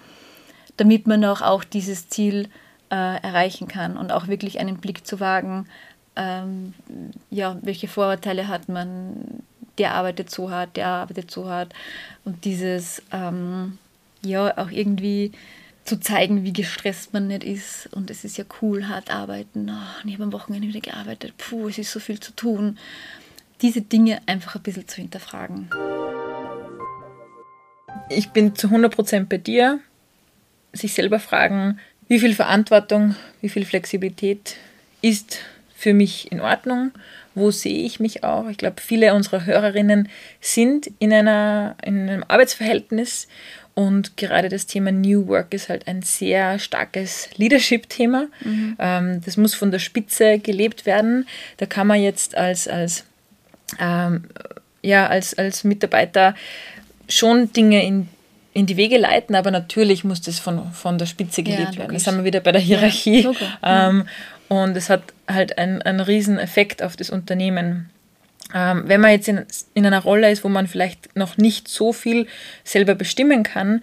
damit 0.76 1.06
man 1.06 1.24
auch, 1.24 1.42
auch 1.42 1.64
dieses 1.64 2.08
Ziel 2.08 2.48
äh, 2.90 3.20
erreichen 3.22 3.68
kann 3.68 3.96
und 3.96 4.12
auch 4.12 4.28
wirklich 4.28 4.58
einen 4.60 4.78
Blick 4.78 5.06
zu 5.06 5.20
wagen, 5.20 5.66
ähm, 6.18 6.74
ja, 7.30 7.56
welche 7.62 7.88
Vorurteile 7.88 8.48
hat 8.48 8.68
man, 8.68 9.42
der 9.78 9.94
arbeitet 9.94 10.30
so 10.30 10.50
hart, 10.50 10.76
der 10.76 10.88
arbeitet 10.88 11.30
so 11.30 11.48
hart. 11.48 11.72
Und 12.24 12.44
dieses, 12.44 13.02
ähm, 13.12 13.78
ja, 14.24 14.58
auch 14.58 14.70
irgendwie 14.70 15.32
zu 15.88 15.98
zeigen, 15.98 16.44
wie 16.44 16.52
gestresst 16.52 17.14
man 17.14 17.28
nicht 17.28 17.42
ist. 17.42 17.88
Und 17.92 18.10
es 18.10 18.24
ist 18.24 18.36
ja 18.36 18.44
cool, 18.60 18.88
hart 18.88 19.10
arbeiten. 19.10 19.70
Oh, 19.70 20.06
ich 20.06 20.14
habe 20.14 20.24
am 20.24 20.32
Wochenende 20.32 20.68
wieder 20.68 20.80
gearbeitet. 20.80 21.34
Puh, 21.38 21.68
es 21.68 21.78
ist 21.78 21.90
so 21.90 21.98
viel 21.98 22.20
zu 22.20 22.32
tun. 22.32 22.78
Diese 23.62 23.80
Dinge 23.80 24.20
einfach 24.26 24.56
ein 24.56 24.62
bisschen 24.62 24.86
zu 24.86 25.00
hinterfragen. 25.00 25.70
Ich 28.10 28.28
bin 28.30 28.54
zu 28.54 28.68
100% 28.68 29.24
bei 29.24 29.38
dir. 29.38 29.80
Sich 30.74 30.92
selber 30.92 31.18
fragen, 31.18 31.80
wie 32.06 32.20
viel 32.20 32.34
Verantwortung, 32.34 33.16
wie 33.40 33.48
viel 33.48 33.64
Flexibilität 33.64 34.56
ist 35.00 35.38
für 35.74 35.94
mich 35.94 36.30
in 36.30 36.40
Ordnung? 36.40 36.92
Wo 37.38 37.50
sehe 37.50 37.84
ich 37.84 38.00
mich 38.00 38.24
auch? 38.24 38.48
Ich 38.48 38.58
glaube, 38.58 38.80
viele 38.80 39.14
unserer 39.14 39.46
Hörerinnen 39.46 40.08
sind 40.40 40.90
in, 40.98 41.12
einer, 41.12 41.76
in 41.82 42.08
einem 42.08 42.24
Arbeitsverhältnis 42.26 43.28
und 43.78 44.16
gerade 44.16 44.48
das 44.48 44.66
Thema 44.66 44.90
New 44.90 45.28
Work 45.28 45.54
ist 45.54 45.68
halt 45.68 45.86
ein 45.86 46.02
sehr 46.02 46.58
starkes 46.58 47.28
Leadership-Thema. 47.36 48.26
Mhm. 48.40 48.76
Ähm, 48.76 49.20
das 49.24 49.36
muss 49.36 49.54
von 49.54 49.70
der 49.70 49.78
Spitze 49.78 50.40
gelebt 50.40 50.84
werden. 50.84 51.28
Da 51.58 51.66
kann 51.66 51.86
man 51.86 52.02
jetzt 52.02 52.36
als, 52.36 52.66
als, 52.66 53.04
ähm, 53.78 54.24
ja, 54.82 55.06
als, 55.06 55.38
als 55.38 55.62
Mitarbeiter 55.62 56.34
schon 57.08 57.52
Dinge 57.52 57.86
in, 57.86 58.08
in 58.52 58.66
die 58.66 58.76
Wege 58.76 58.98
leiten, 58.98 59.36
aber 59.36 59.52
natürlich 59.52 60.02
muss 60.02 60.22
das 60.22 60.40
von, 60.40 60.72
von 60.72 60.98
der 60.98 61.06
Spitze 61.06 61.44
gelebt 61.44 61.74
ja, 61.74 61.78
werden. 61.78 61.92
Da 61.92 62.00
sind 62.00 62.16
wir 62.16 62.24
wieder 62.24 62.40
bei 62.40 62.50
der 62.50 62.60
Hierarchie. 62.60 63.28
Ja, 63.62 63.90
ähm, 63.90 64.08
und 64.48 64.76
es 64.76 64.88
hat 64.90 65.02
halt 65.26 65.58
einen, 65.58 65.82
einen 65.82 66.00
riesen 66.00 66.38
Effekt 66.38 66.82
auf 66.82 66.96
das 66.96 67.10
Unternehmen. 67.10 67.90
Ähm, 68.54 68.84
wenn 68.86 69.00
man 69.00 69.10
jetzt 69.10 69.28
in, 69.28 69.44
in 69.74 69.84
einer 69.84 70.02
Rolle 70.02 70.30
ist, 70.30 70.42
wo 70.42 70.48
man 70.48 70.66
vielleicht 70.66 71.14
noch 71.16 71.36
nicht 71.36 71.68
so 71.68 71.92
viel 71.92 72.26
selber 72.64 72.94
bestimmen 72.94 73.42
kann, 73.42 73.82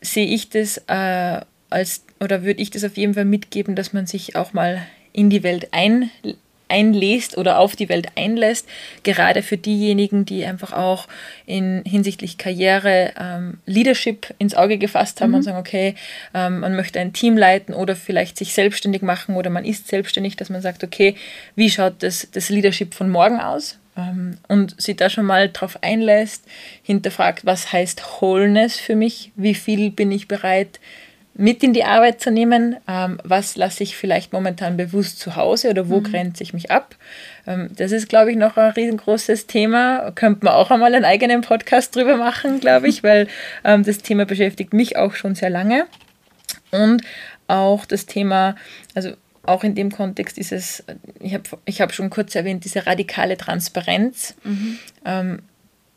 sehe 0.00 0.26
ich 0.26 0.50
das 0.50 0.78
äh, 0.88 1.40
als, 1.70 2.04
oder 2.20 2.44
würde 2.44 2.60
ich 2.60 2.70
das 2.70 2.84
auf 2.84 2.96
jeden 2.96 3.14
Fall 3.14 3.24
mitgeben, 3.24 3.74
dass 3.74 3.92
man 3.92 4.06
sich 4.06 4.36
auch 4.36 4.52
mal 4.52 4.86
in 5.12 5.30
die 5.30 5.42
Welt 5.42 5.68
ein, 5.72 6.10
einlässt 6.68 7.36
oder 7.36 7.58
auf 7.58 7.76
die 7.76 7.88
Welt 7.88 8.08
einlässt, 8.16 8.68
gerade 9.02 9.42
für 9.42 9.56
diejenigen, 9.56 10.24
die 10.24 10.44
einfach 10.44 10.72
auch 10.72 11.08
in 11.46 11.82
hinsichtlich 11.84 12.38
Karriere 12.38 13.12
ähm, 13.18 13.58
Leadership 13.66 14.34
ins 14.38 14.54
Auge 14.54 14.78
gefasst 14.78 15.20
haben 15.20 15.30
mhm. 15.30 15.36
und 15.36 15.42
sagen, 15.42 15.58
okay, 15.58 15.94
ähm, 16.34 16.60
man 16.60 16.76
möchte 16.76 17.00
ein 17.00 17.12
Team 17.12 17.36
leiten 17.36 17.74
oder 17.74 17.96
vielleicht 17.96 18.36
sich 18.38 18.54
selbstständig 18.54 19.02
machen 19.02 19.36
oder 19.36 19.50
man 19.50 19.64
ist 19.64 19.88
selbstständig, 19.88 20.36
dass 20.36 20.50
man 20.50 20.62
sagt, 20.62 20.84
okay, 20.84 21.14
wie 21.54 21.70
schaut 21.70 22.02
das, 22.02 22.28
das 22.32 22.48
Leadership 22.48 22.94
von 22.94 23.08
morgen 23.08 23.40
aus? 23.40 23.78
Ähm, 23.96 24.38
und 24.48 24.80
sich 24.80 24.96
da 24.96 25.10
schon 25.10 25.24
mal 25.24 25.50
drauf 25.50 25.82
einlässt, 25.82 26.44
hinterfragt, 26.82 27.44
was 27.44 27.72
heißt 27.72 28.20
Wholeness 28.20 28.78
für 28.78 28.94
mich, 28.94 29.32
wie 29.36 29.54
viel 29.54 29.90
bin 29.90 30.12
ich 30.12 30.28
bereit, 30.28 30.78
mit 31.38 31.62
in 31.62 31.72
die 31.72 31.84
Arbeit 31.84 32.20
zu 32.20 32.32
nehmen, 32.32 32.76
ähm, 32.88 33.18
was 33.22 33.56
lasse 33.56 33.84
ich 33.84 33.96
vielleicht 33.96 34.32
momentan 34.32 34.76
bewusst 34.76 35.20
zu 35.20 35.36
Hause 35.36 35.70
oder 35.70 35.88
wo 35.88 36.00
mhm. 36.00 36.04
grenze 36.04 36.42
ich 36.42 36.52
mich 36.52 36.72
ab. 36.72 36.96
Ähm, 37.46 37.70
das 37.76 37.92
ist, 37.92 38.08
glaube 38.08 38.32
ich, 38.32 38.36
noch 38.36 38.56
ein 38.56 38.72
riesengroßes 38.72 39.46
Thema. 39.46 40.10
Könnte 40.16 40.44
man 40.44 40.54
auch 40.54 40.72
einmal 40.72 40.92
einen 40.92 41.04
eigenen 41.04 41.42
Podcast 41.42 41.94
drüber 41.94 42.16
machen, 42.16 42.58
glaube 42.58 42.88
ich, 42.88 43.04
weil 43.04 43.28
ähm, 43.62 43.84
das 43.84 43.98
Thema 43.98 44.26
beschäftigt 44.26 44.74
mich 44.74 44.96
auch 44.96 45.14
schon 45.14 45.36
sehr 45.36 45.48
lange. 45.48 45.86
Und 46.72 47.02
auch 47.46 47.86
das 47.86 48.06
Thema, 48.06 48.56
also 48.96 49.12
auch 49.44 49.62
in 49.62 49.76
dem 49.76 49.92
Kontext 49.92 50.38
ist 50.38 50.50
es, 50.50 50.82
ich 51.20 51.34
habe 51.34 51.44
ich 51.64 51.80
hab 51.80 51.94
schon 51.94 52.10
kurz 52.10 52.34
erwähnt, 52.34 52.64
diese 52.64 52.84
radikale 52.84 53.36
Transparenz. 53.36 54.34
Mhm. 54.42 54.78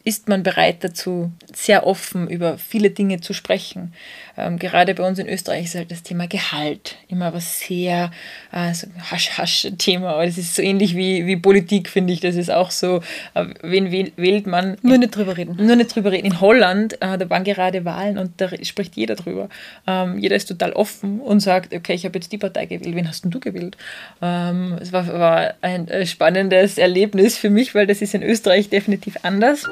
Ist 0.04 0.30
man 0.30 0.42
bereit 0.42 0.84
dazu, 0.84 1.32
sehr 1.54 1.86
offen 1.86 2.28
über 2.28 2.58
viele 2.58 2.90
Dinge 2.90 3.22
zu 3.22 3.34
sprechen. 3.34 3.94
Ähm, 4.36 4.58
gerade 4.58 4.96
bei 4.96 5.08
uns 5.08 5.20
in 5.20 5.28
Österreich 5.28 5.66
ist 5.66 5.76
halt 5.76 5.92
das 5.92 6.02
Thema 6.02 6.28
Gehalt 6.28 6.96
immer 7.08 7.34
was 7.34 7.60
sehr 7.60 8.10
äh, 8.52 8.74
so 8.74 8.88
Hasch-Hasch-Thema. 9.12 10.14
Aber 10.14 10.26
das 10.26 10.40
ist 10.40 10.56
so 10.56 10.64
ähnlich 10.64 10.96
wie, 10.96 11.28
wie 11.28 11.36
Politik, 11.36 11.88
finde 11.88 12.14
ich. 12.14 12.20
Das 12.20 12.36
ist 12.36 12.50
auch 12.50 12.72
so, 12.72 13.02
äh, 13.36 13.46
wen 13.62 13.92
wählt 13.92 14.48
man? 14.48 14.78
Nur 14.82 14.98
nicht 14.98 15.16
drüber 15.16 15.38
reden. 15.38 15.56
Nur 15.64 15.76
nicht 15.76 15.94
drüber 15.94 16.12
reden. 16.12 16.26
In 16.26 16.42
Holland, 16.42 16.94
äh, 17.02 17.18
da 17.20 17.30
waren 17.30 17.44
gerade 17.44 17.86
Wahlen 17.86 18.18
und 18.18 18.42
da 18.42 18.50
spricht 18.64 18.96
jeder 18.96 19.16
drüber. 19.16 19.50
Ähm, 19.86 20.18
jeder 20.18 20.36
ist 20.36 20.48
total 20.48 20.74
offen 20.74 21.20
und 21.20 21.42
sagt, 21.42 21.76
okay, 21.76 21.94
ich 21.94 22.06
habe 22.06 22.18
jetzt 22.18 22.32
die 22.32 22.40
Partei 22.40 22.66
gewählt. 22.66 22.96
Wen 22.96 23.08
hast 23.08 23.24
denn 23.24 23.32
du 23.32 23.40
gewählt? 23.40 23.78
Ähm, 24.22 24.78
es 24.82 24.92
war, 24.92 25.08
war 25.08 25.54
ein 25.62 25.88
äh, 25.90 26.08
spannendes 26.08 26.80
Erlebnis 26.80 27.38
für 27.38 27.52
mich, 27.52 27.76
weil 27.76 27.86
das 27.86 28.02
ist 28.02 28.16
in 28.16 28.24
Österreich 28.24 28.70
definitiv 28.70 29.18
anders. 29.22 29.70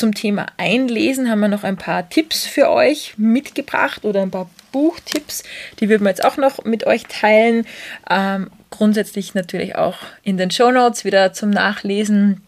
Zum 0.00 0.14
Thema 0.14 0.46
Einlesen 0.56 1.28
haben 1.28 1.40
wir 1.40 1.48
noch 1.48 1.62
ein 1.62 1.76
paar 1.76 2.08
Tipps 2.08 2.46
für 2.46 2.70
euch 2.70 3.12
mitgebracht 3.18 4.06
oder 4.06 4.22
ein 4.22 4.30
paar 4.30 4.48
Buchtipps. 4.72 5.42
Die 5.78 5.90
würden 5.90 6.04
wir 6.04 6.08
jetzt 6.08 6.24
auch 6.24 6.38
noch 6.38 6.64
mit 6.64 6.86
euch 6.86 7.02
teilen. 7.02 7.66
Ähm, 8.08 8.50
grundsätzlich 8.70 9.34
natürlich 9.34 9.76
auch 9.76 9.98
in 10.22 10.38
den 10.38 10.50
Show 10.50 10.70
Notes 10.70 11.04
wieder 11.04 11.34
zum 11.34 11.50
Nachlesen. 11.50 12.40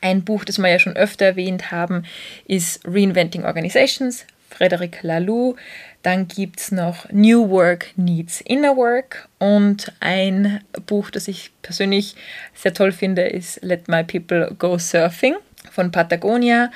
Ein 0.00 0.22
Buch, 0.22 0.44
das 0.44 0.58
wir 0.58 0.68
ja 0.68 0.78
schon 0.78 0.94
öfter 0.94 1.24
erwähnt 1.24 1.72
haben, 1.72 2.04
ist 2.46 2.80
Reinventing 2.84 3.44
Organizations, 3.44 4.24
Frederic 4.48 5.02
Laloux. 5.02 5.56
Dann 6.02 6.28
gibt 6.28 6.60
es 6.60 6.70
noch 6.70 7.10
New 7.10 7.50
Work 7.50 7.88
Needs 7.96 8.40
Inner 8.40 8.76
Work 8.76 9.28
und 9.40 9.92
ein 9.98 10.60
Buch, 10.86 11.10
das 11.10 11.26
ich 11.26 11.50
persönlich 11.62 12.14
sehr 12.54 12.72
toll 12.72 12.92
finde, 12.92 13.22
ist 13.22 13.64
Let 13.64 13.88
My 13.88 14.04
People 14.04 14.54
Go 14.56 14.78
Surfing 14.78 15.34
von 15.70 15.90
Patagonia. 15.90 16.70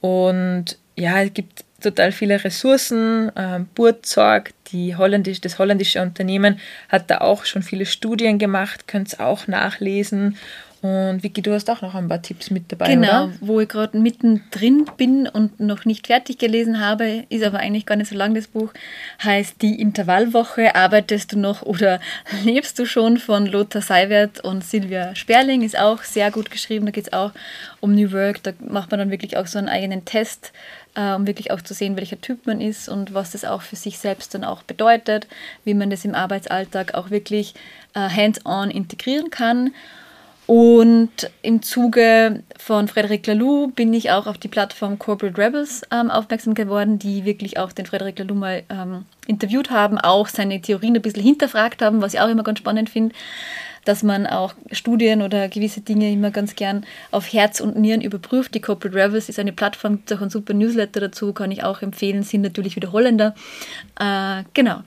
Und 0.00 0.78
ja, 0.96 1.22
es 1.22 1.32
gibt 1.32 1.64
total 1.80 2.12
viele 2.12 2.42
Ressourcen. 2.42 3.30
Ähm, 3.36 3.66
Burzorg, 3.74 4.52
die 4.72 4.96
holländisch, 4.96 5.40
das 5.40 5.58
holländische 5.58 6.02
Unternehmen, 6.02 6.58
hat 6.88 7.10
da 7.10 7.18
auch 7.18 7.44
schon 7.44 7.62
viele 7.62 7.86
Studien 7.86 8.38
gemacht, 8.38 8.88
könnt 8.88 9.12
ihr 9.14 9.24
auch 9.24 9.46
nachlesen. 9.46 10.36
Und 10.80 11.24
Vicky, 11.24 11.42
du 11.42 11.52
hast 11.52 11.68
auch 11.70 11.82
noch 11.82 11.96
ein 11.96 12.08
paar 12.08 12.22
Tipps 12.22 12.50
mit 12.50 12.70
dabei, 12.70 12.94
genau, 12.94 13.24
oder? 13.24 13.32
wo 13.40 13.58
ich 13.60 13.68
gerade 13.68 13.98
mittendrin 13.98 14.86
bin 14.96 15.26
und 15.26 15.58
noch 15.58 15.84
nicht 15.84 16.06
fertig 16.06 16.38
gelesen 16.38 16.78
habe, 16.78 17.24
ist 17.30 17.42
aber 17.42 17.58
eigentlich 17.58 17.84
gar 17.84 17.96
nicht 17.96 18.10
so 18.10 18.16
lang 18.16 18.32
das 18.34 18.46
Buch, 18.46 18.72
heißt 19.24 19.60
Die 19.60 19.80
Intervallwoche, 19.80 20.76
arbeitest 20.76 21.32
du 21.32 21.38
noch 21.38 21.62
oder 21.62 21.98
lebst 22.44 22.78
du 22.78 22.86
schon 22.86 23.18
von 23.18 23.46
Lothar 23.46 23.82
Seiwert 23.82 24.44
und 24.44 24.62
Silvia 24.62 25.16
Sperling, 25.16 25.62
ist 25.62 25.76
auch 25.76 26.04
sehr 26.04 26.30
gut 26.30 26.50
geschrieben, 26.50 26.86
da 26.86 26.92
geht 26.92 27.08
es 27.08 27.12
auch 27.12 27.32
um 27.80 27.94
New 27.94 28.12
Work, 28.12 28.44
da 28.44 28.52
macht 28.60 28.92
man 28.92 29.00
dann 29.00 29.10
wirklich 29.10 29.36
auch 29.36 29.48
so 29.48 29.58
einen 29.58 29.68
eigenen 29.68 30.04
Test, 30.04 30.52
äh, 30.94 31.12
um 31.14 31.26
wirklich 31.26 31.50
auch 31.50 31.60
zu 31.60 31.74
sehen, 31.74 31.96
welcher 31.96 32.20
Typ 32.20 32.46
man 32.46 32.60
ist 32.60 32.88
und 32.88 33.14
was 33.14 33.32
das 33.32 33.44
auch 33.44 33.62
für 33.62 33.76
sich 33.76 33.98
selbst 33.98 34.32
dann 34.32 34.44
auch 34.44 34.62
bedeutet, 34.62 35.26
wie 35.64 35.74
man 35.74 35.90
das 35.90 36.04
im 36.04 36.14
Arbeitsalltag 36.14 36.94
auch 36.94 37.10
wirklich 37.10 37.54
äh, 37.94 38.08
hands-on 38.08 38.70
integrieren 38.70 39.30
kann. 39.30 39.72
Und 40.48 41.30
im 41.42 41.60
Zuge 41.60 42.42
von 42.56 42.88
Frederic 42.88 43.26
Laloux 43.26 43.70
bin 43.70 43.92
ich 43.92 44.10
auch 44.12 44.26
auf 44.26 44.38
die 44.38 44.48
Plattform 44.48 44.98
Corporate 44.98 45.36
Rebels 45.36 45.82
ähm, 45.90 46.10
aufmerksam 46.10 46.54
geworden, 46.54 46.98
die 46.98 47.26
wirklich 47.26 47.58
auch 47.58 47.70
den 47.70 47.84
Frederic 47.84 48.18
Laloux 48.18 48.34
mal 48.34 48.62
ähm, 48.70 49.04
interviewt 49.26 49.70
haben, 49.70 49.98
auch 49.98 50.26
seine 50.26 50.58
Theorien 50.62 50.96
ein 50.96 51.02
bisschen 51.02 51.22
hinterfragt 51.22 51.82
haben, 51.82 52.00
was 52.00 52.14
ich 52.14 52.20
auch 52.20 52.30
immer 52.30 52.44
ganz 52.44 52.60
spannend 52.60 52.88
finde, 52.88 53.14
dass 53.84 54.02
man 54.02 54.26
auch 54.26 54.54
Studien 54.72 55.20
oder 55.20 55.50
gewisse 55.50 55.82
Dinge 55.82 56.10
immer 56.10 56.30
ganz 56.30 56.56
gern 56.56 56.86
auf 57.10 57.30
Herz 57.30 57.60
und 57.60 57.76
Nieren 57.76 58.00
überprüft. 58.00 58.54
Die 58.54 58.62
Corporate 58.62 58.96
Rebels 58.96 59.28
ist 59.28 59.38
eine 59.38 59.52
Plattform, 59.52 59.96
gibt 59.96 60.14
auch 60.14 60.22
ein 60.22 60.30
super 60.30 60.54
Newsletter 60.54 61.00
dazu, 61.00 61.34
kann 61.34 61.50
ich 61.50 61.62
auch 61.62 61.82
empfehlen, 61.82 62.22
sind 62.22 62.40
natürlich 62.40 62.74
wieder 62.74 62.92
Holländer. 62.92 63.34
Äh, 64.00 64.44
genau. 64.54 64.80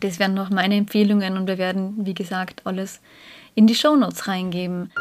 Das 0.00 0.18
wären 0.18 0.32
noch 0.32 0.48
meine 0.48 0.76
Empfehlungen 0.76 1.36
und 1.36 1.46
wir 1.48 1.58
werden, 1.58 1.96
wie 1.98 2.14
gesagt, 2.14 2.62
alles 2.64 3.00
in 3.58 3.66
die 3.66 3.74
Shownotes 3.74 4.28
reingeben. 4.28 4.92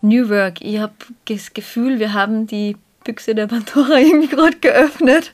New 0.00 0.28
Work. 0.28 0.60
Ich 0.60 0.78
habe 0.78 0.94
das 1.24 1.52
Gefühl, 1.52 1.98
wir 1.98 2.12
haben 2.12 2.46
die 2.46 2.76
Büchse 3.02 3.34
der 3.34 3.48
Pandora 3.48 3.98
irgendwie 3.98 4.28
gerade 4.28 4.56
geöffnet 4.58 5.32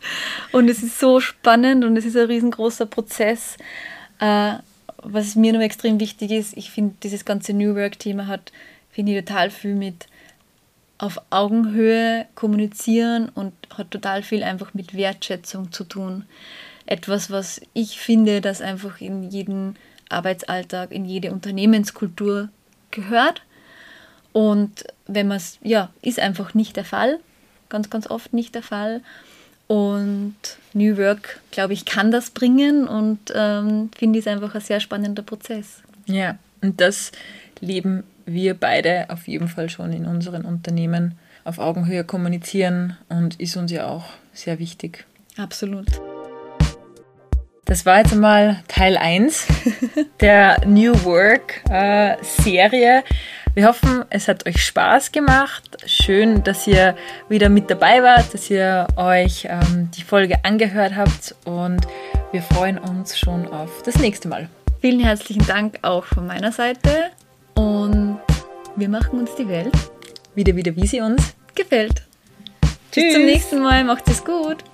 und 0.52 0.70
es 0.70 0.82
ist 0.82 0.98
so 0.98 1.20
spannend 1.20 1.84
und 1.84 1.98
es 1.98 2.06
ist 2.06 2.16
ein 2.16 2.28
riesengroßer 2.28 2.86
Prozess. 2.86 3.58
Äh, 4.20 4.54
was 5.02 5.36
mir 5.36 5.52
noch 5.52 5.60
extrem 5.60 6.00
wichtig 6.00 6.30
ist, 6.30 6.56
ich 6.56 6.70
finde, 6.70 6.94
dieses 7.02 7.26
ganze 7.26 7.52
New 7.52 7.74
Work-Thema 7.74 8.26
hat, 8.26 8.52
finde 8.90 9.12
ich, 9.12 9.22
total 9.26 9.50
viel 9.50 9.74
mit 9.74 10.06
auf 10.96 11.20
Augenhöhe 11.28 12.26
kommunizieren 12.34 13.28
und 13.28 13.52
hat 13.76 13.90
total 13.90 14.22
viel 14.22 14.44
einfach 14.44 14.72
mit 14.72 14.94
Wertschätzung 14.94 15.72
zu 15.72 15.84
tun. 15.84 16.24
Etwas, 16.86 17.30
was 17.30 17.60
ich 17.74 17.98
finde, 17.98 18.40
das 18.40 18.62
einfach 18.62 19.02
in 19.02 19.24
jeden 19.24 19.76
Arbeitsalltag, 20.10 20.92
in 20.92 21.04
jede 21.04 21.32
Unternehmenskultur 21.32 22.48
gehört. 22.90 23.42
Und 24.32 24.84
wenn 25.06 25.28
man 25.28 25.38
es, 25.38 25.58
ja, 25.62 25.90
ist 26.02 26.20
einfach 26.20 26.54
nicht 26.54 26.76
der 26.76 26.84
Fall, 26.84 27.18
ganz, 27.68 27.90
ganz 27.90 28.08
oft 28.08 28.32
nicht 28.32 28.54
der 28.54 28.62
Fall. 28.62 29.00
Und 29.66 30.34
New 30.72 30.96
Work, 30.98 31.40
glaube 31.52 31.72
ich, 31.72 31.84
kann 31.84 32.10
das 32.10 32.30
bringen 32.30 32.88
und 32.88 33.18
ähm, 33.34 33.90
finde 33.96 34.18
es 34.18 34.26
einfach 34.26 34.54
ein 34.54 34.60
sehr 34.60 34.80
spannender 34.80 35.22
Prozess. 35.22 35.82
Ja, 36.06 36.38
und 36.60 36.80
das 36.80 37.12
leben 37.60 38.02
wir 38.26 38.54
beide 38.54 39.06
auf 39.10 39.28
jeden 39.28 39.48
Fall 39.48 39.70
schon 39.70 39.92
in 39.92 40.06
unseren 40.06 40.44
Unternehmen 40.44 41.14
auf 41.44 41.58
Augenhöhe 41.58 42.04
kommunizieren 42.04 42.96
und 43.08 43.40
ist 43.40 43.56
uns 43.56 43.70
ja 43.72 43.86
auch 43.86 44.04
sehr 44.32 44.58
wichtig. 44.58 45.06
Absolut. 45.36 45.86
Das 47.70 47.86
war 47.86 47.98
jetzt 47.98 48.12
einmal 48.12 48.64
Teil 48.66 48.96
1 48.96 49.46
der 50.20 50.60
New 50.66 50.92
Work 51.04 51.62
äh, 51.70 52.16
Serie. 52.20 53.04
Wir 53.54 53.68
hoffen, 53.68 54.04
es 54.10 54.26
hat 54.26 54.44
euch 54.44 54.60
Spaß 54.64 55.12
gemacht. 55.12 55.78
Schön, 55.86 56.42
dass 56.42 56.66
ihr 56.66 56.96
wieder 57.28 57.48
mit 57.48 57.70
dabei 57.70 58.02
wart, 58.02 58.34
dass 58.34 58.50
ihr 58.50 58.88
euch 58.96 59.46
ähm, 59.48 59.88
die 59.96 60.02
Folge 60.02 60.44
angehört 60.44 60.96
habt 60.96 61.36
und 61.44 61.86
wir 62.32 62.42
freuen 62.42 62.76
uns 62.76 63.16
schon 63.16 63.46
auf 63.46 63.84
das 63.84 63.98
nächste 63.98 64.26
Mal. 64.26 64.48
Vielen 64.80 64.98
herzlichen 64.98 65.46
Dank 65.46 65.78
auch 65.82 66.06
von 66.06 66.26
meiner 66.26 66.50
Seite 66.50 67.12
und 67.54 68.18
wir 68.74 68.88
machen 68.88 69.20
uns 69.20 69.32
die 69.36 69.48
Welt 69.48 69.74
wieder, 70.34 70.56
wieder, 70.56 70.74
wie 70.74 70.88
sie 70.88 71.02
uns 71.02 71.36
gefällt. 71.54 72.02
Tschüss. 72.90 73.04
Bis 73.04 73.14
zum 73.14 73.24
nächsten 73.26 73.62
Mal, 73.62 73.84
macht 73.84 74.08
es 74.08 74.24
gut. 74.24 74.64